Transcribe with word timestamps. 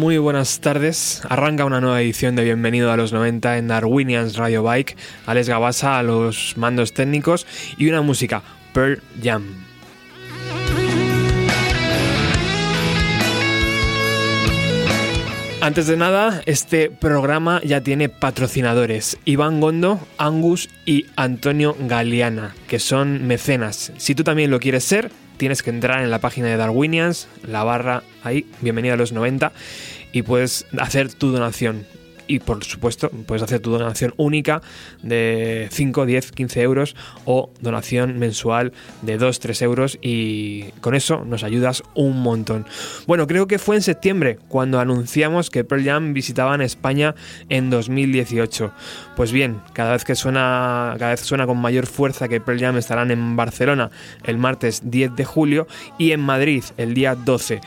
Muy 0.00 0.16
buenas 0.16 0.60
tardes. 0.60 1.20
Arranca 1.28 1.66
una 1.66 1.82
nueva 1.82 2.00
edición 2.00 2.34
de 2.34 2.42
Bienvenido 2.42 2.90
a 2.90 2.96
los 2.96 3.12
90 3.12 3.58
en 3.58 3.68
Darwinians 3.68 4.38
Radio 4.38 4.62
Bike. 4.62 4.96
Alex 5.26 5.46
Gabasa 5.50 5.98
a 5.98 6.02
los 6.02 6.56
mandos 6.56 6.94
técnicos 6.94 7.46
y 7.76 7.86
una 7.86 8.00
música, 8.00 8.42
Pearl 8.72 9.02
Jam. 9.22 9.44
Antes 15.60 15.86
de 15.86 15.98
nada, 15.98 16.40
este 16.46 16.88
programa 16.88 17.60
ya 17.62 17.82
tiene 17.82 18.08
patrocinadores, 18.08 19.18
Iván 19.26 19.60
Gondo, 19.60 20.00
Angus 20.16 20.70
y 20.86 21.04
Antonio 21.16 21.76
Galeana, 21.78 22.54
que 22.68 22.78
son 22.78 23.26
mecenas. 23.26 23.92
Si 23.98 24.14
tú 24.14 24.24
también 24.24 24.50
lo 24.50 24.60
quieres 24.60 24.84
ser, 24.84 25.10
tienes 25.40 25.62
que 25.62 25.70
entrar 25.70 26.02
en 26.02 26.10
la 26.10 26.18
página 26.18 26.48
de 26.48 26.58
Darwinians, 26.58 27.26
la 27.48 27.64
barra 27.64 28.02
ahí, 28.22 28.44
bienvenido 28.60 28.92
a 28.92 28.98
los 28.98 29.12
90, 29.12 29.52
y 30.12 30.20
puedes 30.20 30.66
hacer 30.78 31.10
tu 31.14 31.32
donación 31.32 31.86
y 32.30 32.38
por 32.38 32.62
supuesto 32.62 33.10
puedes 33.26 33.42
hacer 33.42 33.58
tu 33.58 33.72
donación 33.72 34.14
única 34.16 34.62
de 35.02 35.68
5, 35.72 36.06
10, 36.06 36.30
15 36.30 36.62
euros 36.62 36.94
o 37.24 37.50
donación 37.60 38.20
mensual 38.20 38.72
de 39.02 39.18
2, 39.18 39.40
3 39.40 39.62
euros 39.62 39.98
y 40.00 40.66
con 40.80 40.94
eso 40.94 41.24
nos 41.24 41.42
ayudas 41.42 41.82
un 41.94 42.22
montón. 42.22 42.66
Bueno, 43.08 43.26
creo 43.26 43.48
que 43.48 43.58
fue 43.58 43.74
en 43.74 43.82
septiembre 43.82 44.38
cuando 44.46 44.78
anunciamos 44.78 45.50
que 45.50 45.64
Pearl 45.64 45.84
Jam 45.84 46.12
visitaban 46.12 46.60
España 46.60 47.16
en 47.48 47.68
2018. 47.68 48.72
Pues 49.16 49.32
bien, 49.32 49.60
cada 49.72 49.92
vez 49.92 50.04
que 50.04 50.14
suena, 50.14 50.94
cada 50.98 51.10
vez 51.10 51.20
suena 51.20 51.48
con 51.48 51.58
mayor 51.58 51.86
fuerza 51.86 52.28
que 52.28 52.40
Pearl 52.40 52.60
Jam 52.60 52.76
estarán 52.76 53.10
en 53.10 53.34
Barcelona 53.34 53.90
el 54.22 54.38
martes 54.38 54.82
10 54.84 55.16
de 55.16 55.24
julio 55.24 55.66
y 55.98 56.12
en 56.12 56.20
Madrid 56.20 56.62
el 56.76 56.94
día 56.94 57.16
12. 57.16 57.60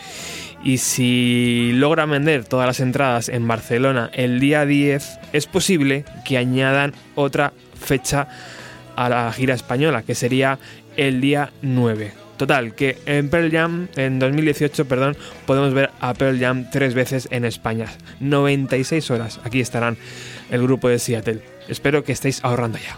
Y 0.64 0.78
si 0.78 1.72
logra 1.74 2.06
vender 2.06 2.46
todas 2.46 2.66
las 2.66 2.80
entradas 2.80 3.28
en 3.28 3.48
Barcelona 3.48 4.10
el 4.14 4.40
día 4.40 4.66
10, 4.66 5.20
es 5.34 5.46
posible 5.46 6.06
que 6.24 6.38
añadan 6.38 6.94
otra 7.16 7.52
fecha 7.78 8.28
a 8.96 9.10
la 9.10 9.32
gira 9.34 9.56
española, 9.56 10.04
que 10.04 10.16
sería 10.16 10.60
el 10.96 11.20
día 11.20 11.52
9. 11.62 12.14
Total, 12.38 12.74
que 12.76 12.98
en 13.06 13.30
Pearl 13.30 13.52
Jam, 13.52 13.88
en 13.96 14.20
2018, 14.20 14.86
perdón, 14.86 15.18
podemos 15.46 15.74
ver 15.74 15.92
a 16.00 16.14
Pearl 16.14 16.40
Jam 16.40 16.70
tres 16.72 16.94
veces 16.94 17.28
en 17.32 17.46
España. 17.46 17.88
96 18.22 19.12
horas, 19.12 19.40
aquí 19.44 19.60
estarán 19.60 19.98
el 20.50 20.62
grupo 20.64 20.90
de 20.90 21.00
Seattle. 21.00 21.42
Espero 21.68 22.04
que 22.04 22.12
estéis 22.14 22.44
ahorrando 22.44 22.80
ya. 22.80 22.98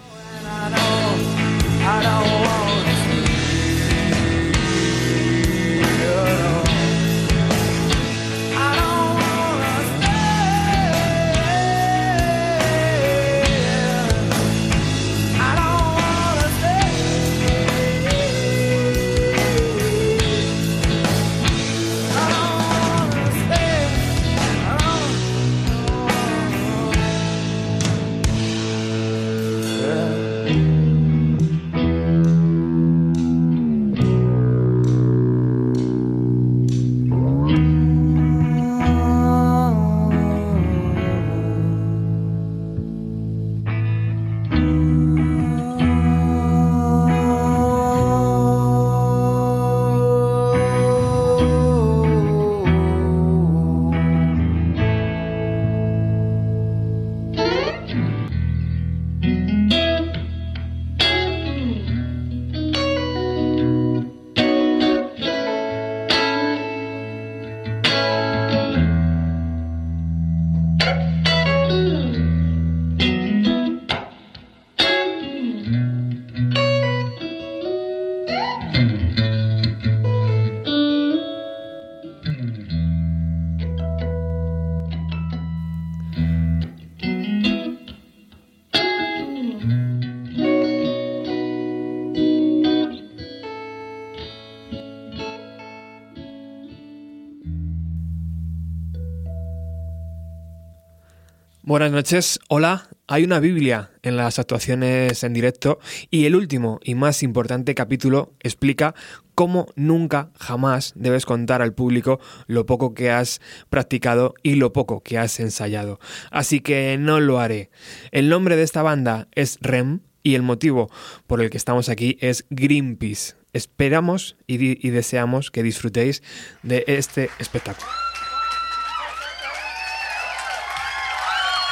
Noches, 101.96 102.40
hola. 102.50 102.90
Hay 103.08 103.24
una 103.24 103.40
Biblia 103.40 103.92
en 104.04 104.18
las 104.18 104.38
actuaciones 104.38 105.24
en 105.24 105.34
directo 105.34 105.80
y 106.10 106.26
el 106.26 106.36
último 106.36 106.80
y 106.84 106.94
más 106.94 107.24
importante 107.24 107.74
capítulo 107.74 108.34
explica 108.42 108.96
cómo 109.34 109.68
nunca, 109.76 110.32
jamás 110.38 110.92
debes 110.96 111.26
contar 111.26 111.62
al 111.62 111.74
público 111.74 112.20
lo 112.48 112.66
poco 112.66 112.94
que 112.94 113.12
has 113.12 113.40
practicado 113.70 114.34
y 114.44 114.56
lo 114.56 114.74
poco 114.74 115.04
que 115.04 115.18
has 115.18 115.40
ensayado. 115.40 116.00
Así 116.32 116.60
que 116.60 116.98
no 117.00 117.22
lo 117.22 117.40
haré. 117.40 117.70
El 118.12 118.28
nombre 118.28 118.58
de 118.58 118.64
esta 118.64 118.84
banda 118.84 119.30
es 119.34 119.58
REM 119.62 120.02
y 120.22 120.36
el 120.36 120.42
motivo 120.42 120.90
por 121.28 121.42
el 121.42 121.50
que 121.50 121.58
estamos 121.58 121.88
aquí 121.88 122.18
es 122.20 122.46
Greenpeace. 122.50 123.36
Esperamos 123.54 124.36
y, 124.48 124.86
y 124.86 124.90
deseamos 124.90 125.50
que 125.50 125.64
disfrutéis 125.64 126.24
de 126.62 126.84
este 126.88 127.30
espectáculo. 127.40 128.05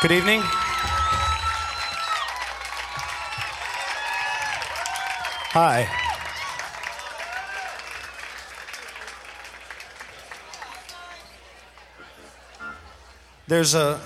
Good 0.04 0.12
evening. 0.12 0.42
Hi. 5.54 5.88
There's 13.48 13.74
a 13.76 14.02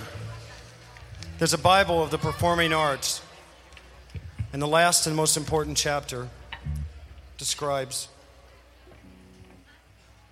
there's 1.40 1.54
a 1.54 1.58
Bible 1.58 2.04
of 2.04 2.12
the 2.12 2.20
performing 2.20 2.74
arts. 2.74 3.24
And 4.54 4.62
the 4.62 4.68
last 4.68 5.08
and 5.08 5.16
most 5.16 5.36
important 5.36 5.78
chapter 5.78 6.30
describes 7.40 8.08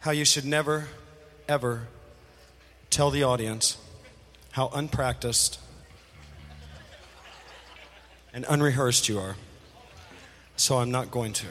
how 0.02 0.12
you 0.12 0.26
should 0.26 0.46
never 0.46 0.90
ever 1.50 1.88
tell 2.92 3.10
the 3.10 3.24
audience 3.24 3.78
how 4.56 4.70
unpracticed 4.74 5.60
and 8.34 8.46
unrehearsed 8.48 9.10
you 9.10 9.20
are. 9.20 9.36
So 10.56 10.78
I'm 10.78 10.90
not 10.90 11.12
going 11.12 11.34
to. 11.34 11.48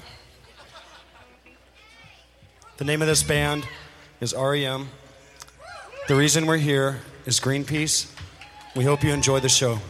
The 2.79 2.85
name 2.87 3.03
of 3.03 3.09
this 3.09 3.23
band 3.23 3.69
is 4.23 4.35
REM. 4.35 4.89
The 6.09 6.15
reason 6.15 6.47
we're 6.47 6.57
here 6.57 7.01
is 7.27 7.41
Greenpeace. 7.41 8.11
We 8.75 8.85
hope 8.85 9.05
you 9.05 9.13
enjoy 9.13 9.41
the 9.41 9.51
show. 9.51 9.81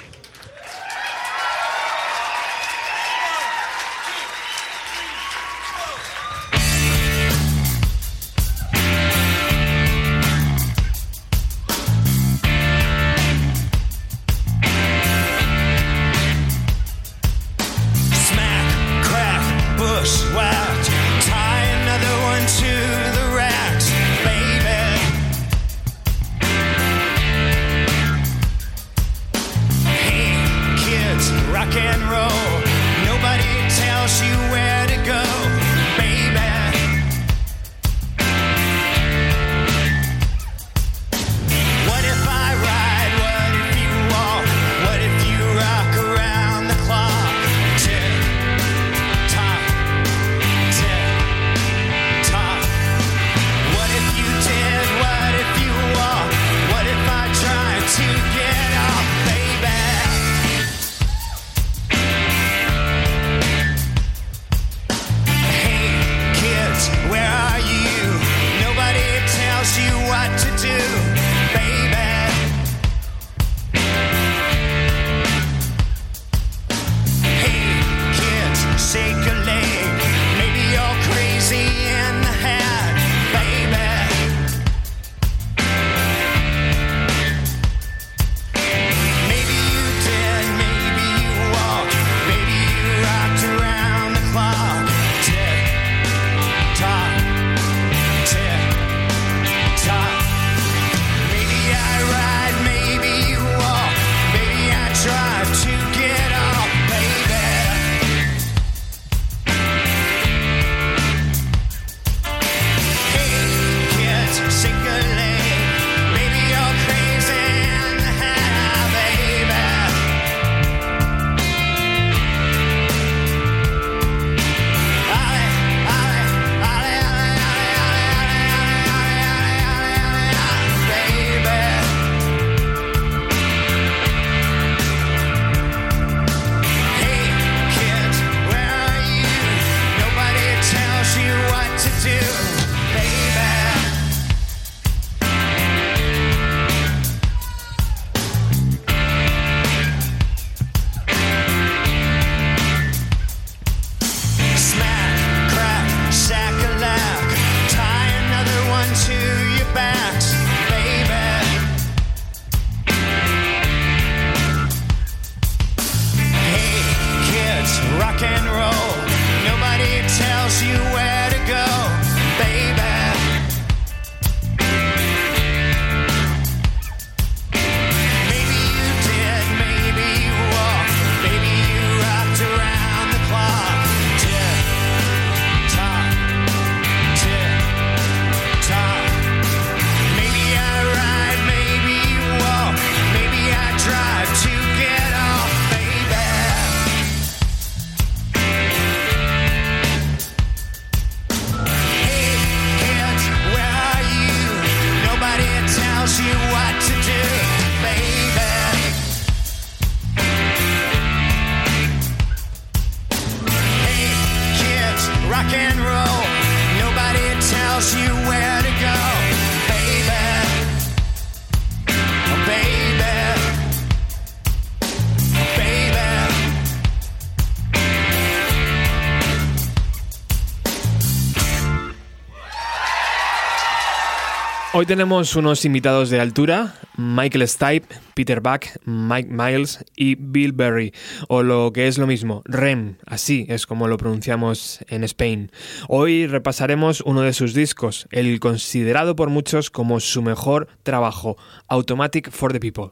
Hoy 234.85 234.89
tenemos 234.89 235.35
unos 235.35 235.65
invitados 235.65 236.11
de 236.11 236.21
altura, 236.21 236.75
Michael 236.99 237.49
Stipe, 237.49 237.87
Peter 238.15 238.43
Buck, 238.43 238.67
Mike 238.85 239.31
Miles 239.31 239.83
y 239.97 240.15
Bill 240.17 240.53
Berry, 240.53 240.93
o 241.29 241.43
lo 241.43 241.73
que 241.73 241.89
es 241.89 241.97
lo 241.97 242.07
mismo, 242.07 242.43
REM, 242.45 242.97
así 243.07 243.47
es 243.49 243.67
como 243.67 243.89
lo 243.89 243.97
pronunciamos 243.97 244.85
en 244.89 245.03
Spain. 245.05 245.51
Hoy 245.89 246.27
repasaremos 246.27 247.01
uno 247.01 247.23
de 247.23 247.33
sus 247.33 247.55
discos, 247.55 248.07
el 248.11 248.39
considerado 248.41 249.17
por 249.17 249.31
muchos 249.31 249.71
como 249.71 250.01
su 250.01 250.21
mejor 250.21 250.69
trabajo, 250.83 251.39
Automatic 251.69 252.31
for 252.31 252.53
the 252.53 252.61
People. 252.61 252.91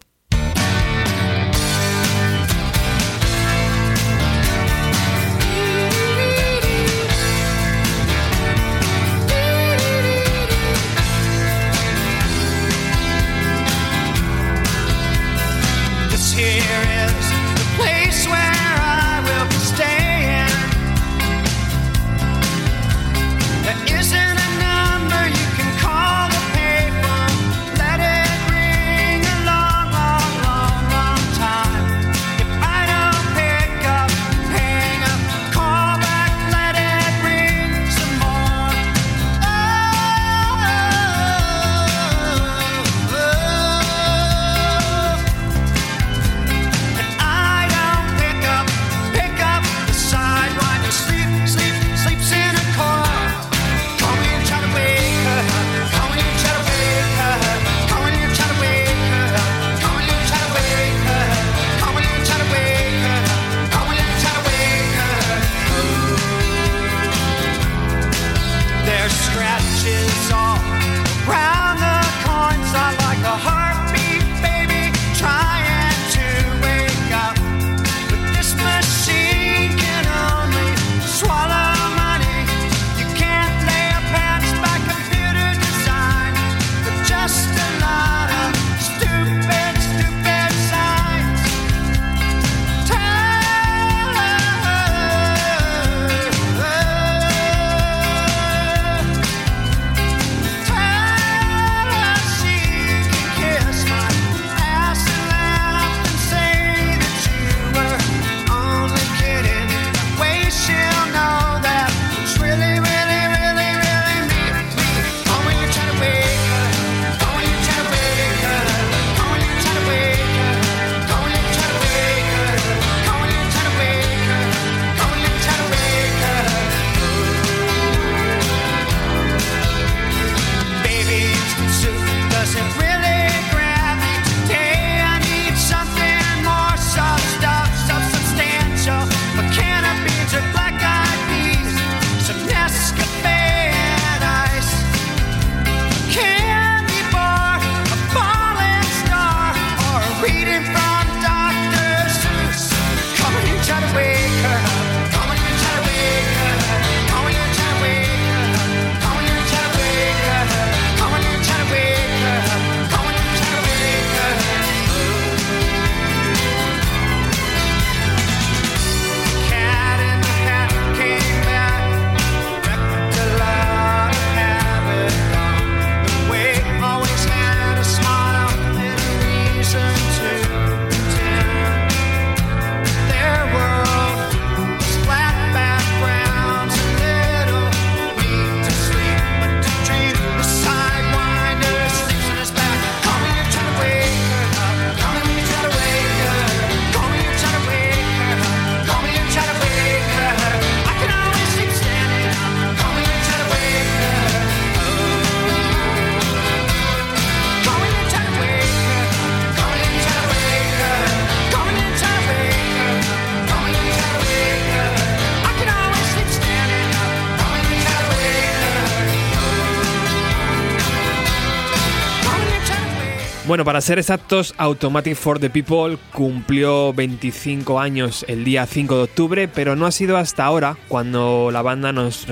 Bueno, 223.53 223.67
para 223.67 223.83
ser 223.83 223.99
exactos, 223.99 224.55
Automatic 224.57 225.15
for 225.15 225.39
the 225.39 225.51
People 225.51 225.99
cumplió 226.15 226.95
25 226.95 227.81
años 227.81 228.25
el 228.27 228.45
día 228.45 228.65
5 228.65 228.97
de 228.97 229.03
octubre, 229.03 229.47
pero 229.47 229.77
no 229.77 229.85
ha 229.85 229.91
sido 229.91 230.17
hasta 230.17 230.47
ahora 230.47 230.79
cuando 230.89 231.51
la 231.53 231.61
banda 231.61 231.93
nos, 231.93 232.27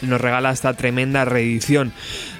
nos 0.00 0.18
regala 0.18 0.50
esta 0.50 0.72
tremenda 0.72 1.26
reedición 1.26 1.92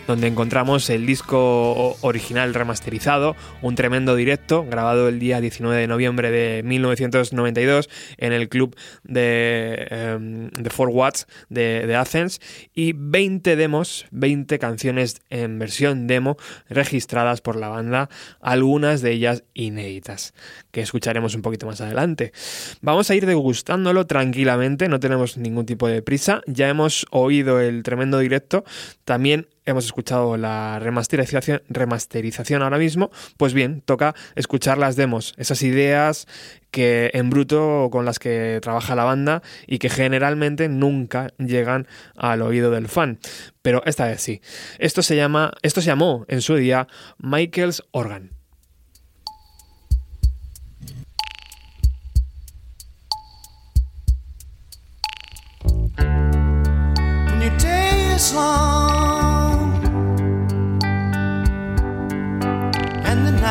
donde 0.06 0.26
encontramos 0.26 0.90
el 0.90 1.06
disco 1.06 1.96
original 2.00 2.54
remasterizado, 2.54 3.36
un 3.60 3.74
tremendo 3.74 4.16
directo 4.16 4.64
grabado 4.64 5.08
el 5.08 5.18
día 5.18 5.40
19 5.40 5.76
de 5.76 5.86
noviembre 5.86 6.30
de 6.30 6.62
1992 6.62 7.88
en 8.16 8.32
el 8.32 8.48
club 8.48 8.76
de, 9.04 10.16
um, 10.16 10.48
de 10.50 10.70
Four 10.70 10.88
Watts 10.88 11.26
de, 11.48 11.94
Athens 11.94 12.40
y 12.74 12.92
20 12.94 13.56
demos, 13.56 14.06
20 14.10 14.58
canciones 14.58 15.20
en 15.30 15.58
versión 15.58 16.06
demo 16.06 16.36
registradas 16.68 17.40
por 17.40 17.56
la 17.56 17.68
banda, 17.68 18.08
algunas 18.40 19.02
de 19.02 19.12
ellas 19.12 19.44
inéditas, 19.54 20.34
que 20.70 20.80
escucharemos 20.80 21.34
un 21.34 21.42
poquito 21.42 21.66
más 21.66 21.80
adelante. 21.80 22.32
Vamos 22.80 23.10
a 23.10 23.14
ir 23.14 23.26
degustándolo 23.26 24.06
tranquilamente, 24.06 24.88
no 24.88 25.00
tenemos 25.00 25.36
ningún 25.36 25.66
tipo 25.66 25.86
de 25.86 26.02
prisa, 26.02 26.42
ya 26.46 26.68
hemos 26.68 27.06
oído 27.10 27.60
el 27.60 27.82
tremendo 27.82 28.18
directo, 28.18 28.64
también 29.04 29.46
hemos 29.64 29.84
escuchado 29.84 30.36
la 30.36 30.78
remasterización, 30.78 31.62
remasterización 31.68 32.62
ahora 32.62 32.78
mismo, 32.78 33.10
pues 33.36 33.54
bien, 33.54 33.82
toca 33.82 34.14
escuchar 34.34 34.78
las 34.78 34.96
demos, 34.96 35.34
esas 35.36 35.62
ideas 35.62 36.26
que 36.70 37.10
en 37.14 37.30
bruto 37.30 37.88
con 37.92 38.04
las 38.04 38.18
que 38.18 38.58
trabaja 38.62 38.94
la 38.94 39.04
banda 39.04 39.42
y 39.66 39.78
que 39.78 39.90
generalmente 39.90 40.68
nunca 40.68 41.28
llegan 41.38 41.86
al 42.16 42.42
oído 42.42 42.70
del 42.70 42.88
fan. 42.88 43.18
Pero 43.60 43.82
esta 43.84 44.06
vez 44.06 44.20
sí. 44.22 44.40
Esto 44.78 45.02
se 45.02 45.16
llama, 45.16 45.52
esto 45.62 45.80
se 45.80 45.88
llamó 45.88 46.24
en 46.28 46.40
su 46.40 46.56
día 46.56 46.88
Michael's 47.18 47.82
Organ. 47.90 48.30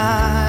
Night, 0.01 0.40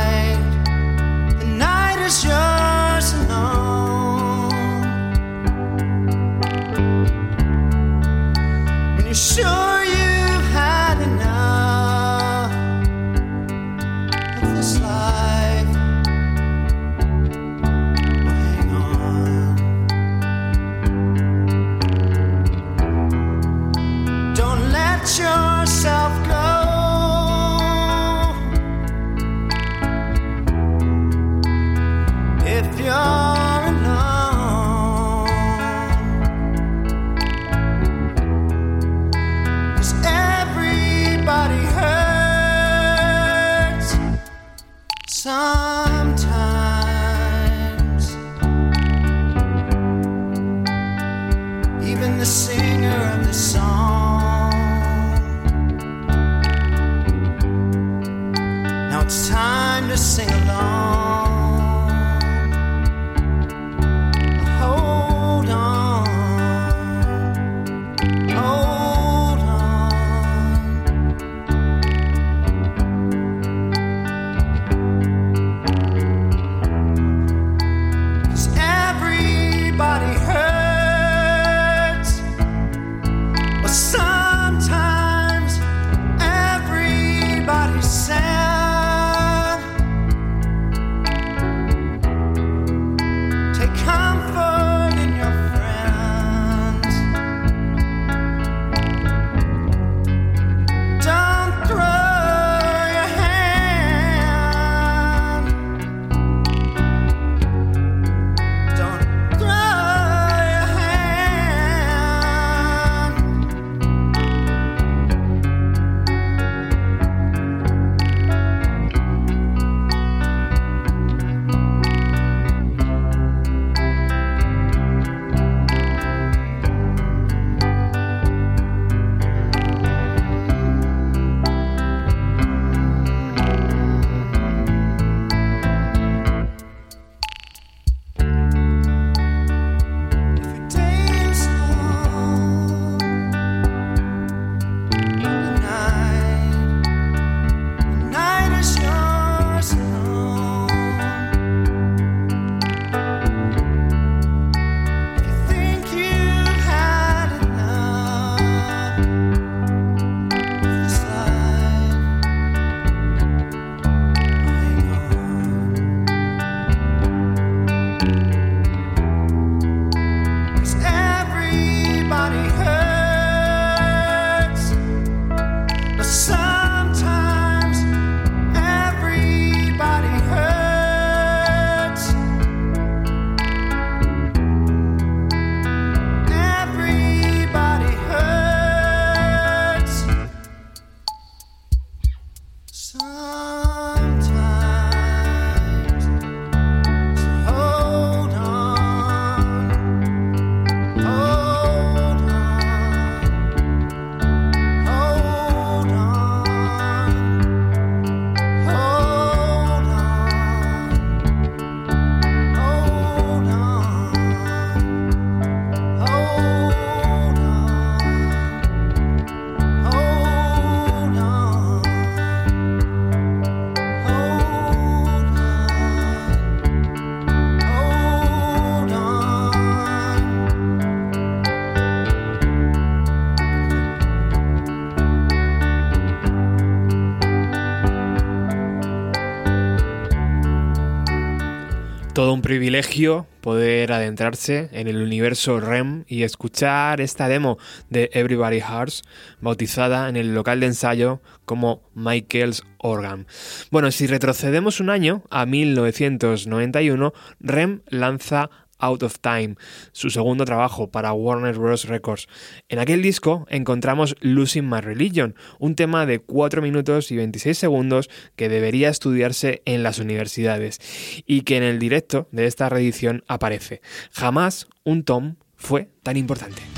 Un 242.32 242.40
privilegio 242.40 243.26
poder 243.42 243.92
adentrarse 243.92 244.70
en 244.72 244.88
el 244.88 245.02
universo 245.02 245.60
REM 245.60 246.04
y 246.08 246.22
escuchar 246.22 247.02
esta 247.02 247.28
demo 247.28 247.58
de 247.90 248.08
Everybody 248.14 248.60
Hearts, 248.60 249.02
bautizada 249.42 250.08
en 250.08 250.16
el 250.16 250.34
local 250.34 250.60
de 250.60 250.68
ensayo 250.68 251.20
como 251.44 251.82
Michael's 251.94 252.62
Organ. 252.78 253.26
Bueno, 253.70 253.90
si 253.90 254.06
retrocedemos 254.06 254.80
un 254.80 254.88
año, 254.88 255.24
a 255.28 255.44
1991, 255.44 257.12
REM 257.40 257.82
lanza 257.88 258.48
Out 258.82 259.02
of 259.04 259.18
Time, 259.20 259.54
su 259.92 260.10
segundo 260.10 260.44
trabajo 260.44 260.90
para 260.90 261.14
Warner 261.14 261.54
Bros. 261.56 261.86
Records. 261.86 262.28
En 262.68 262.78
aquel 262.78 263.00
disco 263.00 263.46
encontramos 263.48 264.16
Losing 264.20 264.68
My 264.68 264.80
Religion, 264.80 265.34
un 265.58 265.74
tema 265.74 266.04
de 266.04 266.18
4 266.18 266.60
minutos 266.60 267.10
y 267.10 267.16
26 267.16 267.56
segundos 267.56 268.10
que 268.36 268.48
debería 268.48 268.90
estudiarse 268.90 269.62
en 269.64 269.82
las 269.82 269.98
universidades 269.98 270.80
y 271.26 271.42
que 271.42 271.56
en 271.56 271.62
el 271.62 271.78
directo 271.78 272.28
de 272.32 272.46
esta 272.46 272.68
reedición 272.68 273.24
aparece. 273.28 273.80
Jamás 274.10 274.68
un 274.84 275.04
tom 275.04 275.36
fue 275.54 275.88
tan 276.02 276.16
importante. 276.16 276.71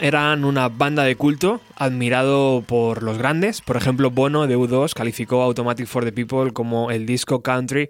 Eran 0.00 0.44
una 0.44 0.68
banda 0.68 1.04
de 1.04 1.16
culto 1.16 1.60
admirado 1.76 2.62
por 2.66 3.02
los 3.02 3.18
grandes. 3.18 3.60
Por 3.60 3.76
ejemplo, 3.76 4.10
Bono 4.10 4.46
de 4.46 4.56
U2 4.56 4.94
calificó 4.94 5.42
Automatic 5.42 5.86
for 5.86 6.04
the 6.04 6.12
People 6.12 6.52
como 6.52 6.90
el 6.90 7.06
disco 7.06 7.42
country 7.42 7.88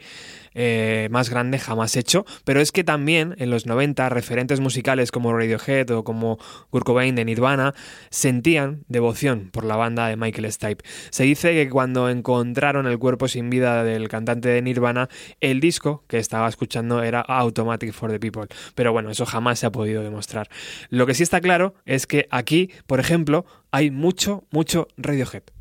eh, 0.54 1.08
más 1.10 1.30
grande 1.30 1.58
jamás 1.58 1.96
hecho, 1.96 2.24
pero 2.44 2.60
es 2.60 2.72
que 2.72 2.84
también 2.84 3.34
en 3.38 3.50
los 3.50 3.66
90 3.66 4.08
referentes 4.08 4.60
musicales 4.60 5.10
como 5.10 5.36
Radiohead 5.36 5.90
o 5.90 6.04
como 6.04 6.38
Kurt 6.70 6.84
Cobain 6.84 7.14
de 7.14 7.24
Nirvana 7.24 7.74
sentían 8.10 8.84
devoción 8.88 9.50
por 9.50 9.64
la 9.64 9.76
banda 9.76 10.08
de 10.08 10.16
Michael 10.16 10.50
Stipe. 10.52 10.84
Se 11.10 11.24
dice 11.24 11.52
que 11.54 11.68
cuando 11.68 12.08
encontraron 12.08 12.86
el 12.86 12.98
cuerpo 12.98 13.28
sin 13.28 13.50
vida 13.50 13.84
del 13.84 14.08
cantante 14.08 14.48
de 14.48 14.62
Nirvana, 14.62 15.08
el 15.40 15.60
disco 15.60 16.04
que 16.08 16.18
estaba 16.18 16.48
escuchando 16.48 17.02
era 17.02 17.20
Automatic 17.20 17.92
for 17.92 18.10
the 18.10 18.20
People, 18.20 18.46
pero 18.74 18.92
bueno, 18.92 19.10
eso 19.10 19.26
jamás 19.26 19.58
se 19.58 19.66
ha 19.66 19.72
podido 19.72 20.02
demostrar. 20.02 20.48
Lo 20.90 21.06
que 21.06 21.14
sí 21.14 21.22
está 21.22 21.40
claro 21.40 21.74
es 21.84 22.06
que 22.06 22.26
aquí, 22.30 22.70
por 22.86 23.00
ejemplo, 23.00 23.44
hay 23.70 23.90
mucho, 23.90 24.44
mucho 24.50 24.88
Radiohead. 24.96 25.53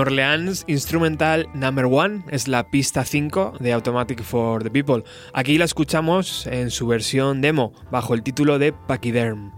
Orleans 0.00 0.64
Instrumental 0.66 1.46
Number 1.52 1.84
One 1.84 2.24
es 2.30 2.48
la 2.48 2.70
pista 2.70 3.04
5 3.04 3.58
de 3.60 3.74
Automatic 3.74 4.22
for 4.22 4.62
the 4.62 4.70
People. 4.70 5.04
Aquí 5.34 5.58
la 5.58 5.66
escuchamos 5.66 6.46
en 6.46 6.70
su 6.70 6.86
versión 6.86 7.42
demo, 7.42 7.74
bajo 7.90 8.14
el 8.14 8.22
título 8.22 8.58
de 8.58 8.72
Pachyderm. 8.72 9.52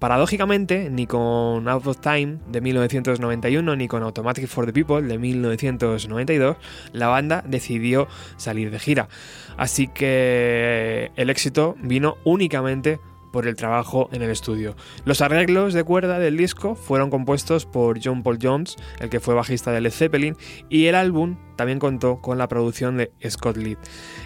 Paradójicamente, 0.00 0.90
ni 0.90 1.06
con 1.06 1.68
Out 1.68 1.86
of 1.86 2.00
Time 2.00 2.38
de 2.48 2.60
1991 2.60 3.76
ni 3.76 3.86
con 3.86 4.02
Automatic 4.02 4.48
for 4.48 4.66
the 4.66 4.72
People 4.72 5.00
de 5.00 5.16
1992, 5.16 6.56
la 6.92 7.06
banda 7.06 7.44
decidió 7.46 8.08
salir 8.36 8.72
de 8.72 8.80
gira. 8.80 9.08
Así 9.56 9.86
que 9.86 11.12
el 11.14 11.30
éxito 11.30 11.76
vino 11.80 12.16
únicamente 12.24 12.98
por 13.34 13.48
el 13.48 13.56
trabajo 13.56 14.08
en 14.12 14.22
el 14.22 14.30
estudio. 14.30 14.76
Los 15.04 15.20
arreglos 15.20 15.74
de 15.74 15.82
cuerda 15.82 16.20
del 16.20 16.36
disco 16.36 16.76
fueron 16.76 17.10
compuestos 17.10 17.66
por 17.66 17.98
John 18.00 18.22
Paul 18.22 18.38
Jones, 18.40 18.76
el 19.00 19.10
que 19.10 19.18
fue 19.18 19.34
bajista 19.34 19.72
de 19.72 19.80
Led 19.80 19.90
Zeppelin, 19.90 20.36
y 20.68 20.86
el 20.86 20.94
álbum 20.94 21.36
también 21.56 21.80
contó 21.80 22.20
con 22.20 22.38
la 22.38 22.46
producción 22.46 22.96
de 22.96 23.10
Scott 23.28 23.56
Litt, 23.56 23.80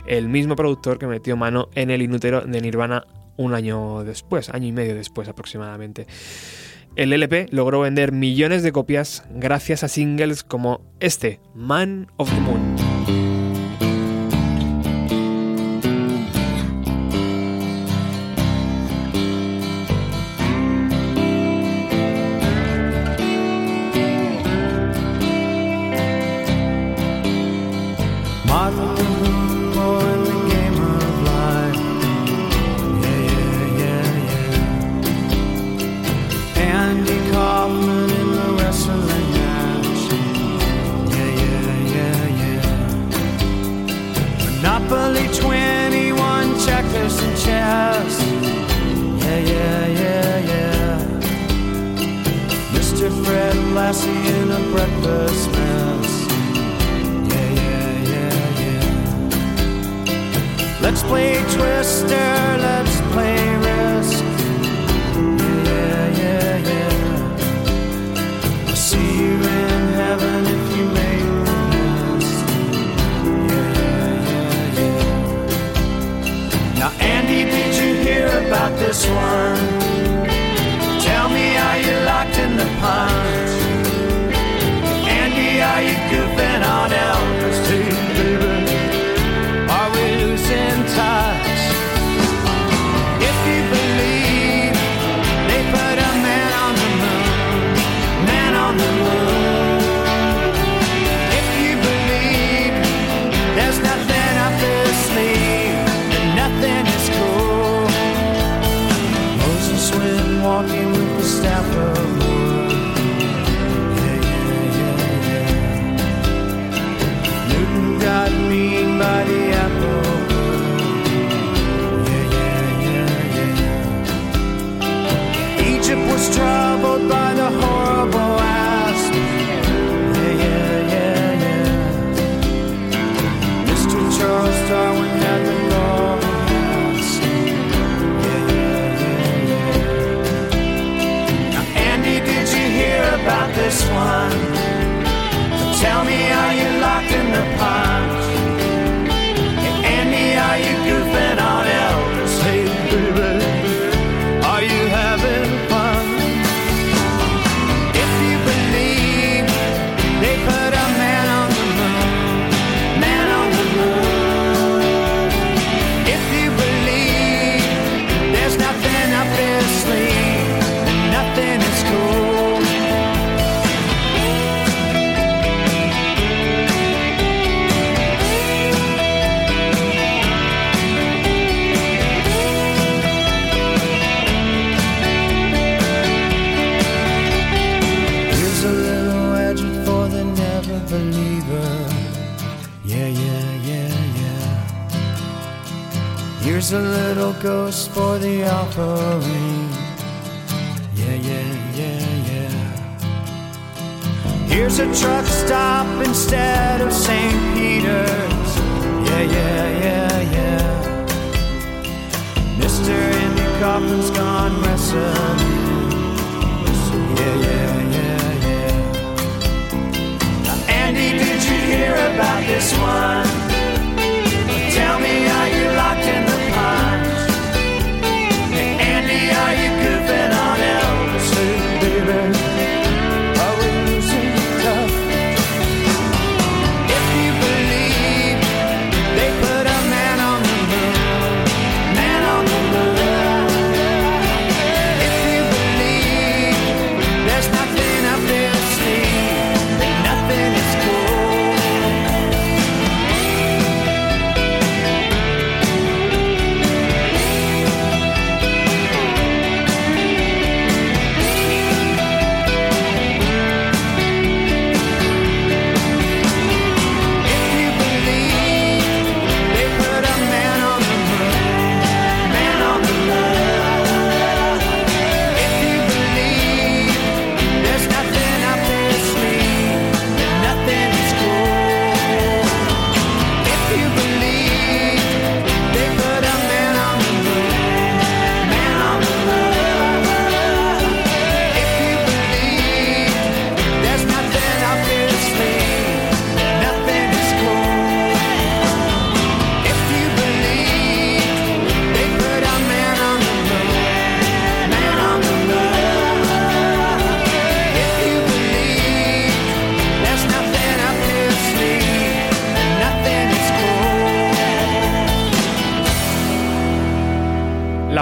el 0.06 0.28
mismo 0.28 0.56
productor 0.56 0.98
que 0.98 1.06
metió 1.06 1.38
mano 1.38 1.70
en 1.74 1.88
el 1.88 2.02
inútero 2.02 2.42
de 2.42 2.60
Nirvana 2.60 3.06
un 3.38 3.54
año 3.54 4.04
después, 4.04 4.50
año 4.50 4.66
y 4.66 4.72
medio 4.72 4.94
después 4.94 5.26
aproximadamente. 5.26 6.06
El 6.94 7.10
LP 7.14 7.46
logró 7.50 7.80
vender 7.80 8.12
millones 8.12 8.62
de 8.62 8.72
copias 8.72 9.24
gracias 9.30 9.84
a 9.84 9.88
singles 9.88 10.44
como 10.44 10.82
este, 11.00 11.40
Man 11.54 12.08
of 12.18 12.28
the 12.28 12.40
Moon. 12.40 12.87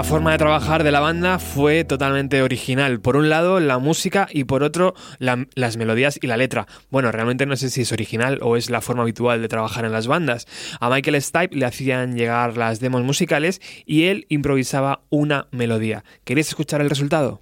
La 0.07 0.11
forma 0.11 0.31
de 0.31 0.37
trabajar 0.37 0.85
de 0.85 0.91
la 0.91 1.01
banda 1.01 1.37
fue 1.37 1.83
totalmente 1.83 2.41
original. 2.41 3.01
Por 3.01 3.17
un 3.17 3.27
lado, 3.27 3.59
la 3.59 3.77
música 3.77 4.29
y 4.31 4.45
por 4.45 4.63
otro, 4.63 4.95
las 5.19 5.75
melodías 5.75 6.17
y 6.21 6.27
la 6.27 6.37
letra. 6.37 6.65
Bueno, 6.89 7.11
realmente 7.11 7.45
no 7.45 7.57
sé 7.57 7.69
si 7.69 7.81
es 7.81 7.91
original 7.91 8.39
o 8.41 8.55
es 8.55 8.69
la 8.69 8.79
forma 8.79 9.03
habitual 9.03 9.41
de 9.41 9.49
trabajar 9.49 9.83
en 9.83 9.91
las 9.91 10.07
bandas. 10.07 10.47
A 10.79 10.89
Michael 10.89 11.21
Stipe 11.21 11.57
le 11.57 11.65
hacían 11.65 12.15
llegar 12.15 12.55
las 12.55 12.79
demos 12.79 13.03
musicales 13.03 13.59
y 13.85 14.05
él 14.05 14.25
improvisaba 14.29 15.01
una 15.09 15.49
melodía. 15.51 16.05
¿Queréis 16.23 16.47
escuchar 16.47 16.79
el 16.79 16.89
resultado? 16.89 17.41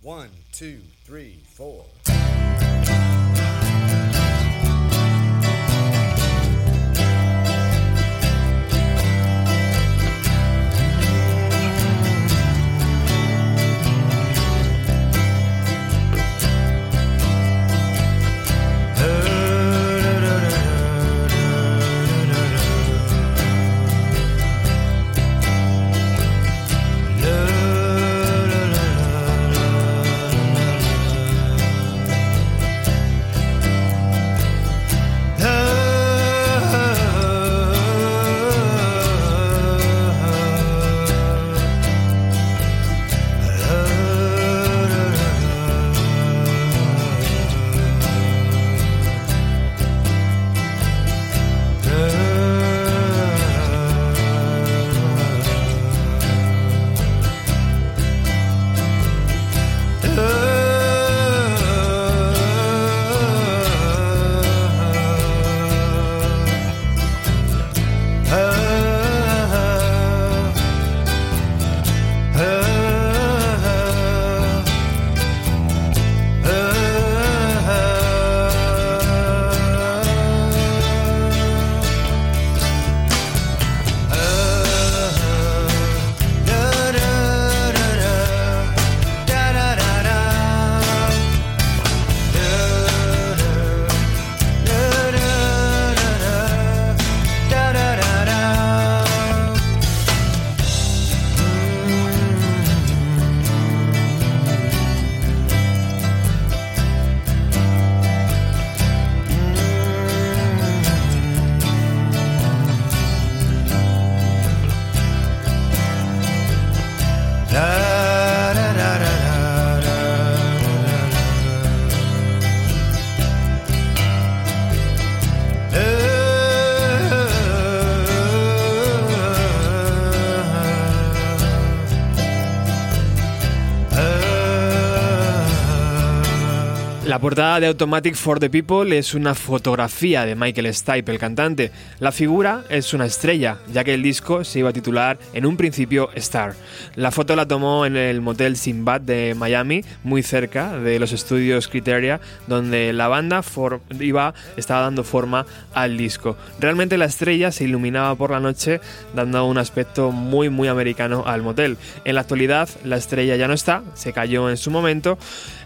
portada 137.25 137.59
de 137.59 137.65
Automatic 137.65 138.13
for 138.13 138.39
the 138.39 138.51
People 138.51 138.95
es 138.95 139.15
una 139.15 139.33
fotografía 139.33 140.27
de 140.27 140.35
Michael 140.35 140.71
Stipe, 140.71 141.11
el 141.11 141.17
cantante. 141.17 141.71
La 141.99 142.11
figura 142.11 142.65
es 142.69 142.93
una 142.93 143.07
estrella, 143.07 143.57
ya 143.73 143.83
que 143.83 143.95
el 143.95 144.03
disco 144.03 144.43
se 144.43 144.59
iba 144.59 144.69
a 144.69 144.73
titular 144.73 145.17
en 145.33 145.47
un 145.47 145.57
principio 145.57 146.11
Star. 146.13 146.53
La 146.93 147.09
foto 147.09 147.35
la 147.35 147.47
tomó 147.47 147.87
en 147.87 147.97
el 147.97 148.21
motel 148.21 148.57
Sinbad 148.57 149.01
de 149.01 149.33
Miami, 149.33 149.83
muy 150.03 150.21
cerca 150.21 150.77
de 150.77 150.99
los 150.99 151.13
estudios 151.13 151.67
Criteria, 151.67 152.21
donde 152.45 152.93
la 152.93 153.07
banda 153.07 153.41
For 153.41 153.81
iba, 153.99 154.35
estaba 154.55 154.81
dando 154.81 155.03
forma 155.03 155.47
al 155.73 155.97
disco. 155.97 156.37
Realmente 156.59 156.95
la 156.95 157.05
estrella 157.05 157.51
se 157.51 157.63
iluminaba 157.63 158.13
por 158.13 158.29
la 158.29 158.39
noche, 158.39 158.81
dando 159.15 159.45
un 159.45 159.57
aspecto 159.57 160.11
muy, 160.11 160.49
muy 160.49 160.67
americano 160.67 161.23
al 161.25 161.41
motel. 161.41 161.79
En 162.03 162.13
la 162.13 162.21
actualidad, 162.21 162.69
la 162.83 162.97
estrella 162.97 163.35
ya 163.35 163.47
no 163.47 163.55
está, 163.55 163.81
se 163.95 164.13
cayó 164.13 164.47
en 164.47 164.57
su 164.57 164.69
momento. 164.69 165.17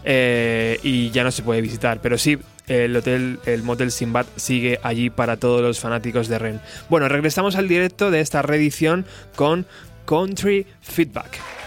Eh, 0.04 0.78
y 0.82 1.10
ya 1.10 1.24
no 1.24 1.30
se 1.30 1.42
puede 1.42 1.60
visitar. 1.60 2.00
Pero 2.00 2.18
sí, 2.18 2.38
el 2.66 2.96
hotel, 2.96 3.38
el 3.46 3.62
motel 3.62 3.90
Simbad 3.90 4.26
sigue 4.36 4.78
allí 4.82 5.10
para 5.10 5.36
todos 5.36 5.62
los 5.62 5.80
fanáticos 5.80 6.28
de 6.28 6.38
Ren. 6.38 6.60
Bueno, 6.88 7.08
regresamos 7.08 7.56
al 7.56 7.68
directo 7.68 8.10
de 8.10 8.20
esta 8.20 8.42
reedición 8.42 9.04
con 9.34 9.66
Country 10.06 10.66
Feedback. 10.80 11.59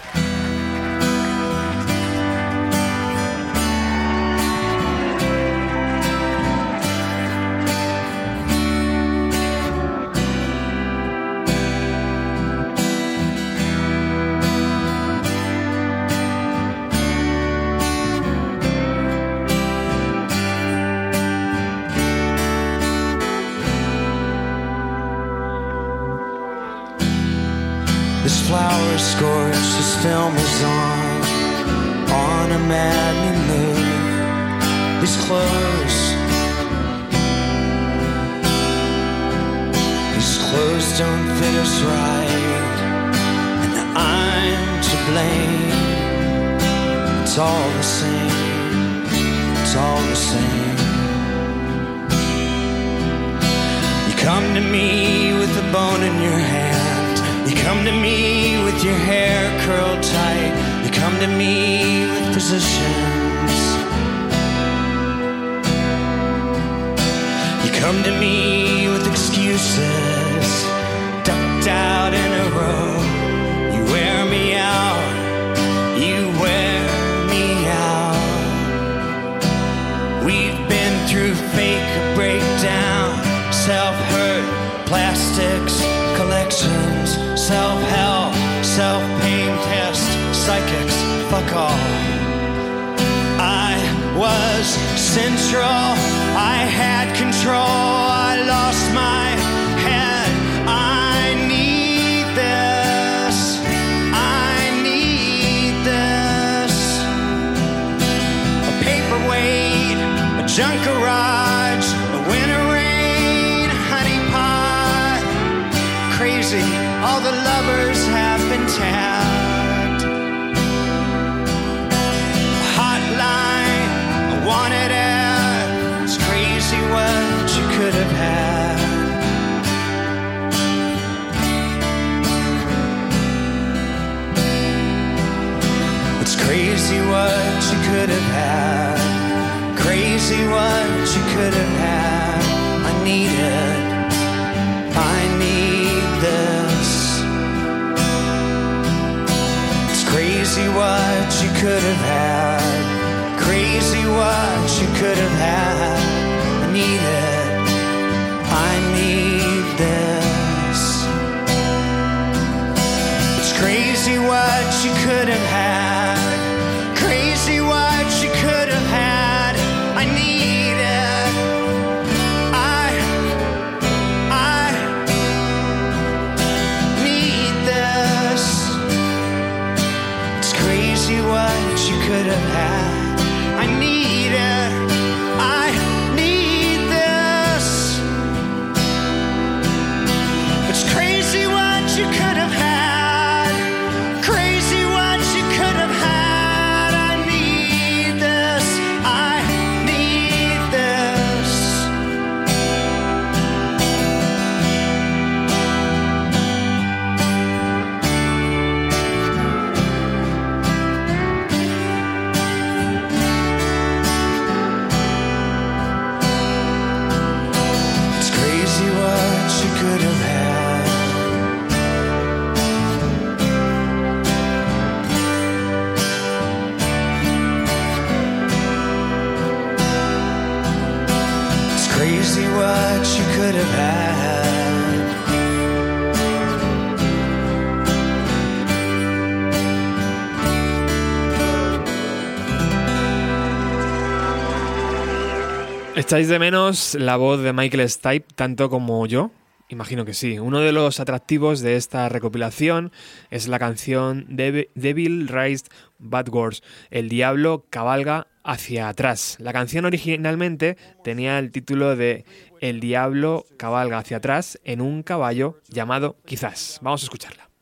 ¿Echáis 246.04 246.28
de 246.28 246.38
menos 246.38 246.94
la 246.96 247.16
voz 247.16 247.40
de 247.40 247.54
Michael 247.54 247.88
Stipe 247.88 248.26
tanto 248.34 248.68
como 248.68 249.06
yo? 249.06 249.30
Imagino 249.70 250.04
que 250.04 250.12
sí. 250.12 250.38
Uno 250.38 250.60
de 250.60 250.70
los 250.70 251.00
atractivos 251.00 251.60
de 251.60 251.76
esta 251.76 252.10
recopilación 252.10 252.92
es 253.30 253.48
la 253.48 253.58
canción 253.58 254.26
Devil 254.28 255.28
Raised 255.28 255.68
Badwards, 255.98 256.62
El 256.90 257.08
Diablo 257.08 257.64
cabalga 257.70 258.26
hacia 258.42 258.90
atrás. 258.90 259.38
La 259.40 259.54
canción 259.54 259.86
originalmente 259.86 260.76
tenía 261.02 261.38
el 261.38 261.50
título 261.50 261.96
de 261.96 262.26
El 262.60 262.80
Diablo 262.80 263.46
cabalga 263.56 263.96
hacia 263.96 264.18
atrás 264.18 264.60
en 264.62 264.82
un 264.82 265.02
caballo 265.02 265.62
llamado 265.70 266.18
Quizás. 266.26 266.80
Vamos 266.82 267.02
a 267.02 267.06
escucharla. 267.06 267.53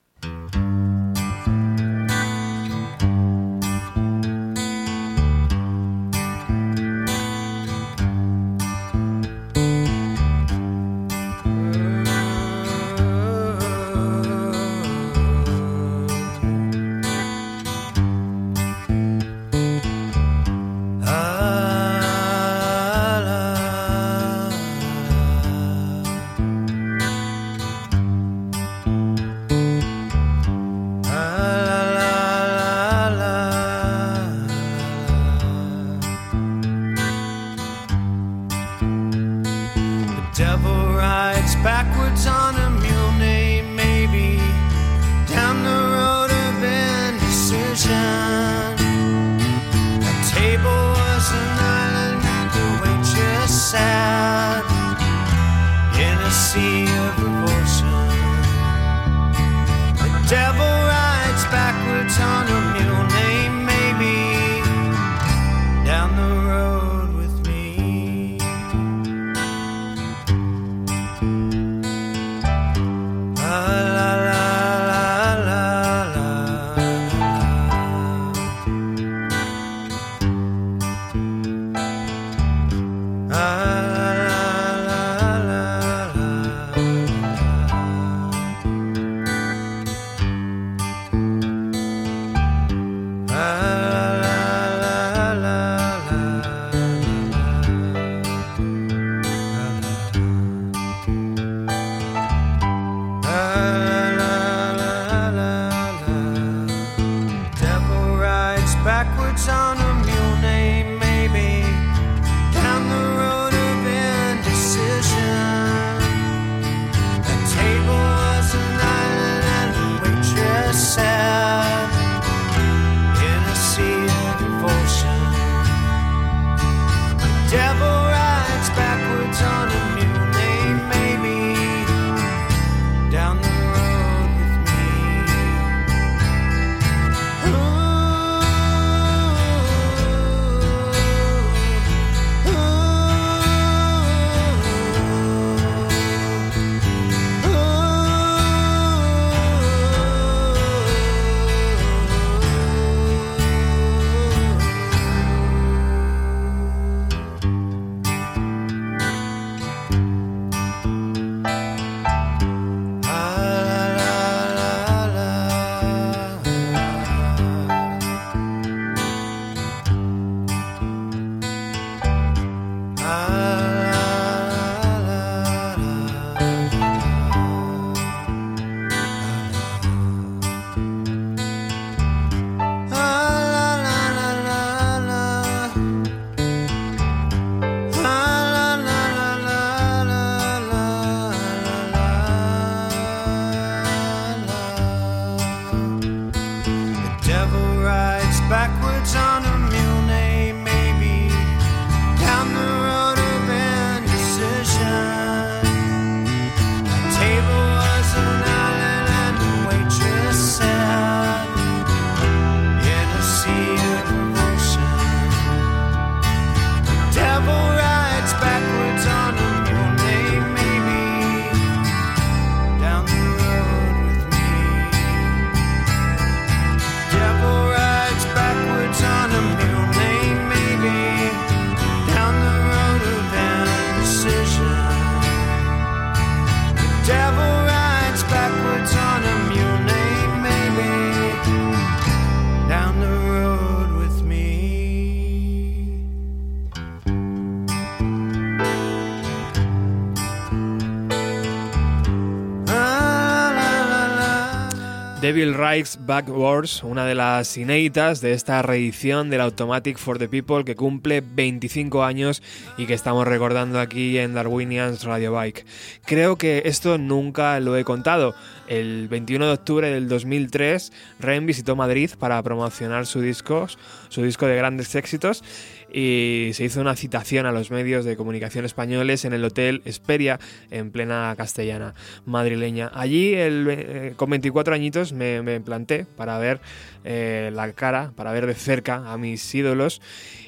Devil 255.22 255.54
Rides 255.54 256.00
Backwards, 256.04 256.82
una 256.82 257.06
de 257.06 257.14
las 257.14 257.56
inéditas 257.56 258.20
de 258.20 258.32
esta 258.32 258.60
reedición 258.60 259.30
del 259.30 259.40
Automatic 259.42 259.96
for 259.96 260.18
the 260.18 260.28
People 260.28 260.64
que 260.64 260.74
cumple 260.74 261.20
25 261.20 262.02
años 262.02 262.42
y 262.76 262.86
que 262.86 262.94
estamos 262.94 263.28
recordando 263.28 263.78
aquí 263.78 264.18
en 264.18 264.34
Darwinians 264.34 265.04
Radio 265.04 265.30
Bike. 265.30 265.64
Creo 266.04 266.36
que 266.36 266.62
esto 266.64 266.98
nunca 266.98 267.60
lo 267.60 267.76
he 267.76 267.84
contado. 267.84 268.34
El 268.66 269.06
21 269.06 269.46
de 269.46 269.52
octubre 269.52 269.90
del 269.90 270.08
2003, 270.08 270.92
Ren 271.20 271.46
visitó 271.46 271.76
Madrid 271.76 272.10
para 272.18 272.42
promocionar 272.42 273.06
su 273.06 273.20
disco, 273.20 273.68
su 274.08 274.24
disco 274.24 274.46
de 274.46 274.56
grandes 274.56 274.92
éxitos 274.96 275.44
y 275.92 276.50
se 276.54 276.64
hizo 276.64 276.80
una 276.80 276.96
citación 276.96 277.46
a 277.46 277.52
los 277.52 277.70
medios 277.70 278.04
de 278.04 278.16
comunicación 278.16 278.64
españoles 278.64 279.24
en 279.24 279.32
el 279.32 279.44
Hotel 279.44 279.82
Esperia, 279.84 280.40
en 280.70 280.90
plena 280.90 281.34
castellana 281.36 281.94
madrileña. 282.24 282.90
Allí, 282.94 283.32
eh, 283.34 284.14
con 284.16 284.30
24 284.30 284.74
añitos, 284.74 285.12
me, 285.12 285.42
me 285.42 285.60
planté 285.60 286.06
para 286.16 286.38
ver 286.38 286.60
eh, 287.04 287.50
la 287.54 287.72
cara, 287.72 288.12
para 288.16 288.32
ver 288.32 288.46
de 288.46 288.54
cerca 288.54 289.12
a 289.12 289.18
mis 289.18 289.54
ídolos 289.54 290.00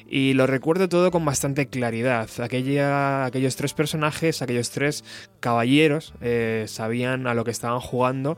y 0.07 0.33
lo 0.33 0.47
recuerdo 0.47 0.87
todo 0.87 1.11
con 1.11 1.25
bastante 1.25 1.67
claridad. 1.67 2.29
Aquella, 2.39 3.25
aquellos 3.25 3.55
tres 3.55 3.73
personajes, 3.73 4.41
aquellos 4.41 4.69
tres 4.69 5.03
caballeros 5.39 6.13
eh, 6.21 6.65
sabían 6.67 7.27
a 7.27 7.33
lo 7.33 7.43
que 7.43 7.51
estaban 7.51 7.79
jugando 7.79 8.37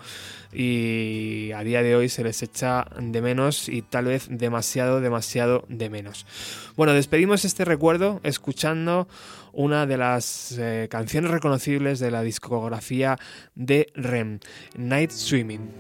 y 0.54 1.52
a 1.54 1.64
día 1.64 1.84
de 1.84 1.96
hoy 1.96 2.10
se 2.10 2.24
les 2.24 2.42
echa 2.42 2.86
de 3.00 3.22
menos 3.22 3.70
y 3.70 3.82
tal 3.82 4.06
vez 4.06 4.28
demasiado, 4.30 5.02
demasiado 5.02 5.66
de 5.68 5.90
menos. 5.90 6.26
Bueno, 6.76 6.94
despedimos 6.94 7.46
este 7.46 7.66
recuerdo 7.66 8.22
escuchando 8.24 9.08
una 9.52 9.86
de 9.86 9.98
las 9.98 10.56
eh, 10.58 10.88
canciones 10.90 11.32
reconocibles 11.32 12.00
de 12.00 12.12
la 12.12 12.22
discografía 12.22 13.18
de 13.56 13.92
Rem, 13.96 14.40
Night 14.76 15.12
Swimming. 15.12 15.72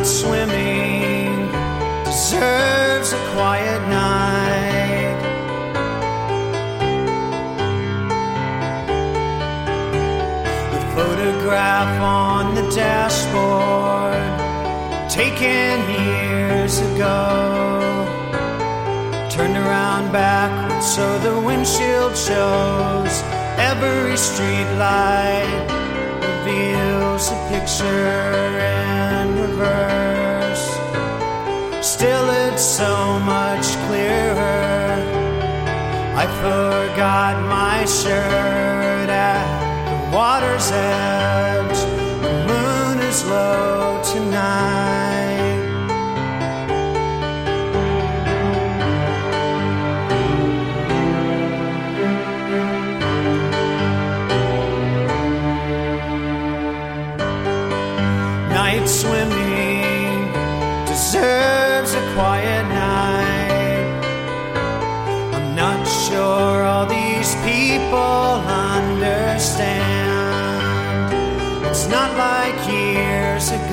Night 0.00 0.06
swimming 0.06 1.46
deserves 2.04 3.12
a 3.12 3.18
quiet 3.34 3.80
night. 3.88 5.18
The 10.72 10.80
photograph 10.94 12.00
on 12.00 12.54
the 12.54 12.62
dashboard, 12.74 14.24
taken 15.10 15.80
years 16.06 16.78
ago, 16.78 18.06
turned 19.30 19.56
around 19.56 20.12
backwards 20.12 20.86
so 20.86 21.18
the 21.18 21.38
windshield 21.40 22.16
shows 22.16 23.22
every 23.58 24.16
street 24.16 24.70
light 24.78 25.66
reveals 26.22 27.28
a 27.30 27.48
picture 27.50 28.99
in 29.60 29.66
reverse. 29.66 30.66
Still, 31.86 32.30
it's 32.30 32.62
so 32.62 33.18
much 33.20 33.66
clearer. 33.86 34.96
I 36.16 36.26
forgot 36.42 37.34
my 37.48 37.84
shirt 37.84 39.08
at 39.08 39.46
the 39.88 40.16
water's 40.16 40.70
edge. 40.72 41.78
The 42.22 42.32
moon 42.48 42.98
is 43.06 43.24
low 43.24 44.00
tonight. 44.04 44.99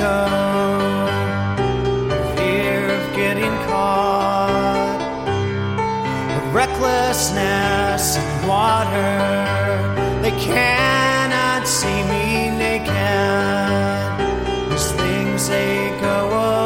Ago. 0.08 0.28
Fear 2.36 2.80
of 2.98 3.04
getting 3.16 3.56
caught, 3.68 5.00
a 6.38 6.42
recklessness 6.52 8.18
in 8.18 8.48
water. 8.48 9.16
They 10.22 10.36
cannot 10.52 11.68
see 11.68 12.00
me 12.14 12.50
naked. 12.64 12.96
These 14.70 14.92
things 15.02 15.48
they 15.48 15.78
go 16.02 16.20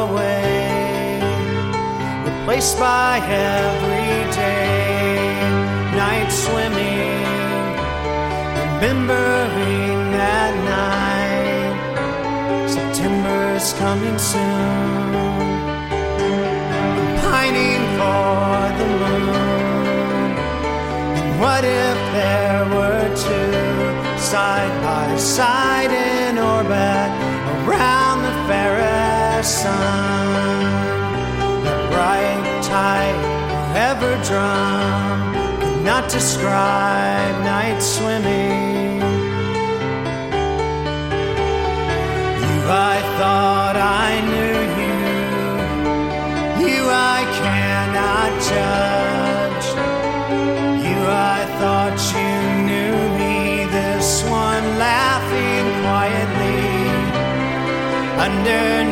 away, 0.04 1.20
replaced 2.28 2.78
by 2.78 3.20
everyday 3.48 4.72
night 6.02 6.30
swimming, 6.30 7.22
remembering 8.58 9.91
coming 13.82 14.18
soon. 14.32 15.14
I'm 16.78 17.18
pining 17.26 17.84
for 17.98 18.56
the 18.78 18.88
moon. 19.02 20.30
And 21.18 21.30
what 21.42 21.64
if 21.64 21.98
there 22.18 22.62
were 22.76 23.06
two 23.26 23.56
side 24.30 24.74
by 24.86 25.08
side 25.16 25.92
in 26.10 26.38
orbit 26.38 27.10
around 27.56 28.18
the 28.28 28.36
fairest 28.48 29.50
sun? 29.62 30.32
That 31.64 31.80
bright, 31.92 32.44
tight, 32.74 33.18
forever 33.50 34.12
drum 34.28 35.60
could 35.60 35.82
not 35.90 36.04
describe 36.08 37.34
night 37.52 37.80
swimming. 37.80 38.41
Underneath 58.44 58.91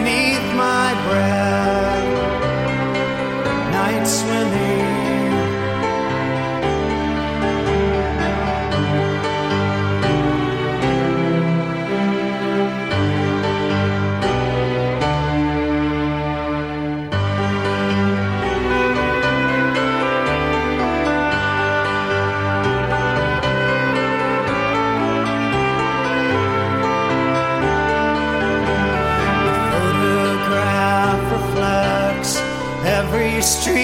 street 33.43 33.80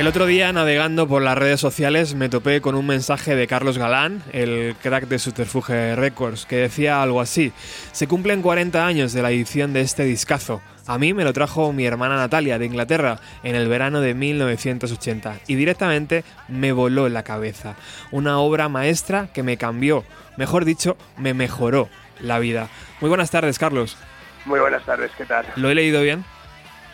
El 0.00 0.06
otro 0.06 0.24
día, 0.24 0.50
navegando 0.50 1.06
por 1.06 1.20
las 1.20 1.36
redes 1.36 1.60
sociales, 1.60 2.14
me 2.14 2.30
topé 2.30 2.62
con 2.62 2.74
un 2.74 2.86
mensaje 2.86 3.36
de 3.36 3.46
Carlos 3.46 3.76
Galán, 3.76 4.22
el 4.32 4.74
crack 4.82 5.06
de 5.08 5.18
Subterfuge 5.18 5.94
Records, 5.94 6.46
que 6.46 6.56
decía 6.56 7.02
algo 7.02 7.20
así: 7.20 7.52
Se 7.92 8.08
cumplen 8.08 8.40
40 8.40 8.86
años 8.86 9.12
de 9.12 9.20
la 9.20 9.30
edición 9.30 9.74
de 9.74 9.82
este 9.82 10.04
discazo. 10.04 10.62
A 10.86 10.96
mí 10.96 11.12
me 11.12 11.22
lo 11.22 11.34
trajo 11.34 11.74
mi 11.74 11.84
hermana 11.84 12.16
Natalia 12.16 12.58
de 12.58 12.64
Inglaterra 12.64 13.20
en 13.42 13.54
el 13.54 13.68
verano 13.68 14.00
de 14.00 14.14
1980 14.14 15.40
y 15.46 15.56
directamente 15.56 16.24
me 16.48 16.72
voló 16.72 17.10
la 17.10 17.22
cabeza. 17.22 17.74
Una 18.10 18.38
obra 18.38 18.70
maestra 18.70 19.28
que 19.34 19.42
me 19.42 19.58
cambió, 19.58 20.04
mejor 20.38 20.64
dicho, 20.64 20.96
me 21.18 21.34
mejoró 21.34 21.90
la 22.20 22.38
vida. 22.38 22.70
Muy 23.02 23.10
buenas 23.10 23.30
tardes, 23.30 23.58
Carlos. 23.58 23.98
Muy 24.46 24.60
buenas 24.60 24.82
tardes, 24.86 25.10
¿qué 25.18 25.26
tal? 25.26 25.44
¿Lo 25.56 25.68
he 25.68 25.74
leído 25.74 26.00
bien? 26.00 26.24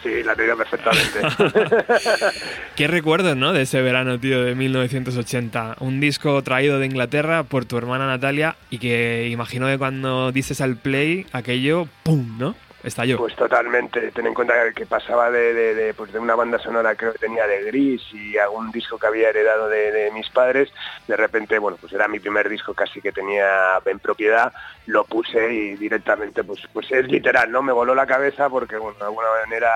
Sí, 0.06 0.22
la 0.22 0.32
he 0.34 0.56
perfectamente. 0.56 1.20
Qué 2.76 2.86
recuerdos, 2.86 3.36
¿no? 3.36 3.52
De 3.52 3.62
ese 3.62 3.82
verano, 3.82 4.20
tío, 4.20 4.44
de 4.44 4.54
1980. 4.54 5.78
Un 5.80 5.98
disco 5.98 6.40
traído 6.42 6.78
de 6.78 6.86
Inglaterra 6.86 7.42
por 7.42 7.64
tu 7.64 7.76
hermana 7.76 8.06
Natalia 8.06 8.54
y 8.70 8.78
que 8.78 9.28
imagino 9.28 9.66
que 9.66 9.78
cuando 9.78 10.30
dices 10.30 10.60
al 10.60 10.76
play, 10.76 11.26
aquello, 11.32 11.88
¡pum!, 12.04 12.38
¿no? 12.38 12.54
Estalló. 12.86 13.18
Pues 13.18 13.34
totalmente. 13.34 14.12
Ten 14.12 14.28
en 14.28 14.32
cuenta 14.32 14.54
que 14.72 14.86
pasaba 14.86 15.28
de, 15.28 15.52
de, 15.52 15.74
de, 15.74 15.92
pues 15.92 16.12
de 16.12 16.20
una 16.20 16.36
banda 16.36 16.56
sonora 16.60 16.94
creo 16.94 17.12
que 17.12 17.18
tenía 17.18 17.44
de 17.44 17.64
Gris 17.64 18.00
y 18.12 18.38
algún 18.38 18.70
disco 18.70 18.96
que 18.96 19.08
había 19.08 19.30
heredado 19.30 19.68
de, 19.68 19.90
de, 19.90 20.12
mis 20.12 20.30
padres. 20.30 20.70
De 21.08 21.16
repente, 21.16 21.58
bueno, 21.58 21.76
pues 21.80 21.92
era 21.92 22.06
mi 22.06 22.20
primer 22.20 22.48
disco 22.48 22.74
casi 22.74 23.00
que 23.00 23.10
tenía 23.10 23.80
en 23.84 23.98
propiedad. 23.98 24.52
Lo 24.86 25.02
puse 25.02 25.52
y 25.52 25.74
directamente, 25.74 26.44
pues, 26.44 26.60
pues 26.72 26.86
es 26.92 27.08
literal, 27.08 27.50
¿no? 27.50 27.60
Me 27.60 27.72
voló 27.72 27.92
la 27.92 28.06
cabeza 28.06 28.48
porque, 28.48 28.76
bueno, 28.76 28.96
de 29.00 29.06
alguna 29.06 29.28
manera 29.44 29.70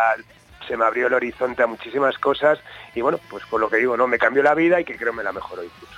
se 0.69 0.77
me 0.77 0.85
abrió 0.85 1.09
el 1.09 1.15
horizonte 1.15 1.65
a 1.65 1.67
muchísimas 1.67 2.17
cosas 2.17 2.61
y 2.95 3.01
bueno, 3.01 3.19
pues 3.29 3.45
con 3.47 3.61
lo 3.61 3.69
que 3.69 3.79
digo, 3.79 3.97
¿no? 3.97 4.07
Me 4.07 4.21
cambió 4.21 4.45
la 4.45 4.55
vida 4.55 4.81
y 4.81 4.85
que 4.85 4.97
creo 4.97 5.13
me 5.13 5.25
la 5.25 5.33
mejoró 5.33 5.65
incluso. 5.65 5.95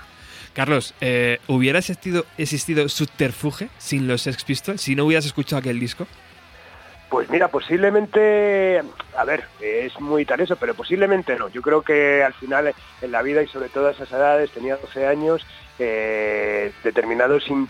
Carlos, 0.54 0.94
eh, 1.02 1.40
¿hubiera 1.46 1.80
existido, 1.80 2.24
existido 2.38 2.88
Subterfuge 2.88 3.68
sin 3.76 4.08
los 4.08 4.22
Sex 4.22 4.44
Pistols 4.44 4.80
si 4.80 4.96
no 4.96 5.04
hubieras 5.04 5.26
escuchado 5.26 5.60
aquel 5.60 5.78
disco? 5.78 6.06
Pues 7.12 7.28
mira, 7.28 7.48
posiblemente, 7.48 8.82
a 9.18 9.24
ver, 9.26 9.44
es 9.60 10.00
muy 10.00 10.24
tal 10.24 10.40
eso, 10.40 10.56
pero 10.56 10.72
posiblemente 10.72 11.36
no. 11.36 11.50
Yo 11.50 11.60
creo 11.60 11.82
que 11.82 12.24
al 12.24 12.32
final 12.32 12.72
en 13.02 13.12
la 13.12 13.20
vida 13.20 13.42
y 13.42 13.48
sobre 13.48 13.68
todo 13.68 13.88
a 13.88 13.90
esas 13.90 14.10
edades, 14.10 14.50
tenía 14.50 14.76
12 14.76 15.06
años, 15.06 15.46
eh, 15.78 16.72
determinados 16.82 17.46
in 17.48 17.68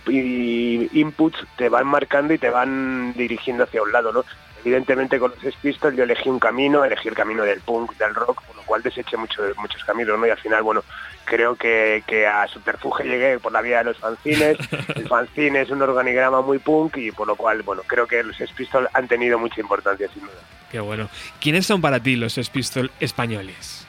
inputs 0.92 1.44
te 1.56 1.68
van 1.68 1.88
marcando 1.88 2.32
y 2.34 2.38
te 2.38 2.50
van 2.50 3.14
dirigiendo 3.14 3.64
hacia 3.64 3.82
un 3.82 3.90
lado, 3.90 4.12
¿no? 4.12 4.24
Evidentemente 4.64 5.18
con 5.18 5.32
los 5.42 5.56
Pistols 5.56 5.96
yo 5.96 6.04
elegí 6.04 6.28
un 6.28 6.38
camino, 6.38 6.84
elegí 6.84 7.08
el 7.08 7.14
camino 7.14 7.42
del 7.42 7.60
punk, 7.60 7.96
del 7.96 8.14
rock, 8.14 8.42
por 8.42 8.56
lo 8.56 8.62
cual 8.62 8.82
deseché 8.82 9.16
mucho, 9.16 9.42
muchos 9.56 9.82
caminos, 9.84 10.18
¿no? 10.18 10.26
Y 10.26 10.30
al 10.30 10.38
final, 10.38 10.62
bueno, 10.62 10.84
creo 11.24 11.56
que, 11.56 12.04
que 12.06 12.26
a 12.26 12.46
Subterfuge 12.46 13.04
llegué 13.04 13.38
por 13.40 13.52
la 13.52 13.60
vía 13.60 13.78
de 13.78 13.84
los 13.84 13.98
fanzines. 13.98 14.56
El 14.94 15.08
fanzine 15.08 15.62
es 15.62 15.70
un 15.70 15.82
organigrama 15.82 16.42
muy 16.42 16.58
punk 16.58 16.96
y 16.98 17.10
por 17.10 17.26
lo 17.26 17.34
cual, 17.34 17.62
bueno, 17.62 17.82
creo 17.86 18.06
que 18.06 18.22
los 18.22 18.36
Pistols 18.56 18.88
han 18.94 19.08
tenido 19.08 19.38
mucha 19.38 19.60
importancia, 19.60 20.08
sin 20.12 20.22
duda. 20.22 20.40
Qué 20.70 20.80
bueno. 20.80 21.08
¿Quiénes 21.40 21.66
son 21.66 21.80
para 21.80 22.00
ti 22.00 22.16
los 22.16 22.38
Pistols 22.48 22.90
españoles? 23.00 23.81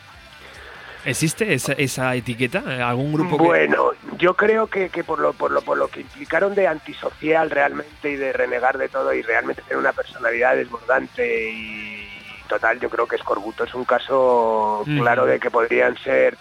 ¿Existe 1.05 1.53
esa, 1.53 1.73
esa, 1.73 2.15
etiqueta? 2.15 2.87
¿Algún 2.87 3.13
grupo 3.13 3.37
que... 3.37 3.43
Bueno, 3.43 3.91
yo 4.17 4.35
creo 4.35 4.67
que, 4.67 4.89
que 4.89 5.03
por, 5.03 5.19
lo, 5.19 5.33
por, 5.33 5.51
lo, 5.51 5.61
por 5.61 5.77
lo 5.77 5.87
que 5.87 6.01
implicaron 6.01 6.55
de 6.55 6.67
antisocial 6.67 7.49
realmente 7.49 8.09
y 8.09 8.15
de 8.15 8.31
renegar 8.33 8.77
de 8.77 8.89
todo 8.89 9.13
y 9.13 9.21
realmente 9.21 9.61
tener 9.63 9.77
una 9.77 9.91
personalidad 9.91 10.55
desbordante 10.55 11.51
y 11.51 12.07
total, 12.47 12.79
yo 12.79 12.89
creo 12.89 13.07
que 13.07 13.15
Escorbuto 13.15 13.63
es 13.63 13.73
un 13.73 13.85
caso 13.85 14.83
mm. 14.85 14.99
claro 14.99 15.25
de 15.25 15.39
que 15.39 15.49
podrían 15.49 15.97
ser 15.97 16.37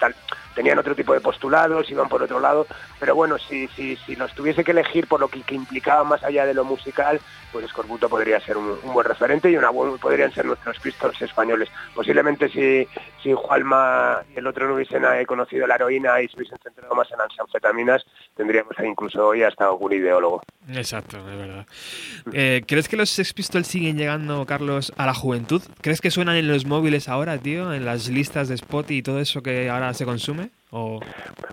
tenían 0.55 0.79
otro 0.79 0.95
tipo 0.95 1.15
de 1.15 1.21
postulados, 1.21 1.91
iban 1.91 2.09
por 2.09 2.23
otro 2.23 2.39
lado, 2.41 2.67
pero 3.01 3.15
bueno, 3.15 3.39
si, 3.39 3.69
si, 3.69 3.97
si 3.97 4.17
los 4.17 4.35
tuviese 4.35 4.65
que 4.65 4.73
elegir 4.73 5.07
por 5.07 5.21
lo 5.21 5.29
que, 5.29 5.43
que 5.43 5.55
implicaba 5.55 6.05
más 6.05 6.23
allá 6.23 6.45
de 6.45 6.55
lo 6.55 6.65
musical, 6.65 7.21
pues 7.51 7.65
Escorbuto 7.65 8.09
podría 8.09 8.41
ser 8.41 8.57
un, 8.57 8.79
un, 8.83 8.93
buen 8.93 9.07
referente 9.07 9.51
y 9.51 9.57
una 9.57 9.71
podrían 9.73 10.33
ser 10.33 10.45
nuestros 10.45 10.79
pistols 10.79 11.21
españoles. 11.23 11.71
Posiblemente 11.95 12.49
si, 12.49 12.87
si 13.23 13.33
Juanma 13.33 14.23
y 14.35 14.39
el 14.39 14.47
otro 14.47 14.69
no 14.69 14.75
hubiesen 14.75 15.03
conocido 15.27 15.67
la 15.67 15.77
heroína 15.77 16.21
y 16.21 16.29
se 16.29 16.37
hubiesen 16.37 16.59
centrado 16.63 16.95
más 16.95 17.09
en 17.11 17.19
anfetaminas, 17.21 18.05
tendríamos 18.37 18.75
incluso 18.85 19.29
hoy 19.29 19.43
hasta 19.43 19.67
algún 19.67 19.93
ideólogo. 19.93 20.43
Exacto, 20.69 21.19
es 21.19 21.37
verdad. 21.37 21.67
Eh, 22.33 22.63
¿Crees 22.67 22.89
que 22.89 22.97
los 22.97 23.11
Sex 23.11 23.33
Pistols 23.33 23.67
siguen 23.67 23.97
llegando, 23.97 24.45
Carlos, 24.47 24.93
a 24.97 25.07
la 25.07 25.15
juventud? 25.15 25.63
¿Crees 25.81 26.01
que 26.01 26.11
suenan 26.11 26.37
en 26.37 26.49
los 26.49 26.67
móviles 26.67 27.09
ahora, 27.09 27.39
tío? 27.39 27.73
En 27.73 27.85
las 27.85 28.09
listas 28.09 28.49
de 28.49 28.55
Spotify 28.55 28.99
y 28.99 29.03
todo 29.03 29.21
eso 29.21 29.43
que 29.43 29.71
ahora 29.71 29.95
se 29.95 30.05
consume? 30.05 30.51
¿O... 30.75 30.99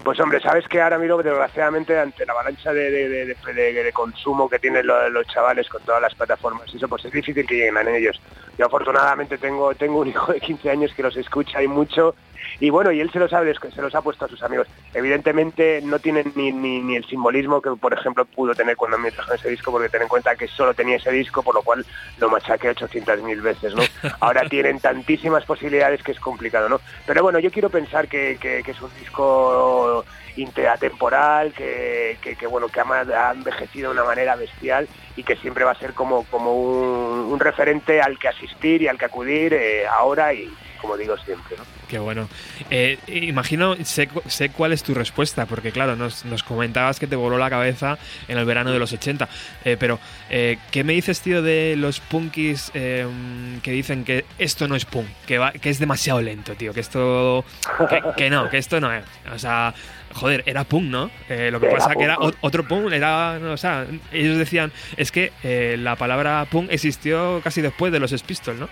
Pues 0.03 0.17
hombre, 0.21 0.39
sabes 0.39 0.65
que 0.69 0.81
ahora 0.81 0.97
miro 0.97 1.17
desgraciadamente 1.17 1.99
ante 1.99 2.25
la 2.25 2.31
avalancha 2.31 2.71
de, 2.71 2.89
de, 2.89 3.25
de, 3.25 3.91
consumo 3.91 4.47
que 4.47 4.59
tienen 4.59 4.87
los, 4.87 5.11
los, 5.11 5.27
chavales 5.27 5.67
con 5.67 5.81
todas 5.83 6.01
las 6.01 6.15
plataformas, 6.15 6.73
eso 6.73 6.87
pues 6.87 7.03
es 7.03 7.11
difícil 7.11 7.45
que 7.45 7.55
lleguen 7.55 7.77
a 7.77 7.81
ellos. 7.81 8.19
Yo 8.57 8.67
afortunadamente 8.67 9.37
tengo, 9.37 9.75
tengo 9.75 9.99
un 9.99 10.07
hijo 10.07 10.31
de 10.31 10.39
15 10.39 10.69
años 10.69 10.93
que 10.93 11.03
los 11.03 11.17
escucha 11.17 11.61
y 11.61 11.67
mucho 11.67 12.15
y 12.59 12.69
bueno, 12.69 12.91
y 12.91 12.99
él 12.99 13.11
se 13.11 13.19
los 13.19 13.31
ha, 13.33 13.41
se 13.43 13.81
los 13.81 13.95
ha 13.95 14.01
puesto 14.01 14.25
a 14.25 14.27
sus 14.27 14.41
amigos. 14.43 14.67
Evidentemente 14.93 15.81
no 15.83 15.99
tienen 15.99 16.31
ni, 16.35 16.51
ni, 16.51 16.81
ni 16.81 16.95
el 16.95 17.05
simbolismo 17.05 17.61
que, 17.61 17.71
por 17.71 17.93
ejemplo, 17.93 18.25
pudo 18.25 18.55
tener 18.55 18.75
cuando 18.75 18.97
me 18.97 19.11
trajo 19.11 19.33
ese 19.33 19.49
disco, 19.49 19.71
porque 19.71 19.89
ten 19.89 20.01
en 20.01 20.07
cuenta 20.07 20.35
que 20.35 20.47
solo 20.47 20.73
tenía 20.73 20.97
ese 20.97 21.11
disco, 21.11 21.43
por 21.43 21.55
lo 21.55 21.61
cual 21.61 21.85
lo 22.17 22.29
machaqué 22.29 22.71
800.000 22.71 23.41
veces, 23.41 23.75
¿no? 23.75 23.83
Ahora 24.19 24.43
tienen 24.49 24.79
tantísimas 24.79 25.45
posibilidades 25.45 26.03
que 26.03 26.11
es 26.11 26.19
complicado, 26.19 26.69
¿no? 26.69 26.79
Pero 27.05 27.23
bueno, 27.23 27.39
yo 27.39 27.51
quiero 27.51 27.69
pensar 27.69 28.07
que, 28.07 28.37
que, 28.39 28.63
que 28.63 28.71
es 28.71 28.81
un 28.81 28.91
disco 28.99 30.05
interatemporal, 30.35 31.53
que, 31.53 32.17
que, 32.21 32.35
que, 32.35 32.47
bueno, 32.47 32.67
que 32.69 32.79
ha, 32.79 33.31
envejecido 33.31 33.89
de 33.89 33.99
una 33.99 34.05
manera 34.05 34.35
bestial 34.35 34.87
y 35.15 35.23
que 35.23 35.35
siempre 35.35 35.65
va 35.65 35.71
a 35.71 35.79
ser 35.79 35.93
como, 35.93 36.23
como 36.25 36.53
un, 36.53 37.31
un 37.31 37.39
referente 37.39 38.01
al 38.01 38.17
que 38.17 38.29
asistir 38.29 38.81
y 38.81 38.87
al 38.87 38.97
que 38.97 39.05
acudir 39.05 39.53
eh, 39.53 39.85
ahora 39.87 40.33
y, 40.33 40.49
como 40.79 40.97
digo 40.97 41.17
siempre. 41.17 41.57
¿no? 41.57 41.63
Qué 41.89 41.97
bueno. 41.97 42.29
Eh, 42.69 42.99
imagino, 43.07 43.75
sé, 43.83 44.09
sé, 44.27 44.49
cuál 44.49 44.73
es 44.73 44.83
tu 44.83 44.93
respuesta, 44.93 45.47
porque 45.47 45.71
claro, 45.71 45.95
nos, 45.95 46.23
nos, 46.25 46.43
comentabas 46.43 46.99
que 46.99 47.07
te 47.07 47.15
voló 47.15 47.37
la 47.37 47.49
cabeza 47.49 47.97
en 48.27 48.37
el 48.37 48.45
verano 48.45 48.71
de 48.71 48.79
los 48.79 48.93
80, 48.93 49.27
eh, 49.65 49.75
pero 49.79 49.99
eh, 50.29 50.57
¿qué 50.71 50.83
me 50.83 50.93
dices, 50.93 51.21
tío, 51.21 51.41
de 51.41 51.75
los 51.75 51.99
punkis 51.99 52.71
que 52.71 53.71
dicen 53.71 54.03
que 54.03 54.25
esto 54.37 54.67
no 54.67 54.75
es 54.75 54.85
punk, 54.85 55.07
que, 55.25 55.37
va, 55.37 55.51
que 55.51 55.69
es 55.69 55.79
demasiado 55.79 56.21
lento, 56.21 56.53
tío, 56.55 56.73
que 56.73 56.79
esto... 56.79 57.43
Que, 57.89 58.01
que, 58.15 58.29
no, 58.29 58.49
que 58.49 58.57
esto 58.57 58.79
no 58.79 58.93
es. 58.93 59.03
O 59.33 59.39
sea, 59.39 59.73
joder, 60.13 60.43
era 60.45 60.63
punk, 60.63 60.85
¿no? 60.85 61.11
lo 61.29 61.59
que 61.59 61.67
era 61.67 61.75
pasa 61.75 61.89
punk, 61.89 61.97
que 61.97 62.03
era 62.03 62.17
otro 62.41 62.67
punk, 62.67 62.91
era... 62.91 63.39
O 63.51 63.57
sea, 63.57 63.87
ellos 64.11 64.37
decían, 64.37 64.71
es 64.97 65.11
que 65.11 65.31
la 65.79 65.95
palabra 65.95 66.45
punk 66.49 66.71
existió 66.71 67.41
casi 67.43 67.61
después 67.61 67.91
de 67.91 67.99
los 67.99 68.13
Pistols, 68.21 68.59
¿no? 68.59 68.69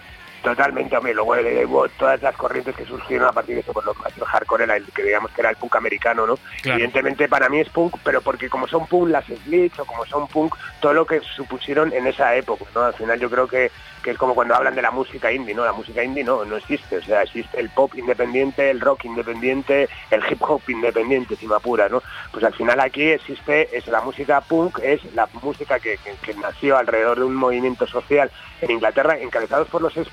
Totalmente, 0.48 0.95
hombre, 0.95 1.14
luego 1.14 1.34
hubo 1.66 1.89
todas 1.89 2.22
las 2.22 2.34
corrientes 2.38 2.74
que 2.74 2.86
surgieron 2.86 3.28
a 3.28 3.34
partir 3.34 3.56
de 3.56 3.62
eso, 3.62 3.74
por 3.74 3.84
lo 3.84 3.91
el 3.91 4.24
hardcore 4.24 4.64
era 4.64 4.78
el 4.78 4.86
que 4.86 5.04
digamos 5.04 5.30
que 5.32 5.41
era 5.41 5.50
el 5.50 5.58
punk 5.58 5.76
americano, 5.76 6.26
¿no? 6.26 6.38
Claro. 6.62 6.78
Evidentemente 6.78 7.28
para 7.28 7.50
mí 7.50 7.60
es 7.60 7.68
punk, 7.68 7.98
pero 8.02 8.22
porque 8.22 8.48
como 8.48 8.66
son 8.66 8.88
punk 8.88 9.10
las 9.10 9.26
Slits 9.26 9.78
o 9.80 9.86
como 9.86 10.06
son 10.06 10.26
punk 10.30 10.56
todo 10.80 10.93
lo 10.93 11.06
que 11.06 11.20
supusieron 11.20 11.91
en 11.91 12.08
esa 12.08 12.34
época, 12.34 12.64
¿no? 12.74 12.84
Al 12.84 12.93
final 12.93 13.20
yo 13.20 13.30
creo 13.30 13.45
que, 13.45 13.72
que 14.02 14.12
es 14.12 14.18
como 14.18 14.36
cuando 14.36 14.56
hablan 14.56 14.74
de 14.74 14.82
la 14.82 14.91
música 14.91 15.30
indie, 15.30 15.54
¿no? 15.54 15.66
La 15.66 15.74
música 15.74 16.02
indie 16.02 16.24
no, 16.24 16.45
no 16.45 16.56
existe, 16.56 16.98
o 16.98 17.04
sea, 17.04 17.24
existe 17.24 17.60
el 17.60 17.70
pop 17.70 17.93
independiente, 17.95 18.70
el 18.70 18.80
rock 18.80 19.04
independiente, 19.04 19.89
el 20.12 20.24
hip 20.30 20.41
hop 20.43 20.62
independiente, 20.70 21.36
si 21.36 21.45
me 21.45 21.56
apura, 21.56 21.89
¿no? 21.89 22.02
Pues 22.32 22.45
al 22.45 22.54
final 22.54 22.80
aquí 22.80 23.04
existe, 23.04 23.76
es 23.76 23.86
la 23.88 24.00
música 24.00 24.39
punk, 24.39 24.80
es 24.80 25.04
la 25.14 25.28
música 25.41 25.78
que, 25.80 25.98
que, 25.98 26.14
que 26.22 26.34
nació 26.36 26.78
alrededor 26.78 27.20
de 27.20 27.26
un 27.26 27.36
movimiento 27.36 27.86
social 27.86 28.32
en 28.62 28.72
Inglaterra, 28.72 29.18
encabezados 29.20 29.68
por 29.68 29.82
los 29.82 29.93
Sex 29.93 30.10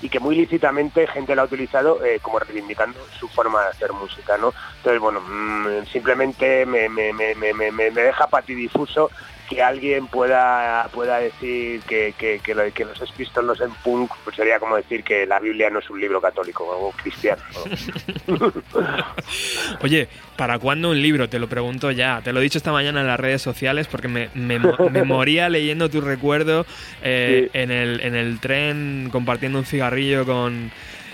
Y 0.00 0.08
que 0.08 0.20
muy 0.20 0.36
lícitamente 0.36 1.06
gente 1.06 1.34
lo 1.34 1.42
ha 1.42 1.44
utilizado 1.46 2.04
eh, 2.04 2.18
como 2.20 2.38
reivindicando 2.38 2.98
su 3.18 3.28
forma 3.28 3.62
de 3.62 3.68
hacer 3.68 3.92
música, 3.92 4.36
¿no? 4.38 4.52
Entonces, 4.76 5.00
bueno, 5.00 5.20
mmm, 5.20 5.84
simplemente 5.90 6.66
me, 6.66 6.88
me, 6.88 7.12
me, 7.12 7.34
me, 7.34 7.90
deja 7.90 8.26
patidifuso 8.26 9.10
que 9.48 9.62
alguien 9.62 10.06
pueda 10.06 10.88
pueda 10.92 11.18
decir 11.18 11.80
que, 11.82 12.14
que, 12.18 12.40
que, 12.40 12.54
lo, 12.54 12.62
que 12.72 12.84
los 12.84 13.12
Pistols 13.12 13.46
no 13.46 13.54
son 13.54 13.72
punk, 13.82 14.12
pues 14.24 14.36
sería 14.36 14.58
como 14.58 14.76
decir 14.76 15.02
que 15.02 15.26
la 15.26 15.40
Biblia 15.40 15.70
no 15.70 15.78
es 15.78 15.88
un 15.90 16.00
libro 16.00 16.20
católico 16.20 16.64
o 16.64 16.92
cristiano. 16.92 17.42
¿no? 18.26 18.52
Oye, 19.82 20.08
¿para 20.36 20.58
cuándo 20.58 20.90
un 20.90 21.00
libro? 21.00 21.28
Te 21.28 21.38
lo 21.38 21.48
pregunto 21.48 21.90
ya. 21.90 22.20
Te 22.22 22.32
lo 22.32 22.40
he 22.40 22.42
dicho 22.42 22.58
esta 22.58 22.72
mañana 22.72 23.00
en 23.00 23.06
las 23.06 23.18
redes 23.18 23.42
sociales 23.42 23.86
porque 23.86 24.08
me, 24.08 24.28
me, 24.34 24.58
me 24.90 25.02
moría 25.04 25.48
leyendo 25.48 25.88
tu 25.88 26.00
recuerdo 26.00 26.66
eh, 27.02 27.48
sí. 27.52 27.58
en, 27.58 27.70
el, 27.70 28.00
en 28.00 28.14
el 28.14 28.40
tren 28.40 29.08
compartiendo 29.10 29.58
un 29.58 29.64
cigarrillo 29.64 30.26
con... 30.26 30.70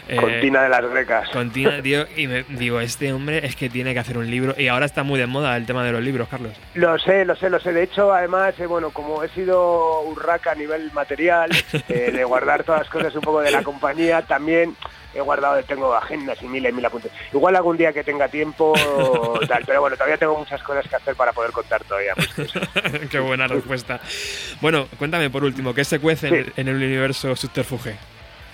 Eh, 0.08 0.16
con 0.16 0.40
Tina 0.40 0.62
de 0.62 0.68
las 0.68 0.82
Grecas. 0.90 1.28
Con 1.30 1.50
Tina, 1.50 1.80
tío, 1.82 2.06
y 2.16 2.26
me 2.26 2.42
digo, 2.50 2.80
este 2.80 3.12
hombre 3.12 3.46
es 3.46 3.56
que 3.56 3.70
tiene 3.70 3.94
que 3.94 4.00
hacer 4.00 4.18
un 4.18 4.30
libro. 4.30 4.54
Y 4.58 4.68
ahora 4.68 4.84
está 4.86 5.02
muy 5.02 5.18
de 5.18 5.26
moda 5.26 5.56
el 5.56 5.64
tema 5.64 5.82
de 5.84 5.92
los 5.92 6.02
libros, 6.02 6.28
Carlos. 6.28 6.52
Lo 6.74 6.98
sé, 6.98 7.24
lo 7.24 7.34
sé, 7.36 7.48
lo 7.48 7.58
sé. 7.58 7.72
De 7.72 7.82
hecho, 7.84 8.12
además, 8.12 8.54
eh, 8.60 8.66
bueno, 8.66 8.90
como 8.90 9.22
he 9.24 9.28
sido 9.30 10.02
urraca 10.02 10.52
a 10.52 10.54
nivel 10.54 10.92
material, 10.92 11.50
eh, 11.88 12.10
de 12.12 12.24
guardar 12.24 12.64
todas 12.64 12.82
las 12.82 12.90
cosas 12.90 13.14
un 13.14 13.22
poco 13.22 13.40
de 13.40 13.50
la 13.50 13.62
compañía, 13.62 14.20
también 14.22 14.76
he 15.14 15.20
guardado, 15.20 15.62
tengo 15.62 15.94
agendas 15.94 16.42
y 16.42 16.46
mil 16.48 16.66
y 16.66 16.72
mil 16.72 16.84
apuntes. 16.84 17.10
Igual 17.32 17.54
algún 17.56 17.76
día 17.76 17.92
que 17.92 18.02
tenga 18.04 18.28
tiempo, 18.28 18.74
tal, 19.48 19.62
pero 19.64 19.80
bueno, 19.80 19.96
todavía 19.96 20.18
tengo 20.18 20.36
muchas 20.36 20.60
cosas 20.62 20.86
que 20.88 20.96
hacer 20.96 21.14
para 21.14 21.32
poder 21.32 21.52
contar 21.52 21.82
todavía. 21.84 22.12
pues, 22.36 22.52
Qué 23.10 23.18
buena 23.20 23.46
respuesta. 23.46 24.00
Bueno, 24.60 24.86
cuéntame 24.98 25.30
por 25.30 25.44
último, 25.44 25.72
¿qué 25.72 25.84
se 25.84 25.98
cuece 26.00 26.28
en, 26.28 26.34
Sí. 26.34 26.40
el, 26.40 26.52
en 26.56 26.68
el 26.68 26.74
universo 26.76 27.34
Subterfuge? 27.36 27.94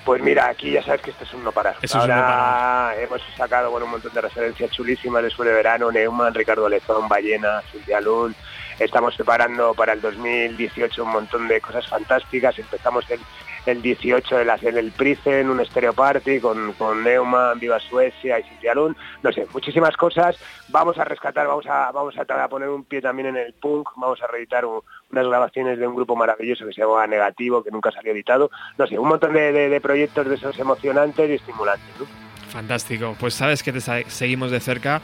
Pues 0.04 0.22
mira, 0.22 0.48
aquí 0.48 0.70
ya 0.72 0.82
sabes 0.82 1.02
que 1.02 1.10
esto 1.10 1.24
es 1.24 1.34
un 1.34 1.44
no 1.44 1.52
parar. 1.52 1.76
Eso 1.82 1.98
es 1.98 2.04
un 2.04 2.10
no 2.10 2.14
Ahora 2.16 2.94
hemos 3.02 3.20
sacado 3.36 3.70
bueno, 3.70 3.84
un 3.86 3.92
montón 3.92 4.12
de 4.14 4.20
referencias 4.22 4.70
chulísimas 4.70 5.22
de 5.22 5.52
verano, 5.52 5.92
Neumann, 5.92 6.34
Ricardo 6.34 6.68
Lezón, 6.68 7.08
Ballena, 7.08 7.60
Silvia 7.70 8.00
Lund. 8.00 8.34
Estamos 8.78 9.14
preparando 9.14 9.74
para 9.74 9.92
el 9.92 10.00
2018 10.00 11.04
un 11.04 11.10
montón 11.12 11.46
de 11.48 11.60
cosas 11.60 11.86
fantásticas. 11.86 12.58
Empezamos 12.58 13.08
el, 13.10 13.20
el 13.66 13.82
18 13.82 14.40
en, 14.40 14.46
la- 14.46 14.58
en 14.62 14.78
el 14.78 14.90
Pricen, 14.92 15.50
un 15.50 15.62
Stereo 15.66 15.92
Party 15.92 16.40
con, 16.40 16.72
con 16.72 17.04
Neumann, 17.04 17.58
Viva 17.60 17.78
Suecia 17.78 18.38
y 18.38 18.42
Silvia 18.44 18.74
Lund. 18.74 18.96
No 19.22 19.30
sé, 19.32 19.46
muchísimas 19.52 19.96
cosas. 19.98 20.38
Vamos 20.68 20.98
a 20.98 21.04
rescatar, 21.04 21.46
vamos 21.46 21.66
a, 21.66 21.92
vamos 21.92 22.14
a, 22.16 22.22
a 22.44 22.48
poner 22.48 22.70
un 22.70 22.84
pie 22.84 23.02
también 23.02 23.28
en 23.28 23.36
el 23.36 23.52
punk. 23.52 23.90
Vamos 23.96 24.22
a 24.22 24.26
reeditar 24.26 24.64
un- 24.64 24.80
unas 25.10 25.26
grabaciones 25.26 25.78
de 25.78 25.86
un 25.86 25.94
grupo 25.94 26.14
maravilloso 26.16 26.66
que 26.66 26.72
se 26.72 26.80
llama 26.82 27.06
Negativo, 27.06 27.62
que 27.62 27.70
nunca 27.70 27.90
salió 27.90 28.12
editado. 28.12 28.50
No 28.78 28.86
sé, 28.86 28.98
un 28.98 29.08
montón 29.08 29.32
de, 29.32 29.52
de- 29.52 29.68
de 29.68 29.80
proyectos 29.80 30.26
de 30.28 30.34
esos 30.36 30.58
emocionantes 30.58 31.28
y 31.30 31.34
estimulantes. 31.34 31.88
¿no? 31.98 32.06
Fantástico. 32.50 33.16
Pues 33.18 33.34
sabes 33.34 33.62
que 33.62 33.72
te 33.72 33.80
seguimos 33.80 34.50
de 34.50 34.60
cerca 34.60 35.00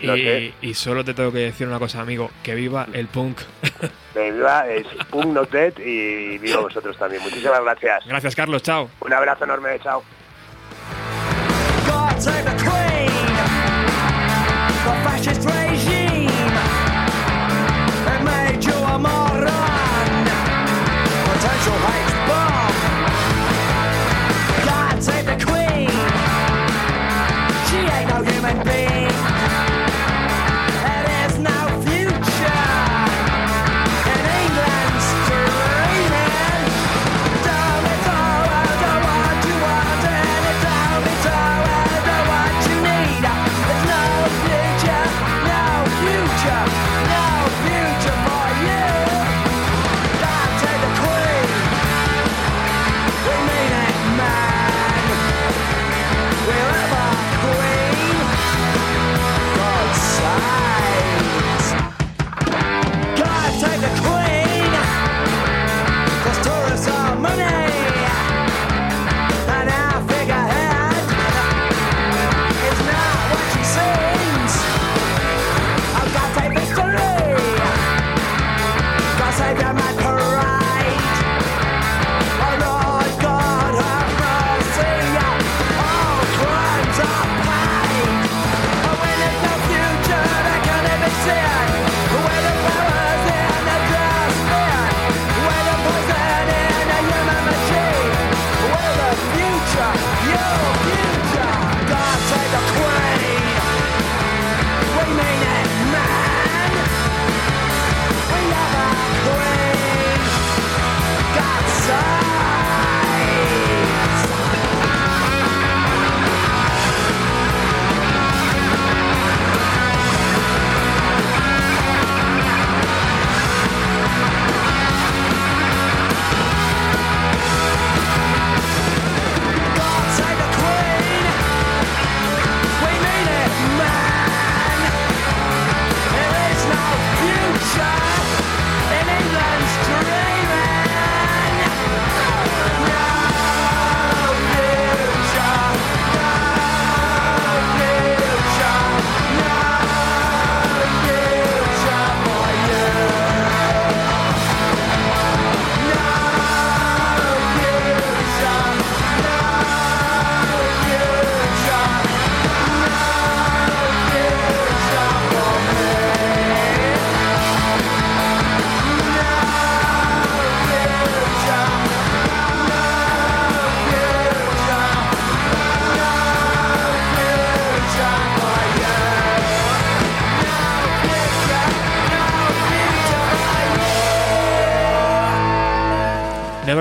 y, 0.00 0.74
solo 0.74 1.04
te 1.04 1.12
tengo 1.12 1.32
que 1.32 1.38
decir 1.40 1.66
una 1.66 1.78
cosa, 1.78 2.00
amigo, 2.00 2.30
que 2.42 2.54
viva 2.54 2.86
el 2.92 3.08
punk. 3.08 3.40
De 4.14 4.30
viva, 4.32 4.66
es 4.68 4.86
Punk 5.10 5.26
Not 5.26 5.50
Dead 5.50 5.72
y 5.78 6.38
viva 6.38 6.60
vosotros 6.60 6.96
también. 6.96 7.22
Muchísimas 7.22 7.60
gracias. 7.62 8.04
Gracias, 8.06 8.34
Carlos. 8.34 8.62
Chao. 8.62 8.88
Un 9.00 9.12
abrazo 9.12 9.44
enorme, 9.44 9.78
chao. 9.80 10.02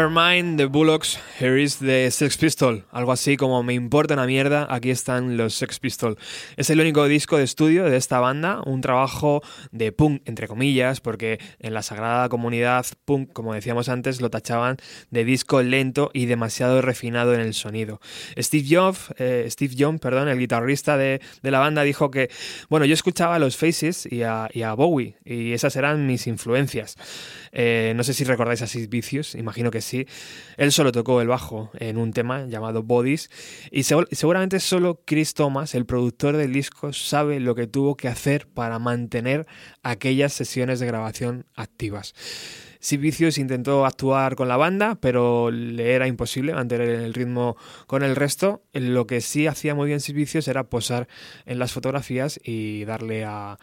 Nevermind 0.08 0.55
the 0.55 0.70
Bullocks. 0.70 1.18
Here 1.39 1.61
is 1.61 1.77
the 1.77 2.09
Sex 2.09 2.38
Pistol. 2.38 2.83
Algo 2.91 3.11
así 3.11 3.38
como 3.38 3.61
me 3.61 3.73
importa 3.73 4.15
una 4.15 4.25
mierda, 4.25 4.67
aquí 4.69 4.89
están 4.89 5.38
los 5.38 5.53
Sex 5.53 5.79
Pistol. 5.79 6.17
Es 6.55 6.69
el 6.69 6.79
único 6.79 7.07
disco 7.07 7.38
de 7.38 7.43
estudio 7.43 7.85
de 7.85 7.97
esta 7.97 8.19
banda, 8.19 8.61
un 8.65 8.81
trabajo 8.81 9.43
de 9.71 9.91
punk, 9.91 10.23
entre 10.25 10.47
comillas, 10.47 10.99
porque 10.99 11.39
en 11.59 11.73
la 11.73 11.83
sagrada 11.83 12.27
comunidad 12.29 12.85
punk, 13.05 13.31
como 13.33 13.53
decíamos 13.53 13.88
antes, 13.89 14.19
lo 14.19 14.29
tachaban 14.29 14.77
de 15.11 15.25
disco 15.25 15.61
lento 15.61 16.09
y 16.13 16.25
demasiado 16.25 16.81
refinado 16.81 17.33
en 17.35 17.41
el 17.41 17.53
sonido. 17.53 18.01
Steve 18.38 18.65
Jobs, 18.69 19.13
eh, 19.17 19.45
Steve 19.49 19.75
Young, 19.75 19.99
perdón, 19.99 20.29
el 20.29 20.39
guitarrista 20.39 20.97
de, 20.97 21.21
de 21.43 21.51
la 21.51 21.59
banda, 21.59 21.83
dijo 21.83 22.09
que, 22.09 22.29
bueno, 22.69 22.85
yo 22.85 22.95
escuchaba 22.95 23.35
a 23.35 23.39
los 23.39 23.57
Faces 23.57 24.07
y 24.11 24.23
a, 24.23 24.49
y 24.51 24.63
a 24.63 24.73
Bowie, 24.73 25.17
y 25.23 25.53
esas 25.53 25.75
eran 25.75 26.07
mis 26.07 26.25
influencias. 26.25 26.95
Eh, 27.51 27.93
no 27.95 28.03
sé 28.03 28.13
si 28.13 28.23
recordáis 28.23 28.61
a 28.61 28.67
Sid 28.67 28.89
Vicious, 28.89 29.35
imagino 29.35 29.71
que 29.71 29.81
sí. 29.81 30.07
Él 30.57 30.71
solo 30.71 30.91
tocó 30.91 31.21
el 31.21 31.26
bajo 31.28 31.69
en 31.80 31.97
un 31.97 32.13
tema 32.13 32.45
llamado 32.47 32.84
Bodies 32.84 33.30
y 33.71 33.82
seg- 33.82 34.07
seguramente 34.11 34.59
solo 34.59 35.01
Chris 35.05 35.34
Thomas, 35.34 35.75
el 35.75 35.86
productor 35.86 36.38
del 36.38 36.53
disco, 36.53 36.93
sabe 36.93 37.39
lo 37.39 37.53
que 37.55 37.67
tuvo 37.67 37.95
que 37.95 38.07
hacer 38.07 38.47
para 38.47 38.80
mantener 38.80 39.45
aquellas 39.84 40.34
sesiones 40.34 40.80
de 40.80 40.88
grabación 40.88 41.45
activas. 41.55 42.13
Vicious 42.99 43.38
intentó 43.38 43.86
actuar 43.86 44.36
con 44.36 44.47
la 44.47 44.55
banda, 44.55 44.95
pero 45.01 45.51
le 45.51 45.93
era 45.93 46.07
imposible 46.07 46.53
mantener 46.53 46.88
el 46.88 47.13
ritmo 47.13 47.57
con 47.86 48.01
el 48.01 48.15
resto. 48.15 48.61
Lo 48.71 49.07
que 49.07 49.19
sí 49.19 49.45
hacía 49.47 49.75
muy 49.75 49.88
bien 49.88 49.99
Vicious 50.13 50.47
era 50.47 50.69
posar 50.69 51.07
en 51.45 51.59
las 51.59 51.73
fotografías 51.73 52.39
y 52.43 52.86
darle 52.86 53.25
a, 53.25 53.57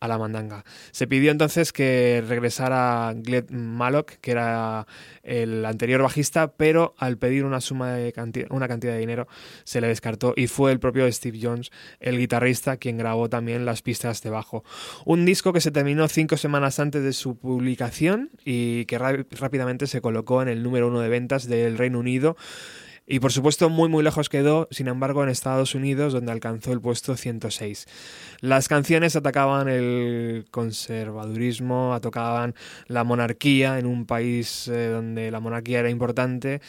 a 0.00 0.08
la 0.08 0.18
mandanga. 0.18 0.64
Se 0.90 1.06
pidió 1.06 1.30
entonces 1.30 1.72
que 1.72 2.22
regresara 2.26 3.12
Gleb 3.16 3.50
Malok, 3.50 4.12
que 4.20 4.30
era 4.30 4.86
el 5.22 5.64
anterior 5.64 6.02
bajista, 6.02 6.52
pero 6.52 6.94
al 6.98 7.18
pedir 7.18 7.44
una 7.44 7.60
suma 7.60 7.92
de 7.92 8.14
una 8.50 8.68
cantidad 8.68 8.92
de 8.92 8.98
dinero 8.98 9.28
se 9.64 9.80
le 9.80 9.88
descartó 9.88 10.34
y 10.36 10.46
fue 10.46 10.72
el 10.72 10.80
propio 10.80 11.10
Steve 11.10 11.38
Jones, 11.40 11.70
el 12.00 12.18
guitarrista, 12.18 12.76
quien 12.76 12.98
grabó 12.98 13.28
también 13.28 13.64
las 13.64 13.82
pistas 13.82 14.22
de 14.22 14.30
bajo. 14.30 14.64
Un 15.04 15.24
disco 15.24 15.52
que 15.52 15.60
se 15.60 15.70
terminó 15.70 16.08
cinco 16.08 16.36
semanas 16.36 16.78
antes 16.80 17.02
de 17.02 17.12
su 17.12 17.38
publicación 17.38 18.30
y 18.44 18.84
que 18.86 18.98
rápidamente 18.98 19.86
se 19.86 20.00
colocó 20.00 20.42
en 20.42 20.48
el 20.48 20.62
número 20.62 20.88
uno 20.88 21.00
de 21.00 21.08
ventas 21.08 21.46
del 21.48 21.78
Reino 21.78 21.98
Unido 21.98 22.36
y 23.06 23.20
por 23.20 23.32
supuesto 23.32 23.70
muy 23.70 23.88
muy 23.88 24.02
lejos 24.02 24.28
quedó, 24.28 24.68
sin 24.70 24.88
embargo, 24.88 25.22
en 25.22 25.28
Estados 25.28 25.74
Unidos, 25.74 26.12
donde 26.12 26.32
alcanzó 26.32 26.72
el 26.72 26.80
puesto 26.80 27.16
106. 27.16 27.86
Las 28.40 28.68
canciones 28.68 29.14
atacaban 29.14 29.68
el 29.68 30.46
conservadurismo, 30.50 31.94
atacaban 31.94 32.54
la 32.88 33.04
monarquía 33.04 33.78
en 33.78 33.86
un 33.86 34.06
país 34.06 34.68
eh, 34.68 34.88
donde 34.88 35.30
la 35.30 35.40
monarquía 35.40 35.80
era 35.80 35.90
importante 35.90 36.60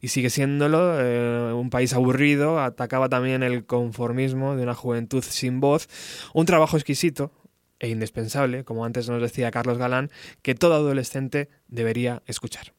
y 0.00 0.08
sigue 0.08 0.30
siéndolo, 0.30 1.00
eh, 1.00 1.52
un 1.54 1.70
país 1.70 1.94
aburrido, 1.94 2.60
atacaba 2.60 3.08
también 3.08 3.42
el 3.42 3.64
conformismo 3.64 4.56
de 4.56 4.62
una 4.62 4.74
juventud 4.74 5.24
sin 5.26 5.60
voz, 5.60 5.88
un 6.34 6.46
trabajo 6.46 6.76
exquisito 6.76 7.32
e 7.80 7.88
indispensable, 7.88 8.64
como 8.64 8.84
antes 8.84 9.08
nos 9.08 9.22
decía 9.22 9.50
Carlos 9.50 9.78
Galán, 9.78 10.10
que 10.42 10.54
todo 10.54 10.74
adolescente 10.74 11.48
debería 11.68 12.22
escuchar. 12.26 12.72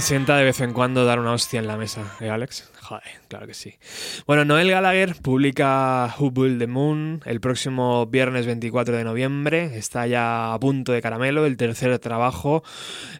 Sienta 0.00 0.36
de 0.36 0.44
vez 0.44 0.60
en 0.60 0.72
cuando 0.72 1.04
dar 1.04 1.18
una 1.18 1.32
hostia 1.32 1.60
en 1.60 1.66
la 1.66 1.76
mesa, 1.76 2.02
¿eh, 2.20 2.30
Alex? 2.30 2.70
Joder, 2.82 3.02
que 3.46 3.54
sí. 3.54 3.74
Bueno, 4.26 4.44
Noel 4.44 4.70
Gallagher 4.70 5.14
publica 5.22 6.14
Who 6.18 6.30
Built 6.30 6.58
the 6.58 6.66
Moon 6.66 7.22
el 7.24 7.40
próximo 7.40 8.06
viernes 8.06 8.46
24 8.46 8.96
de 8.96 9.04
noviembre. 9.04 9.76
Está 9.76 10.06
ya 10.06 10.52
a 10.52 10.60
punto 10.60 10.92
de 10.92 11.02
caramelo, 11.02 11.46
el 11.46 11.56
tercer 11.56 11.98
trabajo 11.98 12.62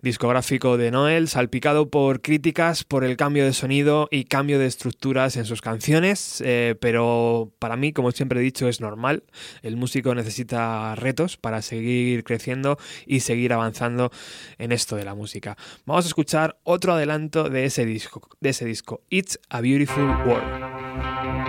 discográfico 0.02 0.76
de 0.76 0.90
Noel, 0.90 1.28
salpicado 1.28 1.90
por 1.90 2.20
críticas 2.20 2.84
por 2.84 3.04
el 3.04 3.16
cambio 3.16 3.44
de 3.44 3.52
sonido 3.52 4.08
y 4.10 4.24
cambio 4.24 4.58
de 4.58 4.66
estructuras 4.66 5.36
en 5.36 5.44
sus 5.44 5.60
canciones. 5.60 6.42
Eh, 6.44 6.74
pero 6.80 7.52
para 7.58 7.76
mí, 7.76 7.92
como 7.92 8.10
siempre 8.12 8.40
he 8.40 8.42
dicho, 8.42 8.68
es 8.68 8.80
normal. 8.80 9.24
El 9.62 9.76
músico 9.76 10.14
necesita 10.14 10.94
retos 10.94 11.36
para 11.36 11.62
seguir 11.62 12.24
creciendo 12.24 12.78
y 13.06 13.20
seguir 13.20 13.52
avanzando 13.52 14.10
en 14.58 14.72
esto 14.72 14.96
de 14.96 15.04
la 15.04 15.14
música. 15.14 15.56
Vamos 15.84 16.04
a 16.04 16.08
escuchar 16.08 16.58
otro 16.64 16.94
adelanto 16.94 17.48
de 17.48 17.64
ese 17.64 17.84
disco, 17.84 18.28
de 18.40 18.50
ese 18.50 18.64
disco 18.64 19.02
It's 19.10 19.38
a 19.50 19.60
Beautiful 19.60 20.15
World. 20.24 21.45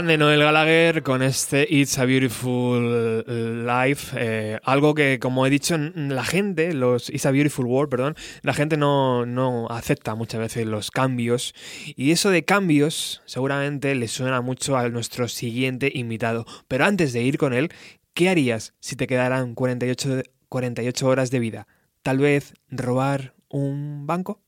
Grande 0.00 0.16
Noel 0.16 0.40
Gallagher 0.40 1.02
con 1.02 1.22
este 1.22 1.66
It's 1.68 1.98
a 1.98 2.06
Beautiful 2.06 3.22
Life. 3.66 4.16
Eh, 4.18 4.58
algo 4.64 4.94
que, 4.94 5.18
como 5.18 5.44
he 5.44 5.50
dicho, 5.50 5.76
la 5.76 6.24
gente, 6.24 6.72
los 6.72 7.10
It's 7.10 7.26
a 7.26 7.30
Beautiful 7.30 7.66
World, 7.66 7.90
perdón, 7.90 8.16
la 8.40 8.54
gente 8.54 8.78
no, 8.78 9.26
no 9.26 9.68
acepta 9.68 10.14
muchas 10.14 10.40
veces 10.40 10.66
los 10.66 10.90
cambios. 10.90 11.54
Y 11.84 12.12
eso 12.12 12.30
de 12.30 12.46
cambios 12.46 13.20
seguramente 13.26 13.94
le 13.94 14.08
suena 14.08 14.40
mucho 14.40 14.78
a 14.78 14.88
nuestro 14.88 15.28
siguiente 15.28 15.92
invitado. 15.92 16.46
Pero 16.66 16.86
antes 16.86 17.12
de 17.12 17.20
ir 17.20 17.36
con 17.36 17.52
él, 17.52 17.68
¿qué 18.14 18.30
harías 18.30 18.72
si 18.80 18.96
te 18.96 19.06
quedaran 19.06 19.54
48, 19.54 20.22
48 20.48 21.06
horas 21.06 21.30
de 21.30 21.40
vida? 21.40 21.66
Tal 22.02 22.16
vez 22.16 22.54
robar 22.70 23.34
un 23.50 24.06
banco. 24.06 24.40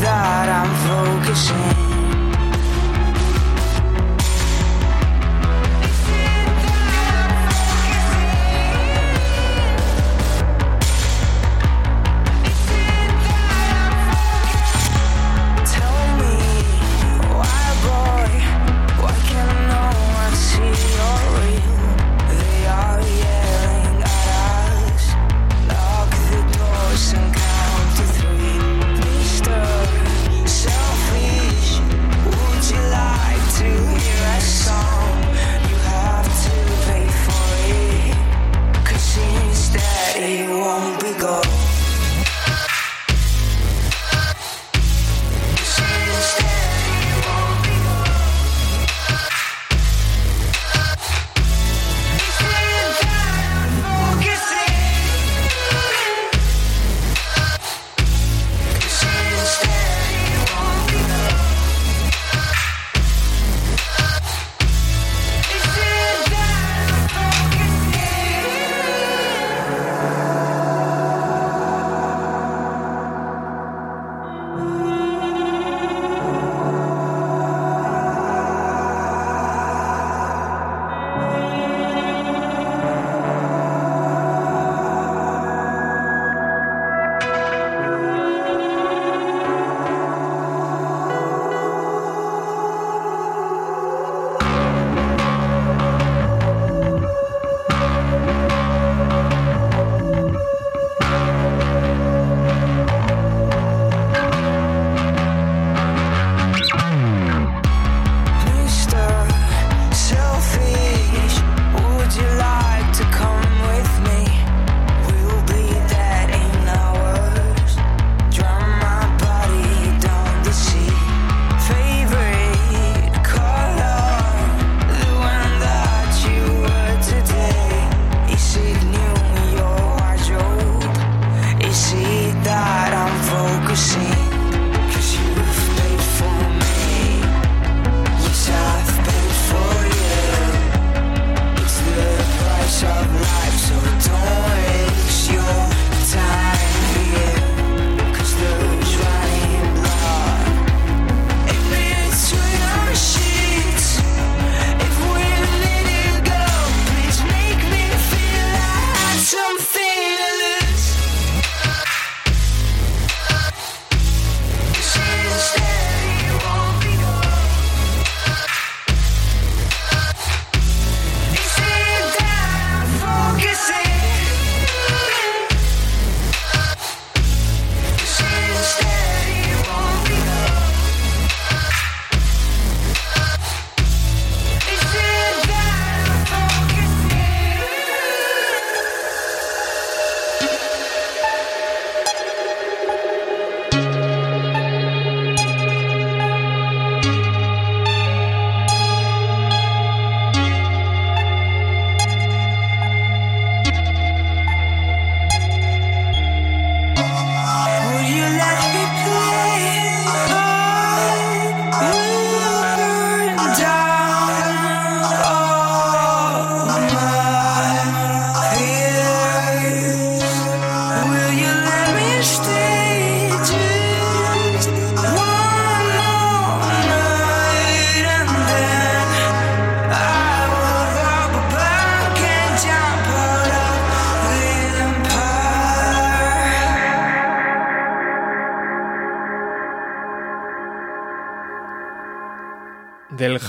that 0.00 0.48
I'm 0.48 0.70
focusing 0.86 1.91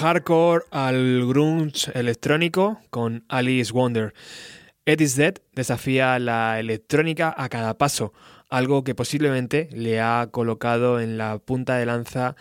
hardcore 0.04 0.66
al 0.72 1.26
grunge 1.26 1.90
electrónico 1.98 2.82
con 2.90 3.24
Alice 3.30 3.72
Wonder. 3.72 4.14
Ed 4.86 5.00
is 5.00 5.16
Dead 5.16 5.36
desafía 5.54 6.20
la 6.20 6.60
electrónica 6.60 7.34
a 7.38 7.48
cada 7.48 7.78
paso, 7.78 8.12
algo 8.50 8.84
que 8.84 8.96
posiblemente 8.96 9.70
le 9.72 10.02
ha 10.02 10.28
colocado 10.30 11.00
en 11.00 11.18
la 11.18 11.38
punta 11.38 11.78
de 11.78 11.86
lanza 11.86 12.36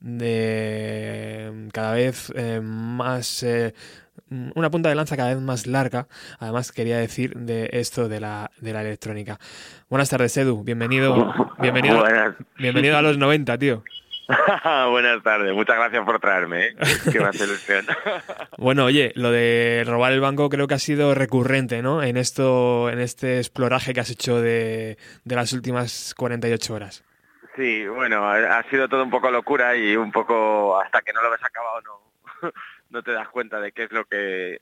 de 0.00 1.70
cada 1.72 1.94
vez 1.94 2.30
eh, 2.36 2.60
más 2.62 3.42
eh, 3.42 3.72
una 4.54 4.70
punta 4.70 4.90
de 4.90 4.94
lanza 4.94 5.16
cada 5.16 5.30
vez 5.34 5.42
más 5.42 5.66
larga, 5.66 6.08
además 6.38 6.72
quería 6.72 6.98
decir 6.98 7.34
de 7.38 7.70
esto 7.72 8.10
de 8.10 8.20
la, 8.20 8.50
de 8.60 8.74
la 8.74 8.82
electrónica. 8.82 9.40
Buenas 9.88 10.10
tardes, 10.10 10.36
Edu, 10.36 10.62
bienvenido, 10.62 11.32
bienvenido, 11.58 12.04
bienvenido 12.58 12.98
a 12.98 13.02
los 13.02 13.16
90, 13.16 13.56
tío. 13.56 13.82
Buenas 14.90 15.22
tardes, 15.22 15.54
muchas 15.54 15.76
gracias 15.76 16.04
por 16.04 16.20
traerme, 16.20 16.66
¿eh? 16.66 16.76
que 17.12 17.18
me 17.18 17.26
hace 17.26 17.44
ilusión. 17.44 17.86
Bueno, 18.58 18.84
oye, 18.86 19.12
lo 19.14 19.30
de 19.30 19.84
robar 19.86 20.12
el 20.12 20.20
banco 20.20 20.48
creo 20.48 20.66
que 20.66 20.74
ha 20.74 20.78
sido 20.78 21.14
recurrente, 21.14 21.80
¿no? 21.80 22.02
En 22.02 22.16
esto, 22.16 22.90
en 22.90 22.98
este 22.98 23.38
exploraje 23.38 23.94
que 23.94 24.00
has 24.00 24.10
hecho 24.10 24.40
de, 24.40 24.98
de 25.24 25.34
las 25.36 25.52
últimas 25.52 26.12
48 26.16 26.74
horas. 26.74 27.04
Sí, 27.54 27.86
bueno, 27.86 28.28
ha 28.28 28.62
sido 28.64 28.88
todo 28.88 29.04
un 29.04 29.10
poco 29.10 29.30
locura 29.30 29.76
y 29.76 29.96
un 29.96 30.12
poco 30.12 30.78
hasta 30.80 31.02
que 31.02 31.12
no 31.12 31.22
lo 31.22 31.30
ves 31.30 31.42
acabado 31.42 31.80
no, 31.82 32.52
no 32.90 33.02
te 33.02 33.12
das 33.12 33.28
cuenta 33.28 33.60
de 33.60 33.72
qué 33.72 33.84
es 33.84 33.92
lo 33.92 34.04
que 34.04 34.60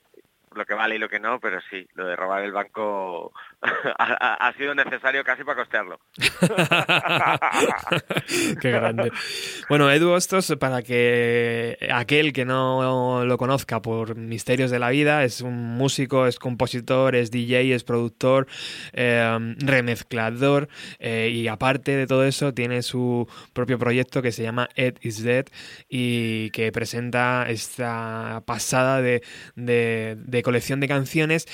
lo 0.54 0.64
que 0.64 0.74
vale 0.74 0.96
y 0.96 0.98
lo 0.98 1.08
que 1.08 1.20
no, 1.20 1.38
pero 1.38 1.60
sí, 1.70 1.86
lo 1.94 2.06
de 2.06 2.16
robar 2.16 2.42
el 2.42 2.52
banco 2.52 3.32
ha, 3.98 4.52
sido 4.56 4.74
necesario 4.74 5.24
casi 5.24 5.42
para 5.42 5.56
costearlo. 5.56 5.98
Qué 8.60 8.70
grande. 8.70 9.10
Bueno, 9.68 9.90
Edu 9.90 10.10
Hostos, 10.10 10.54
para 10.60 10.82
que 10.82 11.76
aquel 11.92 12.32
que 12.32 12.44
no 12.44 13.24
lo 13.24 13.38
conozca 13.38 13.82
por 13.82 14.16
misterios 14.16 14.70
de 14.70 14.78
la 14.78 14.90
vida, 14.90 15.24
es 15.24 15.40
un 15.40 15.56
músico, 15.76 16.26
es 16.26 16.38
compositor, 16.38 17.14
es 17.16 17.30
DJ, 17.30 17.74
es 17.74 17.84
productor, 17.84 18.46
eh, 18.92 19.54
remezclador 19.58 20.68
eh, 20.98 21.30
y 21.32 21.48
aparte 21.48 21.96
de 21.96 22.06
todo 22.06 22.24
eso 22.24 22.54
tiene 22.54 22.82
su 22.82 23.28
propio 23.52 23.78
proyecto 23.78 24.22
que 24.22 24.32
se 24.32 24.42
llama 24.42 24.68
Ed 24.74 24.96
is 25.00 25.22
Dead 25.22 25.46
y 25.88 26.50
que 26.50 26.70
presenta 26.72 27.46
esta 27.48 28.42
pasada 28.46 29.00
de- 29.00 29.22
de 29.56 30.42
colección 30.42 30.80
de 30.80 30.88
canciones 30.88 31.46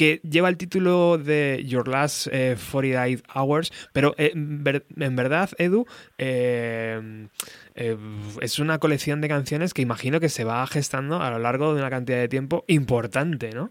que 0.00 0.18
lleva 0.22 0.48
el 0.48 0.56
título 0.56 1.18
de 1.18 1.62
Your 1.66 1.86
Last 1.86 2.26
eh, 2.32 2.56
48 2.72 3.22
Hours, 3.34 3.70
pero 3.92 4.14
eh, 4.16 4.30
en 4.32 4.64
ver- 4.64 4.86
en 4.98 5.14
verdad, 5.14 5.50
Edu, 5.58 5.84
eh, 6.16 7.26
eh, 7.74 7.96
es 8.40 8.58
una 8.58 8.78
colección 8.78 9.20
de 9.20 9.28
canciones 9.28 9.74
que 9.74 9.82
imagino 9.82 10.18
que 10.18 10.30
se 10.30 10.44
va 10.44 10.66
gestando 10.66 11.20
a 11.20 11.28
lo 11.30 11.38
largo 11.38 11.74
de 11.74 11.80
una 11.82 11.90
cantidad 11.90 12.16
de 12.16 12.28
tiempo 12.28 12.64
importante, 12.66 13.50
¿no? 13.50 13.68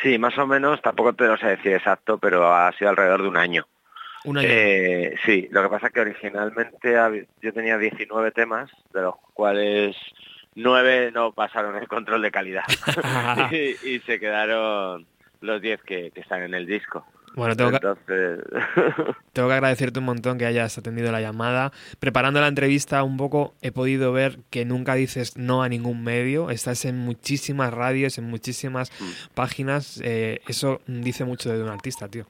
Sí, 0.00 0.16
más 0.16 0.38
o 0.38 0.46
menos, 0.46 0.80
tampoco 0.80 1.12
te 1.12 1.24
lo 1.26 1.36
sé 1.36 1.48
decir 1.48 1.72
exacto, 1.72 2.18
pero 2.18 2.54
ha 2.54 2.70
sido 2.78 2.90
alrededor 2.90 3.22
de 3.22 3.28
un 3.28 3.36
año. 3.36 3.66
Un 4.24 4.38
año. 4.38 4.46
Eh, 4.48 5.16
sí, 5.26 5.48
lo 5.50 5.60
que 5.64 5.68
pasa 5.70 5.88
es 5.88 5.92
que 5.92 6.00
originalmente 6.02 6.94
yo 7.40 7.52
tenía 7.52 7.78
19 7.78 8.30
temas, 8.30 8.70
de 8.94 9.02
los 9.02 9.16
cuales 9.34 9.96
9 10.54 11.10
no 11.12 11.32
pasaron 11.32 11.74
el 11.76 11.88
control 11.88 12.22
de 12.22 12.30
calidad 12.30 12.62
y, 13.50 13.88
y 13.88 13.98
se 14.06 14.20
quedaron 14.20 15.04
los 15.42 15.60
10 15.60 15.82
que, 15.82 16.10
que 16.10 16.20
están 16.20 16.42
en 16.42 16.54
el 16.54 16.66
disco. 16.66 17.06
Bueno, 17.34 17.56
tengo 17.56 17.70
que, 17.70 17.76
Entonces, 17.76 18.44
tengo 19.32 19.48
que 19.48 19.54
agradecerte 19.54 19.98
un 19.98 20.04
montón 20.04 20.38
que 20.38 20.46
hayas 20.46 20.76
atendido 20.76 21.10
la 21.12 21.20
llamada. 21.20 21.72
Preparando 21.98 22.40
la 22.40 22.48
entrevista 22.48 23.02
un 23.02 23.16
poco 23.16 23.54
he 23.62 23.72
podido 23.72 24.12
ver 24.12 24.38
que 24.50 24.64
nunca 24.64 24.94
dices 24.94 25.36
no 25.36 25.62
a 25.62 25.68
ningún 25.68 26.04
medio. 26.04 26.50
Estás 26.50 26.84
en 26.84 26.98
muchísimas 26.98 27.72
radios, 27.72 28.18
en 28.18 28.24
muchísimas 28.24 28.90
páginas. 29.34 30.00
Eh, 30.04 30.40
eso 30.46 30.80
dice 30.86 31.24
mucho 31.24 31.50
de 31.50 31.62
un 31.62 31.70
artista, 31.70 32.08
tío. 32.08 32.26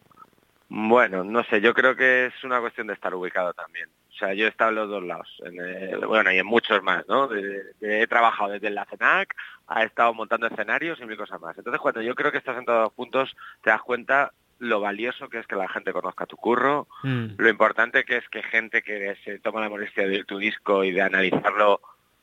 bueno, 0.68 1.24
no 1.24 1.42
sé, 1.44 1.60
yo 1.60 1.74
creo 1.74 1.96
que 1.96 2.26
es 2.26 2.44
una 2.44 2.60
cuestión 2.60 2.86
de 2.86 2.94
estar 2.94 3.14
ubicado 3.14 3.52
también. 3.54 3.88
O 4.22 4.24
sea, 4.24 4.34
yo 4.34 4.46
he 4.46 4.50
estado 4.50 4.70
en 4.70 4.76
los 4.76 4.88
dos 4.88 5.02
lados, 5.02 5.28
en 5.44 6.00
bueno, 6.06 6.30
y 6.30 6.38
en 6.38 6.46
muchos 6.46 6.80
más, 6.80 7.04
¿no? 7.08 7.26
De- 7.26 7.64
de- 7.80 8.02
he 8.02 8.06
trabajado 8.06 8.52
desde 8.52 8.70
la 8.70 8.84
CENAC, 8.84 9.34
ha 9.66 9.82
estado 9.82 10.14
montando 10.14 10.46
escenarios 10.46 11.00
y 11.00 11.06
mil 11.06 11.16
cosas 11.16 11.40
más. 11.40 11.58
Entonces, 11.58 11.80
cuando 11.80 12.02
yo 12.02 12.14
creo 12.14 12.30
que 12.30 12.38
estás 12.38 12.56
en 12.56 12.64
todos 12.64 12.84
los 12.84 12.92
puntos, 12.92 13.34
te 13.62 13.70
das 13.70 13.82
cuenta 13.82 14.30
lo 14.60 14.78
valioso 14.80 15.28
que 15.28 15.40
es 15.40 15.46
que 15.48 15.56
la 15.56 15.68
gente 15.68 15.92
conozca 15.92 16.24
tu 16.26 16.36
curro, 16.36 16.86
Mm. 17.02 17.30
lo 17.36 17.48
importante 17.48 18.04
que 18.04 18.18
es 18.18 18.28
que 18.28 18.44
gente 18.44 18.82
que 18.82 19.16
se 19.24 19.40
toma 19.40 19.60
la 19.60 19.68
molestia 19.68 20.06
de 20.06 20.22
tu 20.22 20.38
disco 20.38 20.84
y 20.84 20.92
de 20.92 21.02
analizarlo, 21.02 21.80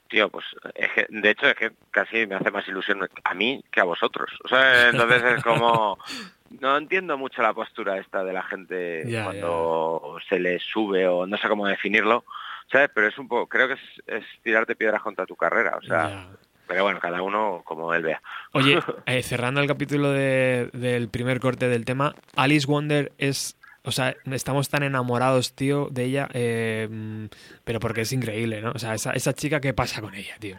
tío, 0.07 0.29
pues 0.29 0.45
es 0.75 0.89
que, 0.93 1.05
de 1.09 1.29
hecho 1.31 1.47
es 1.47 1.55
que 1.55 1.71
casi 1.91 2.25
me 2.27 2.35
hace 2.35 2.49
más 2.49 2.65
ilusión 2.69 3.05
a 3.25 3.33
mí 3.33 3.61
que 3.69 3.81
a 3.81 3.83
vosotros. 3.83 4.31
O 4.45 4.47
sea, 4.47 4.87
entonces 4.89 5.21
es 5.21 5.43
como 5.43 5.97
no 6.59 6.77
entiendo 6.77 7.17
mucho 7.17 7.41
la 7.41 7.53
postura 7.53 7.97
esta 7.97 8.23
de 8.23 8.33
la 8.33 8.43
gente 8.43 9.03
cuando 9.23 10.17
se 10.27 10.39
le 10.39 10.59
sube 10.59 11.07
o 11.07 11.25
no 11.25 11.37
sé 11.37 11.47
cómo 11.47 11.67
definirlo, 11.67 12.25
¿sabes? 12.71 12.89
Pero 12.93 13.07
es 13.07 13.17
un 13.17 13.27
poco, 13.27 13.47
creo 13.47 13.67
que 13.67 13.73
es, 13.75 13.79
es 14.07 14.23
tirarte 14.43 14.75
piedras 14.75 15.01
contra 15.01 15.25
tu 15.25 15.35
carrera, 15.35 15.77
o 15.77 15.81
sea, 15.81 16.27
pero 16.67 16.83
bueno, 16.83 16.99
cada 16.99 17.21
uno 17.21 17.61
como 17.65 17.93
él 17.93 18.03
vea. 18.03 18.21
Oye, 18.51 18.79
eh, 19.05 19.23
cerrando 19.23 19.61
el 19.61 19.67
capítulo 19.67 20.11
de- 20.11 20.69
del 20.73 21.09
primer 21.09 21.39
corte 21.39 21.67
del 21.67 21.85
tema, 21.85 22.15
Alice 22.35 22.67
Wonder 22.67 23.11
es. 23.17 23.55
O 23.83 23.91
sea, 23.91 24.13
estamos 24.25 24.67
tan 24.69 24.83
enamorados, 24.83 25.55
tío, 25.55 25.87
de 25.89 26.03
ella, 26.03 26.27
eh, 26.33 27.27
pero 27.63 27.79
porque 27.79 28.01
es 28.01 28.11
increíble, 28.11 28.61
¿no? 28.61 28.71
O 28.71 28.77
sea, 28.77 28.93
esa, 28.93 29.13
esa 29.13 29.33
chica, 29.33 29.61
¿qué 29.61 29.73
pasa 29.73 30.01
con 30.01 30.13
ella, 30.13 30.35
tío? 30.37 30.57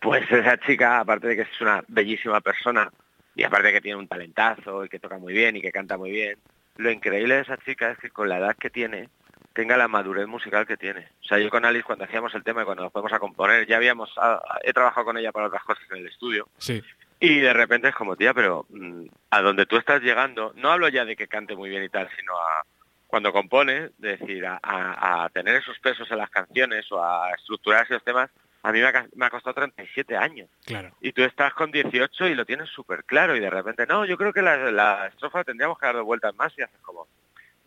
Pues 0.00 0.22
esa 0.30 0.56
chica, 0.58 1.00
aparte 1.00 1.26
de 1.26 1.36
que 1.36 1.42
es 1.42 1.60
una 1.60 1.82
bellísima 1.88 2.40
persona 2.40 2.88
y 3.34 3.44
aparte 3.44 3.72
que 3.72 3.80
tiene 3.80 3.96
un 3.98 4.08
talentazo 4.08 4.84
y 4.84 4.88
que 4.88 4.98
toca 4.98 5.18
muy 5.18 5.32
bien 5.32 5.56
y 5.56 5.62
que 5.62 5.72
canta 5.72 5.96
muy 5.96 6.10
bien, 6.10 6.38
lo 6.76 6.90
increíble 6.90 7.36
de 7.36 7.40
esa 7.42 7.56
chica 7.58 7.90
es 7.90 7.98
que 7.98 8.10
con 8.10 8.28
la 8.28 8.38
edad 8.38 8.56
que 8.56 8.70
tiene 8.70 9.08
tenga 9.52 9.76
la 9.76 9.88
madurez 9.88 10.26
musical 10.28 10.66
que 10.66 10.76
tiene. 10.76 11.08
O 11.22 11.24
sea, 11.24 11.38
yo 11.38 11.50
con 11.50 11.64
Alice 11.64 11.82
cuando 11.84 12.04
hacíamos 12.04 12.34
el 12.34 12.44
tema 12.44 12.62
y 12.62 12.64
cuando 12.64 12.84
nos 12.84 12.92
fuimos 12.92 13.12
a 13.12 13.18
componer, 13.18 13.66
ya 13.66 13.76
habíamos, 13.76 14.10
ah, 14.16 14.40
he 14.62 14.72
trabajado 14.72 15.06
con 15.06 15.18
ella 15.18 15.32
para 15.32 15.46
otras 15.48 15.64
cosas 15.64 15.84
en 15.90 15.98
el 15.98 16.06
estudio 16.06 16.48
Sí. 16.58 16.82
y 17.18 17.40
de 17.40 17.52
repente 17.52 17.88
es 17.88 17.94
como, 17.94 18.16
tía, 18.16 18.32
pero 18.32 18.66
mm, 18.70 19.06
a 19.30 19.42
donde 19.42 19.66
tú 19.66 19.76
estás 19.76 20.00
llegando, 20.02 20.52
no 20.56 20.70
hablo 20.70 20.88
ya 20.88 21.04
de 21.04 21.16
que 21.16 21.26
cante 21.26 21.56
muy 21.56 21.68
bien 21.68 21.82
y 21.82 21.88
tal, 21.88 22.08
sino 22.16 22.36
a 22.38 22.62
cuando 23.08 23.32
compone, 23.32 23.86
es 23.86 23.98
decir, 23.98 24.46
a, 24.46 24.60
a- 24.62 25.24
a 25.24 25.28
tener 25.30 25.56
esos 25.56 25.78
pesos 25.80 26.08
en 26.12 26.18
las 26.18 26.30
canciones 26.30 26.90
o 26.92 27.02
a 27.04 27.30
estructurar 27.32 27.84
esos 27.84 28.04
temas, 28.04 28.30
a 28.62 28.72
mí 28.72 28.80
me 28.80 28.86
ha, 28.86 29.06
me 29.14 29.26
ha 29.26 29.30
costado 29.30 29.54
37 29.54 30.16
años. 30.16 30.48
Claro. 30.66 30.90
Y 31.00 31.12
tú 31.12 31.22
estás 31.22 31.54
con 31.54 31.70
18 31.70 32.26
y 32.28 32.34
lo 32.34 32.44
tienes 32.44 32.68
súper 32.68 33.04
claro 33.04 33.34
y 33.36 33.40
de 33.40 33.50
repente, 33.50 33.86
no, 33.86 34.04
yo 34.04 34.16
creo 34.16 34.32
que 34.32 34.42
la, 34.42 34.56
la 34.70 35.06
estrofa 35.06 35.44
tendríamos 35.44 35.78
que 35.78 35.86
dar 35.86 35.94
dos 35.96 36.04
vueltas 36.04 36.34
más 36.36 36.52
y 36.58 36.62
haces 36.62 36.80
como, 36.82 37.06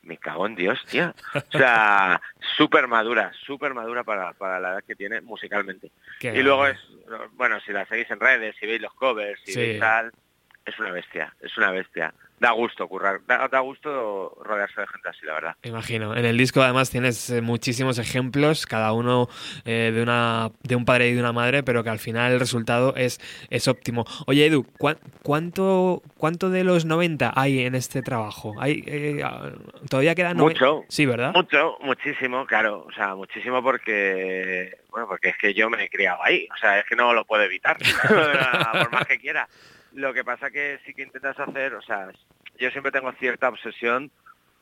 me 0.04 0.18
cago 0.18 0.46
en 0.46 0.56
Dios, 0.56 0.84
tía. 0.86 1.16
O 1.34 1.58
sea, 1.58 2.22
súper 2.58 2.88
madura, 2.88 3.32
súper 3.46 3.74
madura 3.74 4.04
para, 4.04 4.34
para 4.34 4.60
la 4.60 4.72
edad 4.74 4.84
que 4.86 4.96
tiene 4.96 5.22
musicalmente. 5.22 5.92
Qué 6.20 6.36
Y 6.38 6.44
luego 6.44 6.68
es, 6.68 6.78
bueno, 7.34 7.60
si 7.62 7.72
la 7.72 7.86
seguís 7.86 8.12
en 8.12 8.20
redes, 8.20 8.56
si 8.60 8.66
veis 8.68 8.82
los 8.82 8.94
covers, 8.94 9.40
si 9.46 9.54
Sí. 9.54 9.60
veis 9.60 9.80
tal, 9.80 10.12
es 10.66 10.78
una 10.80 10.92
bestia, 10.92 11.34
es 11.42 11.58
una 11.58 11.72
bestia. 11.72 12.14
Da 12.44 12.52
gusto 12.52 12.90
currar, 12.90 13.22
da, 13.26 13.48
da 13.48 13.60
gusto 13.62 14.38
rodearse 14.44 14.82
de 14.82 14.88
gente 14.88 15.08
así, 15.08 15.26
la 15.26 15.34
verdad. 15.36 15.56
Imagino. 15.64 16.14
En 16.14 16.26
el 16.26 16.38
disco 16.38 16.62
además 16.62 16.90
tienes 16.90 17.30
eh, 17.30 17.40
muchísimos 17.42 18.00
ejemplos, 18.00 18.66
cada 18.66 18.92
uno 18.92 19.30
eh, 19.64 19.92
de 19.96 20.02
una 20.04 20.52
de 20.62 20.76
un 20.76 20.84
padre 20.84 21.08
y 21.08 21.14
de 21.14 21.22
una 21.22 21.32
madre, 21.32 21.64
pero 21.64 21.86
que 21.86 21.90
al 21.90 22.00
final 22.00 22.34
el 22.34 22.40
resultado 22.42 22.96
es, 22.98 23.22
es 23.50 23.70
óptimo. 23.70 24.04
Oye 24.28 24.46
Edu, 24.48 24.66
¿cuán- 24.78 24.98
¿cuánto, 25.22 26.02
¿cuánto 26.18 26.50
de 26.50 26.66
los 26.66 26.84
90 26.84 27.32
hay 27.34 27.62
en 27.66 27.76
este 27.76 28.02
trabajo? 28.02 28.56
¿Hay, 28.60 28.84
eh, 28.88 29.22
ah, 29.24 29.50
¿Todavía 29.90 30.14
queda 30.14 30.34
noven- 30.34 30.54
Mucho. 30.60 30.84
Sí, 30.90 31.06
¿verdad? 31.06 31.32
Mucho, 31.34 31.78
muchísimo, 31.80 32.46
claro, 32.46 32.86
o 32.90 32.92
sea, 32.92 33.16
muchísimo 33.16 33.64
porque, 33.64 34.80
bueno, 34.92 35.08
porque 35.08 35.30
es 35.30 35.38
que 35.38 35.54
yo 35.54 35.70
me 35.70 35.82
he 35.82 35.90
criado 35.90 36.22
ahí, 36.22 36.46
o 36.54 36.58
sea, 36.58 36.80
es 36.80 36.86
que 36.86 36.98
no 36.98 37.14
lo 37.14 37.24
puedo 37.24 37.44
evitar, 37.44 37.78
por 38.74 38.92
más 38.92 39.06
que 39.08 39.18
quiera. 39.18 39.48
Lo 39.96 40.12
que 40.12 40.24
pasa 40.24 40.50
que 40.50 40.80
sí 40.86 40.94
que 40.96 41.04
intentas 41.04 41.40
hacer, 41.40 41.76
o 41.76 41.82
sea, 41.84 42.08
yo 42.60 42.72
siempre 42.72 42.92
tengo 42.92 43.12
cierta 43.14 43.50
obsesión 43.50 44.12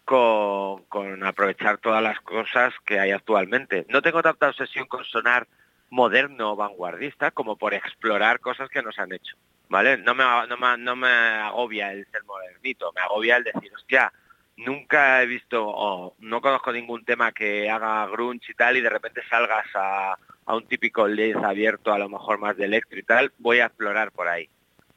con, 0.06 1.24
aprovechar 1.24 1.78
todas 1.78 2.04
las 2.04 2.20
cosas 2.22 2.74
que 2.86 3.00
hay 3.00 3.12
actualmente. 3.12 3.86
No 3.90 4.02
tengo 4.02 4.22
tanta 4.22 4.50
obsesión 4.50 4.86
con 4.88 5.04
sonar 5.06 5.48
moderno 5.90 6.52
o 6.52 6.56
vanguardista 6.56 7.32
como 7.32 7.56
por 7.58 7.74
explorar 7.74 8.40
cosas 8.40 8.70
que 8.70 8.82
nos 8.82 8.98
han 9.00 9.14
hecho, 9.14 9.36
¿vale? 9.70 9.98
No 9.98 10.16
me, 10.16 10.24
no 10.48 10.58
me, 10.58 10.78
no 10.78 10.96
me 10.96 11.10
agobia 11.10 11.92
el 11.92 12.06
ser 12.12 12.24
modernito, 12.24 12.92
me 12.94 13.02
agobia 13.02 13.38
el 13.38 13.44
decir, 13.44 13.72
hostia, 13.74 14.12
nunca 14.58 15.22
he 15.22 15.26
visto 15.26 15.66
o 15.68 16.16
no 16.20 16.42
conozco 16.42 16.72
ningún 16.72 17.04
tema 17.04 17.32
que 17.32 17.70
haga 17.70 18.06
grunge 18.08 18.52
y 18.52 18.56
tal 18.56 18.78
y 18.78 18.82
de 18.82 18.90
repente 18.90 19.22
salgas 19.30 19.66
a, 19.76 20.16
a 20.46 20.56
un 20.56 20.66
típico 20.68 21.08
LED 21.08 21.38
abierto, 21.38 21.92
a 21.94 22.00
lo 22.00 22.10
mejor 22.10 22.38
más 22.38 22.56
de 22.56 22.66
electro 22.66 22.98
y 22.98 23.04
tal, 23.04 23.32
voy 23.38 23.60
a 23.60 23.66
explorar 23.66 24.12
por 24.12 24.28
ahí. 24.28 24.50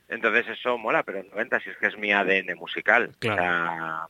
Entonces 0.08 0.46
eso 0.48 0.76
mola, 0.78 1.02
pero 1.02 1.18
en 1.18 1.28
90 1.30 1.60
si 1.60 1.70
es 1.70 1.76
que 1.78 1.86
es 1.86 1.96
mi 1.98 2.12
ADN 2.12 2.54
musical. 2.56 3.10
Claro. 3.18 3.42
O 3.42 3.44
sea, 3.44 4.08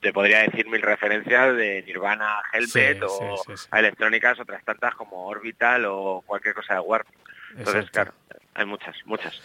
te 0.00 0.12
podría 0.12 0.42
decir 0.42 0.66
mil 0.68 0.82
referencias 0.82 1.56
de 1.56 1.82
Nirvana 1.84 2.42
Sí, 2.66 2.80
o 3.02 3.08
sí, 3.08 3.24
sí, 3.46 3.56
sí. 3.56 3.68
a 3.70 3.78
electrónicas, 3.78 4.38
otras 4.40 4.64
tantas 4.64 4.94
como 4.96 5.26
Orbital 5.26 5.84
o 5.86 6.22
cualquier 6.26 6.54
cosa 6.54 6.74
de 6.74 6.80
Warp. 6.80 7.06
Entonces, 7.56 7.86
Exacto. 7.86 8.14
claro, 8.26 8.42
hay 8.54 8.66
muchas, 8.66 8.96
muchas. 9.04 9.40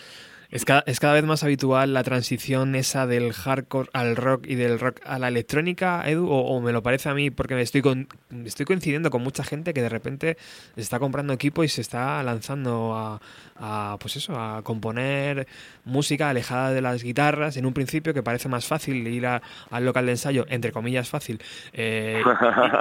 Es 0.50 0.64
cada, 0.64 0.82
es 0.88 1.00
cada 1.02 1.14
vez 1.14 1.26
más 1.26 1.44
habitual 1.44 1.94
la 1.94 2.04
transición 2.04 2.76
esa 2.76 3.06
del 3.06 3.34
hardcore 3.34 3.90
al 3.92 4.16
rock 4.16 4.46
y 4.48 4.56
del 4.56 4.80
rock 4.80 5.02
a 5.06 5.20
la 5.20 5.28
electrónica, 5.28 6.10
Edu, 6.10 6.30
o, 6.30 6.62
me 6.62 6.72
lo 6.72 6.82
parece 6.82 7.10
a 7.10 7.14
mí 7.14 7.30
porque 7.32 7.54
me 7.56 7.62
estoy, 7.62 7.82
con, 7.82 8.08
estoy 8.46 8.66
coincidiendo 8.66 9.10
con 9.10 9.22
mucha 9.24 9.44
gente 9.44 9.74
que 9.74 9.82
de 9.82 9.90
repente 9.90 10.38
está 10.78 11.00
comprando 11.00 11.34
equipo 11.34 11.66
y 11.66 11.68
se 11.68 11.82
está 11.82 12.24
lanzando 12.24 12.96
a, 12.96 13.22
a, 13.58 13.98
pues 14.00 14.16
eso, 14.16 14.40
a 14.40 14.62
componer 14.64 15.48
música 15.84 16.30
alejada 16.30 16.72
de 16.72 16.82
las 16.82 17.04
guitarras 17.04 17.58
en 17.58 17.66
un 17.66 17.74
principio 17.74 18.14
que 18.14 18.24
parece 18.24 18.48
más 18.48 18.66
fácil 18.66 19.06
ir 19.06 19.26
a- 19.28 19.42
al 19.70 19.84
local 19.84 20.06
de 20.06 20.14
ensayo, 20.14 20.46
entre 20.48 20.72
comillas 20.72 21.10
fácil, 21.10 21.42
eh, 21.74 22.22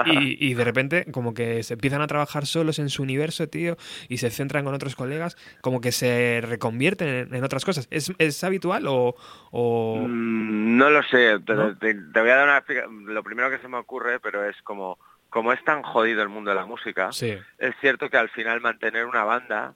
y, 0.05 0.53
de 0.53 0.63
repente 0.63 1.05
como 1.11 1.33
que 1.33 1.63
se 1.63 1.73
empiezan 1.73 2.01
a 2.01 2.07
trabajar 2.07 2.45
solos 2.45 2.79
en 2.79 2.89
su 2.89 3.03
universo, 3.03 3.47
tío, 3.47 3.77
y 4.07 4.17
se 4.19 4.29
centran 4.29 4.63
con 4.63 4.73
otros 4.73 4.95
colegas, 4.95 5.35
como 5.61 5.81
que 5.81 5.91
se 5.91 6.41
reconvierten 6.41 7.07
en, 7.07 7.35
en 7.35 7.43
cosas. 7.65 7.87
¿Es, 7.91 8.11
es 8.17 8.43
habitual 8.43 8.85
o...? 8.87 9.15
o- 9.51 10.05
Mm, 10.07 10.77
No 10.77 10.89
lo 10.89 11.01
sé, 11.03 11.39
te, 11.39 11.53
¿No? 11.53 11.75
te- 11.77 11.93
te 11.95 12.19
voy 12.21 12.29
a 12.29 12.35
dar 12.35 12.47
una 12.47 13.11
Lo 13.13 13.23
primero 13.23 13.49
que 13.49 13.57
se 13.59 13.67
me 13.67 13.77
ocurre, 13.77 14.19
pero 14.19 14.43
es 14.47 14.61
como, 14.63 14.97
como 15.29 15.51
es 15.53 15.63
tan 15.63 15.81
jodido 15.83 16.21
el 16.21 16.29
mundo 16.29 16.51
de 16.51 16.55
la 16.55 16.65
música, 16.65 17.11
Sí, 17.11 17.37
es 17.57 17.75
cierto 17.81 18.09
que 18.09 18.17
al 18.17 18.29
final 18.29 18.61
mantener 18.61 19.05
una 19.05 19.23
banda, 19.23 19.73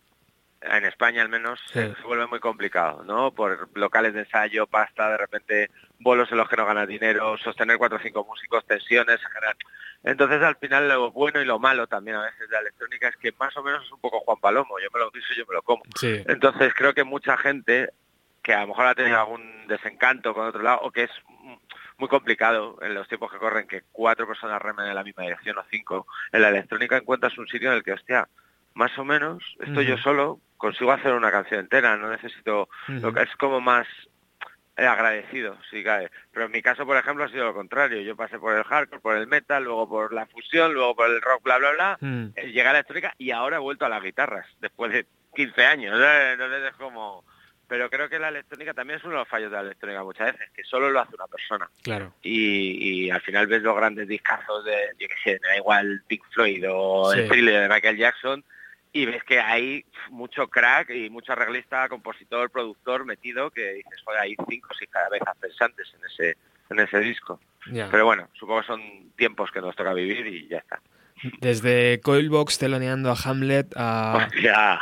en 0.62 0.86
España 0.86 1.24
al 1.24 1.30
menos, 1.30 1.60
se, 1.74 1.88
Sí. 1.88 1.94
se 2.00 2.04
vuelve 2.08 2.28
muy 2.28 2.40
complicado, 2.40 3.04
¿no? 3.04 3.32
Por 3.32 3.70
locales 3.76 4.14
de 4.14 4.20
ensayo, 4.22 4.68
pasta, 4.68 5.10
de 5.10 5.18
repente 5.18 5.72
bolos 6.00 6.32
en 6.32 6.38
los 6.38 6.48
que 6.48 6.56
no 6.58 6.66
ganas 6.68 6.88
dinero, 6.88 7.36
sostener 7.40 7.78
cuatro 7.80 7.98
o 7.98 8.02
cinco 8.02 8.24
músicos, 8.26 8.64
tensiones, 8.68 9.20
generar- 9.26 9.58
Entonces 10.04 10.42
al 10.42 10.56
final 10.56 10.88
lo 10.88 11.12
bueno 11.12 11.42
y 11.42 11.46
lo 11.46 11.60
malo 11.60 11.88
también 11.88 12.18
a 12.18 12.24
veces 12.24 12.50
de 12.50 12.56
la 12.56 12.62
electrónica 12.62 13.08
es 13.08 13.18
que 13.18 13.34
más 13.40 13.56
o 13.58 13.64
menos 13.64 13.86
es 13.86 13.92
un 13.92 14.00
poco 14.00 14.20
Juan 14.22 14.40
Palomo, 14.40 14.80
yo 14.80 14.90
me 14.94 15.00
lo 15.00 15.12
piso 15.12 15.34
y 15.34 15.38
yo 15.38 15.46
me 15.48 15.56
lo 15.56 15.62
como. 15.62 15.84
sí, 15.96 16.24
Entonces 16.28 16.74
creo 16.74 16.94
que 16.94 17.04
mucha 17.04 17.38
gente 17.38 17.90
que 18.42 18.54
a 18.54 18.62
lo 18.62 18.68
mejor 18.68 18.88
ha 18.88 18.96
tenido 18.96 19.20
algún 19.20 19.68
desencanto 19.68 20.34
con 20.34 20.48
otro 20.48 20.64
lado 20.64 20.80
o 20.82 20.92
que 20.92 21.04
es 21.04 21.12
muy 21.98 22.10
complicado 22.10 22.80
en 22.82 22.96
los 22.96 23.08
tiempos 23.08 23.32
que 23.32 23.38
corren 23.38 23.68
que 23.68 23.84
cuatro 23.92 24.26
personas 24.26 24.60
remen 24.60 24.88
en 24.88 24.96
la 24.96 25.04
misma 25.04 25.24
dirección 25.24 25.58
o 25.60 25.64
cinco, 25.70 26.08
en 26.32 26.42
la 26.42 26.50
electrónica 26.50 26.98
encuentras 26.98 27.38
un 27.38 27.48
sitio 27.48 27.70
en 27.70 27.78
el 27.78 27.84
que, 27.84 27.94
hostia, 27.94 28.28
más 28.74 28.98
o 28.98 29.06
menos 29.06 29.44
estoy 29.60 29.86
yo 29.86 29.98
solo, 29.98 30.40
consigo 30.58 30.92
hacer 30.92 31.14
una 31.14 31.32
canción 31.32 31.60
entera, 31.60 31.98
no 31.98 32.10
necesito, 32.10 32.70
lo 32.88 33.14
que 33.14 33.22
es 33.22 33.36
como 33.36 33.62
más 33.62 33.88
agradecido, 34.78 35.58
si 35.70 35.84
cabe. 35.84 36.10
Pero 36.32 36.46
en 36.46 36.52
mi 36.52 36.62
caso, 36.62 36.86
por 36.86 36.98
ejemplo, 36.98 37.24
ha 37.24 37.30
sido 37.30 37.46
lo 37.46 37.54
contrario. 37.54 38.02
Yo 38.02 38.16
pasé 38.16 38.40
por 38.40 38.56
el 38.56 38.64
hardcore, 38.64 39.02
por 39.02 39.16
el 39.18 39.28
metal, 39.28 39.64
luego 39.64 39.88
por 39.88 40.14
la 40.14 40.26
fusión, 40.28 40.74
luego 40.74 40.96
por 40.96 41.10
el 41.10 41.22
rock, 41.22 41.44
bla, 41.44 41.58
bla, 41.58 41.72
bla. 41.72 41.98
Mm, 42.02 42.28
Eh, 42.36 42.46
llegué 42.48 42.62
a 42.62 42.66
la 42.66 42.80
electrónica 42.80 43.14
y 43.18 43.32
ahora 43.32 43.58
he 43.58 43.60
vuelto 43.60 43.86
a 43.86 43.90
las 43.90 44.02
guitarras, 44.04 44.48
después 44.60 44.92
de 44.92 45.06
15 45.36 45.66
años. 45.66 46.00
¿eh? 46.02 46.32
Entonces 46.34 46.64
es 46.72 46.76
como... 46.78 47.24
Pero 47.68 47.90
creo 47.90 48.10
que 48.10 48.20
la 48.20 48.28
electrónica 48.28 48.74
también 48.74 49.00
es 49.00 49.04
uno 49.06 49.14
de 49.14 49.20
los 49.20 49.28
fallos 49.30 49.50
de 49.50 49.56
la 49.56 49.64
electrónica 49.64 50.04
muchas 50.04 50.34
veces, 50.34 50.52
que 50.54 50.62
solo 50.66 50.90
lo 50.90 51.00
hace 51.00 51.16
una 51.16 51.28
persona. 51.28 51.70
claro. 51.84 52.14
Y, 52.22 53.06
y 53.06 53.10
al 53.10 53.22
final 53.22 53.48
ves 53.48 53.62
los 53.62 53.78
grandes 53.78 54.10
discazos 54.10 54.66
de, 54.66 54.76
yo 55.00 55.08
qué 55.08 55.16
sé, 55.24 55.40
me 55.42 55.48
da 55.48 55.56
igual 55.58 56.02
Pink 56.06 56.22
Floyd 56.34 56.66
o 56.70 57.14
Sí. 57.14 57.20
el 57.22 57.30
thriller 57.30 57.62
de 57.62 57.70
Michael 57.74 57.96
Jackson, 57.98 58.44
y 58.94 59.06
ves 59.06 59.24
que 59.24 59.40
hay 59.40 59.86
mucho 60.10 60.48
crack 60.48 60.90
y 60.90 61.10
mucho 61.10 61.32
arreglista, 61.34 61.88
compositor, 61.90 62.50
productor 62.50 63.06
metido, 63.06 63.50
que 63.50 63.74
dices, 63.74 64.02
joder, 64.04 64.22
hay 64.22 64.36
cinco 64.50 64.68
o 64.72 64.74
seis 64.78 64.90
cabezas 64.90 65.36
pensantes 65.40 65.94
en 65.98 66.06
ese, 66.06 66.38
en 66.70 66.80
ese 66.80 67.00
disco. 67.00 67.40
Pero 67.92 68.06
bueno, 68.06 68.28
supongo 68.34 68.62
que 68.62 68.68
son 68.68 68.82
tiempos 69.16 69.52
que 69.52 69.62
nos 69.62 69.76
toca 69.76 69.94
vivir 69.94 70.26
y 70.28 70.48
ya 70.48 70.58
está. 70.58 70.80
Desde 71.40 72.02
Coilbox 72.02 72.58
teloneando 72.58 73.12
a 73.12 73.16
Hamlet 73.16 73.72
a... 73.78 74.28
A, 74.52 74.78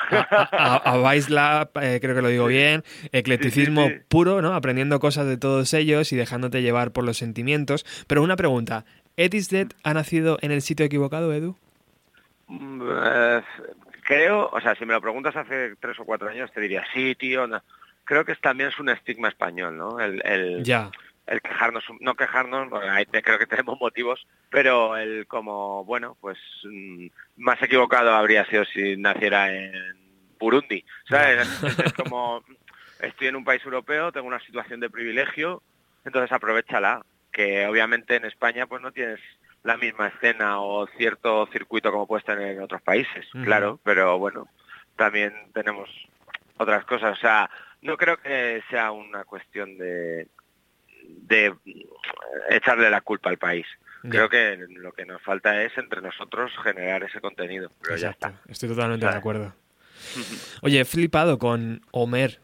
a, 0.51 0.75
a 0.75 1.11
Vice 1.13 1.29
Lab, 1.31 1.71
eh, 1.81 1.99
creo 2.01 2.15
que 2.15 2.21
lo 2.21 2.29
digo 2.29 2.47
bien, 2.47 2.83
eclecticismo 3.11 3.87
Sí, 3.87 3.89
sí, 3.89 3.95
sí. 3.99 4.05
puro, 4.07 4.41
¿no? 4.41 4.53
Aprendiendo 4.53 5.01
cosas 5.01 5.27
de 5.27 5.35
todos 5.37 5.73
ellos 5.73 6.13
y 6.13 6.15
dejándote 6.15 6.61
llevar 6.61 6.91
por 6.91 7.03
los 7.03 7.17
sentimientos. 7.17 7.85
Pero 8.07 8.23
una 8.23 8.37
pregunta, 8.37 8.85
¿Ed 9.17 9.33
is 9.33 9.49
Dead 9.49 9.67
ha 9.83 9.93
nacido 9.93 10.37
en 10.41 10.51
el 10.51 10.61
sitio 10.61 10.85
equivocado, 10.85 11.33
Edu? 11.33 11.57
Mm, 12.47 12.81
eh, 12.89 13.41
creo, 14.09 14.49
o 14.51 14.59
sea, 14.59 14.73
si 14.73 14.85
me 14.87 14.93
lo 14.93 15.01
preguntas 15.01 15.35
hace 15.35 15.75
tres 15.79 15.99
o 15.99 16.03
cuatro 16.03 16.29
años 16.29 16.51
te 16.51 16.59
diría, 16.61 16.83
sí, 16.93 17.13
tío, 17.13 17.45
no. 17.45 17.61
Creo 18.05 18.25
que 18.25 18.33
también 18.35 18.69
es 18.69 18.79
un 18.79 18.89
estigma 18.89 19.27
español, 19.29 19.77
¿no? 19.77 19.99
El, 19.99 20.19
el, 20.25 20.63
Ya, 20.63 20.89
el 21.27 21.41
quejarnos, 21.43 21.83
no 21.99 22.15
quejarnos, 22.15 22.71
bueno, 22.71 22.91
ahí 22.91 23.05
te- 23.05 23.21
creo 23.21 23.37
que 23.37 23.45
tenemos 23.45 23.79
motivos, 23.79 24.25
pero 24.49 24.97
el 24.97 25.27
como, 25.27 25.85
bueno, 25.85 26.17
pues 26.19 26.39
mm, 26.63 27.05
más 27.37 27.61
equivocado 27.61 28.11
habría 28.15 28.45
sido 28.45 28.65
si 28.65 28.97
naciera 28.97 29.53
en 29.53 29.71
Burundi, 30.39 30.83
¿sabes? 31.07 31.47
Es, 31.63 31.77
es 31.85 31.93
como, 31.93 32.43
estoy 32.99 33.27
en 33.27 33.35
un 33.35 33.45
país 33.45 33.63
europeo, 33.63 34.11
tengo 34.11 34.25
una 34.27 34.39
situación 34.39 34.79
de 34.79 34.89
privilegio, 34.89 35.61
entonces 36.03 36.31
aprovechala, 36.31 37.05
que 37.31 37.67
obviamente 37.67 38.15
en 38.15 38.25
España 38.25 38.65
pues 38.65 38.81
no 38.81 38.91
tienes 38.91 39.19
la 39.63 39.77
misma 39.77 40.07
escena 40.07 40.61
o 40.61 40.87
cierto 40.97 41.47
circuito 41.51 41.91
como 41.91 42.07
puedes 42.07 42.25
tener 42.25 42.55
en 42.55 42.61
otros 42.61 42.81
países, 42.81 43.25
claro, 43.43 43.79
pero 43.83 44.17
bueno, 44.17 44.47
también 44.95 45.33
tenemos 45.53 45.89
otras 46.57 46.85
cosas, 46.85 47.17
o 47.17 47.21
sea, 47.21 47.49
no 47.81 47.97
creo 47.97 48.17
que 48.17 48.61
sea 48.69 48.91
una 48.91 49.23
cuestión 49.23 49.77
de 49.77 50.27
de 51.09 51.53
echarle 52.49 52.89
la 52.89 53.01
culpa 53.01 53.29
al 53.29 53.37
país. 53.37 53.65
Creo 54.09 54.29
que 54.29 54.57
lo 54.69 54.93
que 54.93 55.05
nos 55.05 55.21
falta 55.21 55.61
es 55.61 55.77
entre 55.77 56.01
nosotros 56.01 56.51
generar 56.63 57.03
ese 57.03 57.19
contenido, 57.19 57.69
pero 57.81 57.97
ya 57.97 58.11
está. 58.11 58.33
Estoy 58.47 58.69
totalmente 58.69 59.05
de 59.05 59.11
acuerdo. 59.11 59.53
Oye, 60.61 60.79
he 60.79 60.85
flipado 60.85 61.37
con 61.37 61.81
Homer 61.91 62.39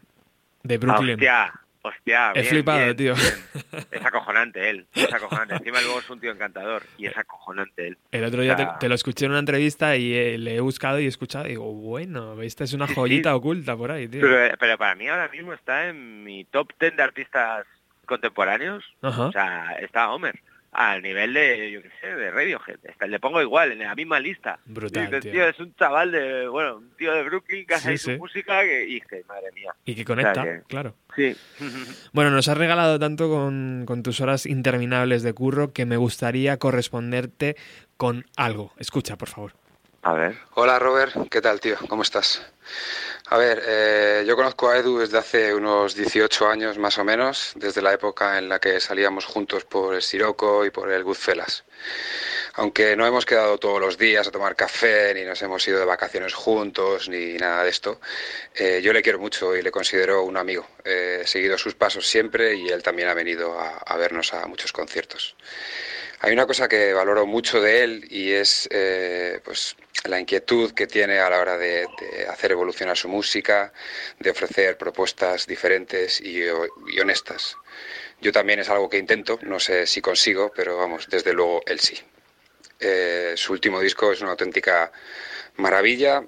de 0.62 0.76
Brooklyn. 0.76 1.14
Hostia, 1.14 1.52
hostia. 1.86 2.32
He 2.34 2.44
flipado, 2.44 2.84
bien, 2.84 2.96
tío. 2.96 3.14
bien. 3.14 3.86
Es 3.90 4.04
acojonante 4.04 4.70
él, 4.70 4.86
es 4.94 5.12
acojonante. 5.12 5.54
Encima 5.54 5.80
luego 5.80 5.98
es 6.00 6.10
un 6.10 6.20
tío 6.20 6.30
encantador 6.32 6.82
y 6.98 7.06
es 7.06 7.16
acojonante 7.16 7.88
él. 7.88 7.98
El 8.12 8.24
otro 8.24 8.42
día 8.42 8.56
te, 8.56 8.62
O 8.62 8.66
sea, 8.66 8.78
te 8.78 8.88
lo 8.88 8.94
escuché 8.94 9.24
en 9.26 9.30
una 9.32 9.40
entrevista 9.40 9.96
y 9.96 10.14
eh, 10.14 10.38
le 10.38 10.56
he 10.56 10.60
buscado 10.60 10.98
y 11.00 11.04
he 11.04 11.08
escuchado 11.08 11.46
y 11.46 11.50
digo, 11.50 11.72
bueno, 11.72 12.40
esta 12.42 12.64
es 12.64 12.72
una 12.72 12.86
Sí, 12.86 12.94
joyita 12.94 13.30
sí. 13.30 13.34
oculta 13.36 13.76
por 13.76 13.90
ahí, 13.90 14.08
tío. 14.08 14.20
Pero, 14.20 14.54
pero 14.58 14.78
para 14.78 14.94
mí 14.94 15.08
ahora 15.08 15.28
mismo 15.28 15.52
está 15.52 15.88
en 15.88 16.24
mi 16.24 16.44
top 16.44 16.70
10 16.80 16.96
de 16.96 17.02
artistas 17.02 17.66
contemporáneos. 18.06 18.84
Ajá. 19.02 19.24
O 19.24 19.32
sea, 19.32 19.76
está 19.80 20.10
Homer. 20.10 20.38
Al 20.78 21.00
nivel 21.00 21.32
de, 21.32 21.70
yo 21.70 21.80
qué 21.80 21.90
sé, 22.02 22.06
de 22.08 22.30
Radiohead. 22.30 22.76
Le 23.08 23.18
pongo 23.18 23.40
igual, 23.40 23.72
en 23.72 23.78
la 23.78 23.94
misma 23.94 24.20
lista. 24.20 24.58
Brutal, 24.66 25.06
dices, 25.06 25.22
tío. 25.22 25.32
tío, 25.32 25.48
es 25.48 25.58
un 25.58 25.74
chaval 25.74 26.12
de, 26.12 26.46
bueno, 26.48 26.76
un 26.76 26.90
tío 26.98 27.14
de 27.14 27.22
Brooklyn 27.22 27.64
que 27.64 27.74
hace 27.74 27.92
Sí, 27.92 27.98
su 27.98 28.10
sí. 28.10 28.18
música 28.18 28.60
que, 28.60 28.86
y 28.86 29.00
que, 29.00 29.24
madre 29.26 29.52
mía. 29.54 29.74
Y 29.86 29.94
que 29.94 30.04
conecta, 30.04 30.42
O 30.42 30.44
sea 30.44 30.58
que- 30.58 30.62
claro. 30.66 30.94
Sí. 31.16 31.34
Bueno, 32.12 32.30
nos 32.30 32.48
has 32.48 32.58
regalado 32.58 32.98
tanto 32.98 33.30
con, 33.30 33.84
con 33.86 34.02
tus 34.02 34.20
horas 34.20 34.44
interminables 34.44 35.22
de 35.22 35.32
curro 35.32 35.72
que 35.72 35.86
me 35.86 35.96
gustaría 35.96 36.58
corresponderte 36.58 37.56
con 37.96 38.26
algo. 38.36 38.74
Escucha, 38.78 39.16
por 39.16 39.28
favor. 39.30 39.52
Hola 40.54 40.78
Robert, 40.78 41.16
¿qué 41.28 41.40
tal 41.40 41.58
tío? 41.58 41.76
¿Cómo 41.88 42.02
estás? 42.02 42.40
A 43.26 43.36
ver, 43.38 43.60
eh, 43.66 44.24
yo 44.24 44.36
conozco 44.36 44.68
a 44.68 44.78
Edu 44.78 44.98
desde 44.98 45.18
hace 45.18 45.52
unos 45.52 45.96
18 45.96 46.48
años 46.48 46.78
más 46.78 46.96
o 46.98 47.02
menos, 47.02 47.54
desde 47.56 47.82
la 47.82 47.92
época 47.92 48.38
en 48.38 48.48
la 48.48 48.60
que 48.60 48.78
salíamos 48.78 49.24
juntos 49.24 49.64
por 49.64 49.96
el 49.96 50.02
Siroco 50.02 50.64
y 50.64 50.70
por 50.70 50.92
el 50.92 51.02
Goodfellas. 51.02 51.64
Aunque 52.54 52.94
no 52.94 53.04
hemos 53.04 53.26
quedado 53.26 53.58
todos 53.58 53.80
los 53.80 53.98
días 53.98 54.28
a 54.28 54.30
tomar 54.30 54.54
café, 54.54 55.12
ni 55.12 55.24
nos 55.24 55.42
hemos 55.42 55.66
ido 55.66 55.80
de 55.80 55.84
vacaciones 55.84 56.34
juntos, 56.34 57.08
ni 57.08 57.32
nada 57.34 57.64
de 57.64 57.70
esto, 57.70 58.00
eh, 58.54 58.80
yo 58.84 58.92
le 58.92 59.02
quiero 59.02 59.18
mucho 59.18 59.56
y 59.56 59.62
le 59.62 59.72
considero 59.72 60.22
un 60.22 60.36
amigo. 60.36 60.68
Eh, 60.84 61.22
he 61.22 61.26
seguido 61.26 61.58
sus 61.58 61.74
pasos 61.74 62.06
siempre 62.06 62.54
y 62.54 62.68
él 62.68 62.80
también 62.80 63.08
ha 63.08 63.14
venido 63.14 63.58
a 63.58 63.96
vernos 63.96 64.32
a 64.34 64.46
muchos 64.46 64.70
conciertos. 64.70 65.34
Hay 66.26 66.32
una 66.32 66.44
cosa 66.44 66.66
que 66.66 66.92
valoro 66.92 67.24
mucho 67.24 67.60
de 67.60 67.84
él 67.84 68.08
y 68.10 68.32
es 68.32 68.68
eh, 68.72 69.40
pues, 69.44 69.76
la 70.06 70.18
inquietud 70.18 70.72
que 70.72 70.88
tiene 70.88 71.20
a 71.20 71.30
la 71.30 71.38
hora 71.38 71.56
de, 71.56 71.86
hacer 72.28 72.50
evolucionar 72.50 72.96
su 72.96 73.08
música, 73.08 73.72
de 74.18 74.30
ofrecer 74.30 74.76
propuestas 74.76 75.46
diferentes 75.46 76.20
y, 76.20 76.40
y 76.40 77.00
honestas. 77.00 77.56
Yo 78.20 78.32
también 78.32 78.58
es 78.58 78.68
algo 78.68 78.90
que 78.90 78.98
intento, 78.98 79.38
no 79.42 79.60
sé 79.60 79.86
si 79.86 80.00
consigo, 80.00 80.50
pero 80.52 80.76
vamos, 80.76 81.06
desde 81.08 81.32
luego 81.32 81.62
él 81.64 81.78
sí. 81.78 81.96
Eh, 82.80 83.34
su 83.36 83.52
último 83.52 83.78
disco 83.78 84.10
es 84.10 84.20
una 84.20 84.32
auténtica 84.32 84.90
maravilla. 85.58 86.24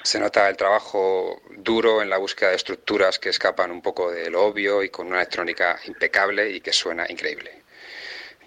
Se 0.00 0.20
nota 0.20 0.48
el 0.48 0.56
trabajo 0.56 1.42
duro 1.56 2.02
en 2.02 2.08
la 2.08 2.18
búsqueda 2.18 2.50
de 2.50 2.56
estructuras 2.56 3.18
que 3.18 3.30
escapan 3.30 3.72
un 3.72 3.82
poco 3.82 4.12
de 4.12 4.30
lo 4.30 4.44
obvio 4.44 4.80
y 4.84 4.90
con 4.90 5.08
una 5.08 5.16
electrónica 5.16 5.76
impecable 5.86 6.50
y 6.52 6.60
que 6.60 6.72
suena 6.72 7.04
increíble. 7.08 7.64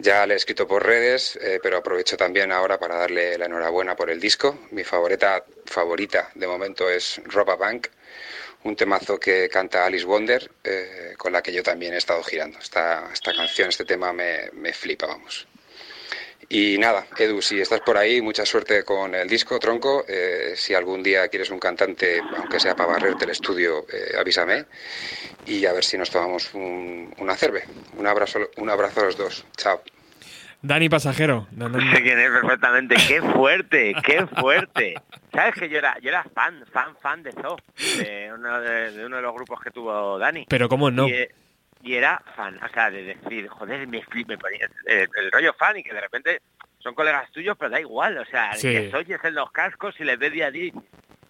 Ya 0.01 0.25
le 0.25 0.33
he 0.33 0.37
escrito 0.37 0.67
por 0.67 0.83
redes, 0.83 1.35
eh, 1.35 1.59
pero 1.61 1.77
aprovecho 1.77 2.17
también 2.17 2.51
ahora 2.51 2.79
para 2.79 2.95
darle 2.95 3.37
la 3.37 3.45
enhorabuena 3.45 3.95
por 3.95 4.09
el 4.09 4.19
disco. 4.19 4.57
Mi 4.71 4.83
favorita, 4.83 5.45
favorita 5.65 6.31
de 6.33 6.47
momento 6.47 6.89
es 6.89 7.21
Roba 7.25 7.55
Bank, 7.55 7.87
un 8.63 8.75
temazo 8.75 9.19
que 9.19 9.47
canta 9.47 9.85
Alice 9.85 10.05
Wonder, 10.05 10.49
eh, 10.63 11.13
con 11.17 11.31
la 11.31 11.43
que 11.43 11.53
yo 11.53 11.61
también 11.61 11.93
he 11.93 11.97
estado 11.97 12.23
girando. 12.23 12.57
Esta, 12.57 13.11
esta 13.13 13.31
canción, 13.35 13.69
este 13.69 13.85
tema 13.85 14.11
me, 14.11 14.49
me 14.53 14.73
flipa, 14.73 15.05
vamos. 15.05 15.47
Y 16.53 16.77
nada, 16.77 17.05
Edu, 17.17 17.41
si 17.41 17.61
estás 17.61 17.79
por 17.79 17.97
ahí, 17.97 18.21
mucha 18.21 18.45
suerte 18.45 18.83
con 18.83 19.15
el 19.15 19.27
disco, 19.29 19.57
tronco. 19.57 20.03
Eh, 20.07 20.51
si 20.55 20.73
algún 20.73 21.01
día 21.01 21.29
quieres 21.29 21.49
un 21.49 21.59
cantante, 21.59 22.21
aunque 22.37 22.59
sea 22.59 22.75
para 22.75 22.91
barrerte 22.91 23.23
el 23.23 23.31
estudio, 23.31 23.85
eh, 23.91 24.17
avísame. 24.19 24.65
Y 25.45 25.65
a 25.65 25.71
ver 25.71 25.85
si 25.85 25.97
nos 25.97 26.09
tomamos 26.09 26.53
un- 26.53 27.13
una 27.19 27.35
cerve. 27.37 27.63
Un 27.97 28.05
abrazo, 28.05 28.39
un 28.57 28.69
abrazo 28.69 28.99
a 28.99 29.03
los 29.05 29.17
dos. 29.17 29.45
Chao. 29.55 29.81
Dani 30.61 30.89
Pasajero. 30.89 31.47
No, 31.51 31.69
no, 31.69 31.79
no. 31.79 31.91
Sé 31.95 32.03
quién 32.03 32.19
es 32.19 32.29
perfectamente. 32.29 32.95
¡Qué 33.07 33.21
fuerte! 33.21 33.93
¡Qué 34.05 34.27
fuerte! 34.27 34.95
¿Sabes 35.33 35.55
que 35.55 35.69
yo 35.69 35.77
era, 35.77 35.97
yo 35.99 36.09
era 36.09 36.23
fan, 36.35 36.63
fan, 36.71 36.95
fan 37.01 37.23
de 37.23 37.31
Zo? 37.31 37.55
De 37.97 38.29
uno 38.33 38.59
de, 38.59 38.91
de 38.91 39.05
uno 39.05 39.15
de 39.15 39.21
los 39.23 39.33
grupos 39.33 39.59
que 39.61 39.71
tuvo 39.71 40.19
Dani. 40.19 40.45
Pero 40.49 40.67
cómo 40.69 40.91
no. 40.91 41.07
Y, 41.07 41.13
eh, 41.13 41.31
y 41.83 41.95
era 41.95 42.21
fan, 42.35 42.59
o 42.63 42.67
sea, 42.69 42.89
de 42.91 43.03
decir, 43.03 43.47
joder, 43.47 43.87
me, 43.87 44.03
me 44.27 44.37
ponía 44.37 44.69
el, 44.85 45.09
el 45.15 45.31
rollo 45.31 45.53
fan 45.53 45.77
y 45.77 45.83
que 45.83 45.93
de 45.93 46.01
repente 46.01 46.41
son 46.79 46.95
colegas 46.95 47.31
tuyos, 47.31 47.55
pero 47.57 47.69
da 47.71 47.79
igual, 47.79 48.17
o 48.17 48.25
sea, 48.25 48.53
Sí. 48.53 48.67
que 48.69 48.95
oyes 48.95 49.19
en 49.23 49.35
los 49.35 49.51
cascos 49.51 49.95
y 49.99 50.03
les 50.03 50.17
ves 50.17 50.31
día 50.31 50.47
a 50.47 50.51
día 50.51 50.65
y 50.65 50.73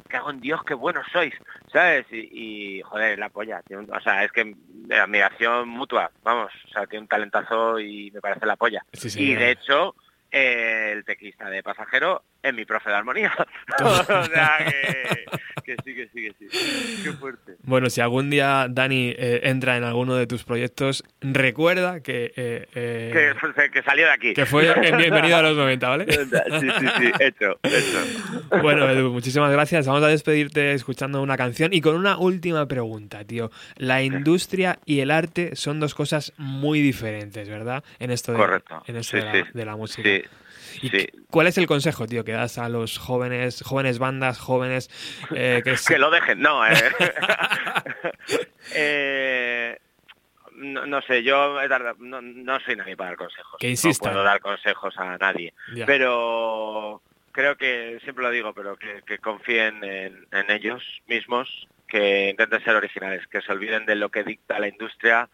cago 0.08 0.30
en 0.30 0.42
Dios, 0.42 0.62
qué 0.66 0.74
buenos 0.74 1.06
sois, 1.12 1.34
¿sabes? 1.72 2.06
Y, 2.12 2.78
y, 2.78 2.82
joder, 2.82 3.18
la 3.18 3.30
polla, 3.30 3.62
o 3.94 4.02
sea, 4.02 4.24
es 4.26 4.32
que 4.34 4.54
de 4.56 4.98
admiración 4.98 5.70
mutua, 5.70 6.12
vamos, 6.24 6.52
o 6.66 6.68
sea, 6.70 6.86
tiene 6.86 7.04
un 7.04 7.08
talentazo 7.08 7.80
y 7.80 8.12
me 8.12 8.20
parece 8.20 8.46
la 8.46 8.58
polla. 8.58 8.84
Sí, 8.94 9.08
y 9.08 9.10
señor. 9.12 9.40
de 9.40 9.52
hecho, 9.52 9.96
eh, 10.32 10.90
el 10.94 11.06
teclista 11.06 11.50
de 11.50 11.64
Pasajero 11.64 12.24
es 12.44 12.54
mi 12.54 12.66
profe 12.66 12.90
de 12.90 12.96
armonía. 12.96 13.32
o 13.84 14.24
sea, 14.26 14.58
que, 14.66 15.26
que 15.64 15.76
sí, 15.84 15.96
que 15.96 16.08
sí, 16.14 16.22
que 16.22 16.34
sí. 16.50 17.02
Qué 17.04 17.12
fuerte. 17.14 17.54
Bueno, 17.64 17.90
si 17.90 18.02
algún 18.02 18.30
día 18.30 18.68
Dani 18.70 19.14
eh, 19.18 19.42
entra 19.44 19.78
en 19.78 19.84
alguno 19.84 20.16
de 20.16 20.28
tus 20.28 20.44
proyectos, 20.44 21.04
recuerda 21.22 22.02
que, 22.02 22.32
eh, 22.36 22.68
eh, 22.76 23.10
Que, 23.14 23.40
pues, 23.40 23.70
que 23.72 23.84
salió 23.84 24.06
de 24.08 24.12
aquí. 24.12 24.34
que 24.34 24.46
fue 24.46 24.68
en 24.88 24.98
bienvenido 24.98 25.38
a 25.38 25.42
los 25.44 25.56
90, 25.56 25.90
¿vale? 25.90 26.06
Sí, 26.12 26.68
sí, 26.80 26.86
sí, 26.98 27.12
hecho, 27.20 27.60
hecho. 27.64 28.58
Bueno, 28.62 28.90
Edu, 28.90 29.12
muchísimas 29.12 29.52
gracias. 29.52 29.86
Vamos 29.88 30.04
a 30.04 30.08
despedirte 30.08 30.74
escuchando 30.74 31.22
una 31.22 31.38
canción 31.38 31.74
y 31.74 31.82
con 31.82 31.96
una 31.96 32.18
última 32.18 32.68
pregunta, 32.68 33.24
tío. 33.24 33.52
La 33.78 34.02
industria 34.04 34.80
y 34.86 35.00
el 35.02 35.12
arte 35.12 35.56
son 35.56 35.80
dos 35.80 35.94
cosas 35.96 36.34
muy 36.38 36.82
diferentes, 36.82 37.48
¿verdad? 37.50 37.84
En 38.00 38.12
esto 38.12 38.32
de, 38.32 38.38
Correcto. 38.40 38.84
En 38.88 38.96
esto 38.96 39.18
Sí, 39.18 39.18
de, 39.18 39.26
la, 39.26 39.34
sí. 39.34 39.52
de 39.54 39.66
la 39.66 39.76
música. 39.76 40.10
Sí, 40.10 40.24
¿Y 40.82 40.90
sí. 40.90 41.08
¿Cuál 41.30 41.48
es 41.48 41.58
el 41.58 41.68
consejo, 41.68 42.08
tío, 42.08 42.24
que 42.24 42.32
das 42.34 42.58
a 42.58 42.70
los 42.70 42.98
jóvenes, 42.98 43.62
jóvenes 43.64 44.00
bandas, 44.00 44.40
jóvenes 44.40 44.90
eh, 45.36 45.62
que, 45.64 45.76
se- 45.78 45.94
Que 45.94 46.00
lo 46.00 46.10
dejen, 46.12 46.40
no. 46.42 46.66
Eh. 46.66 46.74
Eh, 48.74 49.78
no, 50.56 50.86
no 50.86 51.02
sé, 51.02 51.24
yo 51.24 51.60
he 51.62 51.68
tardado- 51.68 51.98
no, 52.00 52.22
no 52.22 52.60
soy 52.60 52.76
nadie 52.76 52.96
para 52.96 53.12
dar 53.12 53.18
consejos. 53.18 53.56
Que 53.60 53.70
insistan. 53.70 54.12
No 54.12 54.14
puedo 54.14 54.26
dar 54.26 54.40
consejos 54.40 54.94
a 54.98 55.18
nadie. 55.18 55.54
Ya. 55.74 55.86
Pero 55.86 57.02
creo 57.32 57.58
que, 57.58 58.00
siempre 58.04 58.24
lo 58.24 58.30
digo, 58.32 58.54
pero 58.54 58.78
que, 58.78 59.02
que 59.06 59.18
confíen 59.18 59.84
en, 59.84 60.28
en 60.32 60.52
ellos 60.52 60.84
mismos, 61.08 61.68
que 61.88 62.30
intenten 62.30 62.64
ser 62.64 62.76
originales, 62.76 63.26
que 63.28 63.42
se 63.42 63.52
olviden 63.52 63.86
de 63.86 63.96
lo 63.96 64.10
que 64.10 64.24
dicta 64.24 64.60
la 64.60 64.68
industria 64.68 65.30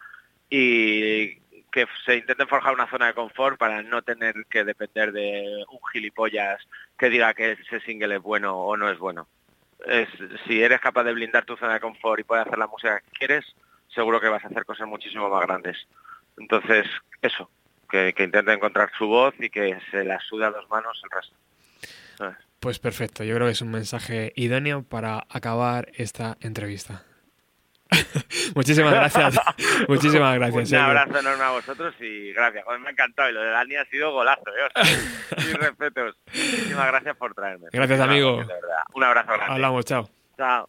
y 0.50 1.36
que 1.70 1.86
se 2.04 2.16
intenten 2.16 2.48
forjar 2.48 2.74
una 2.74 2.88
zona 2.88 3.06
de 3.06 3.14
confort 3.14 3.58
para 3.58 3.82
no 3.82 4.02
tener 4.02 4.34
que 4.50 4.64
depender 4.64 5.12
de 5.12 5.64
un 5.70 5.80
gilipollas 5.92 6.60
que 6.98 7.10
diga 7.10 7.34
que 7.34 7.52
ese 7.52 7.80
single 7.80 8.16
es 8.16 8.22
bueno 8.22 8.56
o 8.56 8.76
no 8.76 8.90
es 8.90 8.98
bueno. 8.98 9.28
Es, 9.86 10.08
si 10.46 10.62
eres 10.62 10.80
capaz 10.80 11.04
de 11.04 11.12
blindar 11.12 11.44
tu 11.44 11.56
zona 11.56 11.74
de 11.74 11.80
confort 11.80 12.20
y 12.20 12.24
puedes 12.24 12.46
hacer 12.46 12.58
la 12.58 12.66
música 12.66 13.00
que 13.00 13.10
quieres, 13.10 13.44
seguro 13.88 14.20
que 14.20 14.28
vas 14.28 14.44
a 14.44 14.48
hacer 14.48 14.64
cosas 14.64 14.88
muchísimo 14.88 15.28
más 15.28 15.46
grandes. 15.46 15.76
Entonces, 16.36 16.86
eso, 17.22 17.50
que, 17.90 18.12
que 18.12 18.24
encontrar 18.24 18.90
su 18.96 19.06
voz 19.06 19.34
y 19.38 19.50
que 19.50 19.78
se 19.90 20.04
la 20.04 20.20
suda 20.20 20.48
a 20.48 20.52
dos 20.52 20.68
manos 20.68 21.00
el 21.04 21.10
resto. 21.10 21.36
Pues 22.60 22.80
perfecto, 22.80 23.22
yo 23.22 23.36
creo 23.36 23.46
que 23.46 23.52
es 23.52 23.62
un 23.62 23.70
mensaje 23.70 24.32
idóneo 24.34 24.82
para 24.82 25.26
acabar 25.28 25.92
esta 25.94 26.36
entrevista. 26.40 27.04
Muchísimas 28.54 28.92
gracias. 28.92 29.40
Muchísimas 29.88 30.34
gracias. 30.34 30.72
Un 30.72 30.78
abrazo 30.78 31.18
enorme 31.18 31.44
a 31.44 31.50
vosotros 31.50 31.94
y 32.00 32.32
gracias. 32.32 32.64
Joder, 32.64 32.80
me 32.80 32.88
ha 32.88 32.90
encantado 32.90 33.30
y 33.30 33.32
lo 33.32 33.42
de 33.42 33.50
Dani 33.50 33.76
ha 33.76 33.84
sido 33.86 34.12
golazo. 34.12 34.42
¿eh? 34.46 34.82
Mis 35.36 35.54
respetos. 35.54 36.16
Muchísimas 36.26 36.86
gracias 36.86 37.16
por 37.16 37.34
traerme. 37.34 37.68
Gracias, 37.72 38.00
amigo. 38.00 38.42
Un 38.94 39.04
abrazo 39.04 39.32
grande. 39.32 39.54
Hablamos, 39.54 39.84
chao. 39.84 40.08
Chao. 40.36 40.66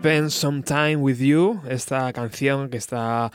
Spend 0.00 0.30
Some 0.30 0.62
Time 0.62 0.96
With 0.96 1.18
You, 1.18 1.60
esta 1.68 2.10
canción 2.14 2.70
que 2.70 2.78
está 2.78 3.30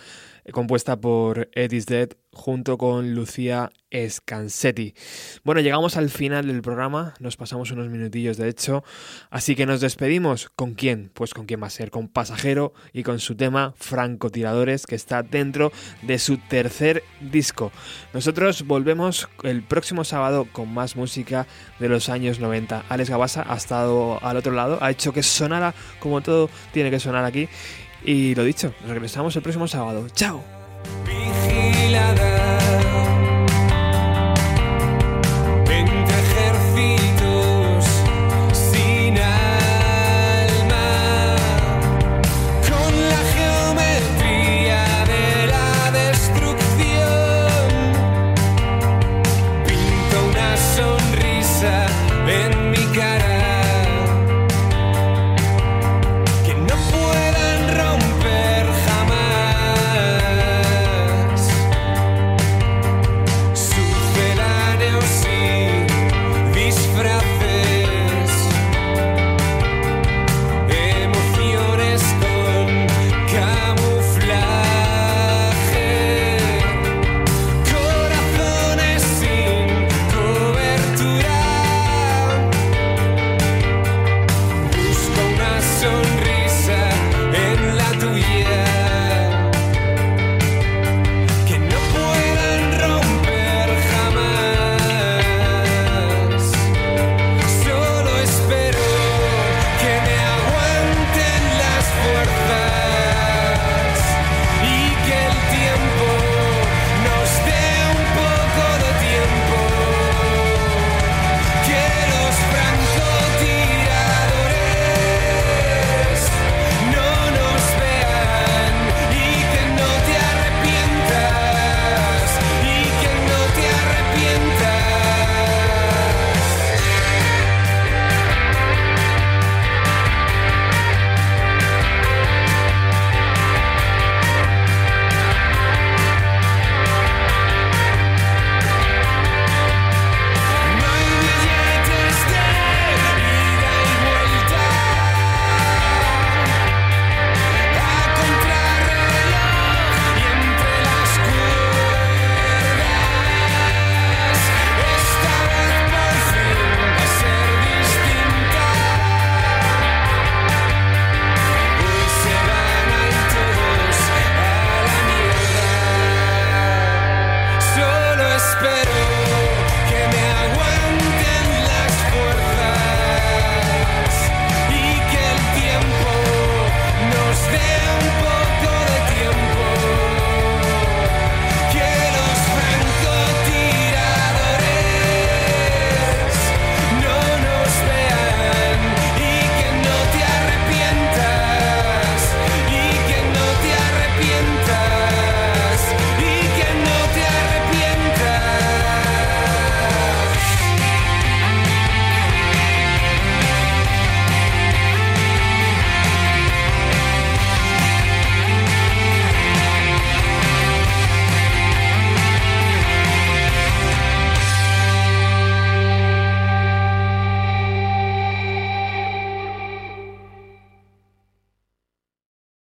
compuesta 0.51 0.99
por 0.99 1.47
Ed 1.53 1.73
is 1.73 1.85
Dead 1.85 2.09
junto 2.45 2.77
con 2.77 3.15
Lucía 3.15 3.71
Scansetti. 3.91 4.93
Bueno, 5.43 5.61
llegamos 5.61 5.97
al 5.97 6.11
final 6.11 6.45
del 6.45 6.61
programa, 6.61 7.15
nos 7.19 7.37
pasamos 7.37 7.71
unos 7.71 7.89
minutillos 7.89 8.37
de 8.37 8.47
hecho, 8.49 8.83
así 9.31 9.55
que 9.55 9.65
nos 9.65 9.81
despedimos. 9.81 10.51
¿Con 10.55 10.75
quién? 10.75 11.09
Pues 11.15 11.33
con 11.33 11.47
quién 11.47 11.63
va 11.63 11.65
a 11.65 11.71
ser, 11.71 11.89
con 11.89 12.07
Pasajero 12.07 12.71
y 12.93 13.01
con 13.01 13.19
su 13.19 13.33
tema 13.33 13.73
Francotiradores, 13.77 14.85
que 14.85 14.93
está 14.93 15.23
dentro 15.23 15.71
de 16.03 16.19
su 16.19 16.37
tercer 16.37 17.01
disco. 17.19 17.71
Nosotros 18.13 18.67
volvemos 18.67 19.27
el 19.41 19.63
próximo 19.63 20.03
sábado 20.03 20.47
con 20.51 20.71
más 20.71 20.95
música 20.95 21.47
de 21.79 21.89
los 21.89 22.09
años 22.09 22.39
90. 22.39 22.85
Alex 22.89 23.09
Gabasa 23.09 23.43
ha 23.47 23.55
estado 23.55 24.23
al 24.23 24.37
otro 24.37 24.53
lado, 24.53 24.77
ha 24.83 24.91
hecho 24.91 25.13
que 25.13 25.23
sonara 25.23 25.73
como 25.99 26.21
todo 26.21 26.51
tiene 26.73 26.91
que 26.91 26.99
sonar 26.99 27.25
aquí. 27.25 27.49
Y 28.03 28.35
lo 28.35 28.43
dicho, 28.43 28.71
regresamos 28.85 29.35
el 29.35 29.41
próximo 29.41 29.67
sábado. 29.67 30.05
¡Chao! 30.13 30.43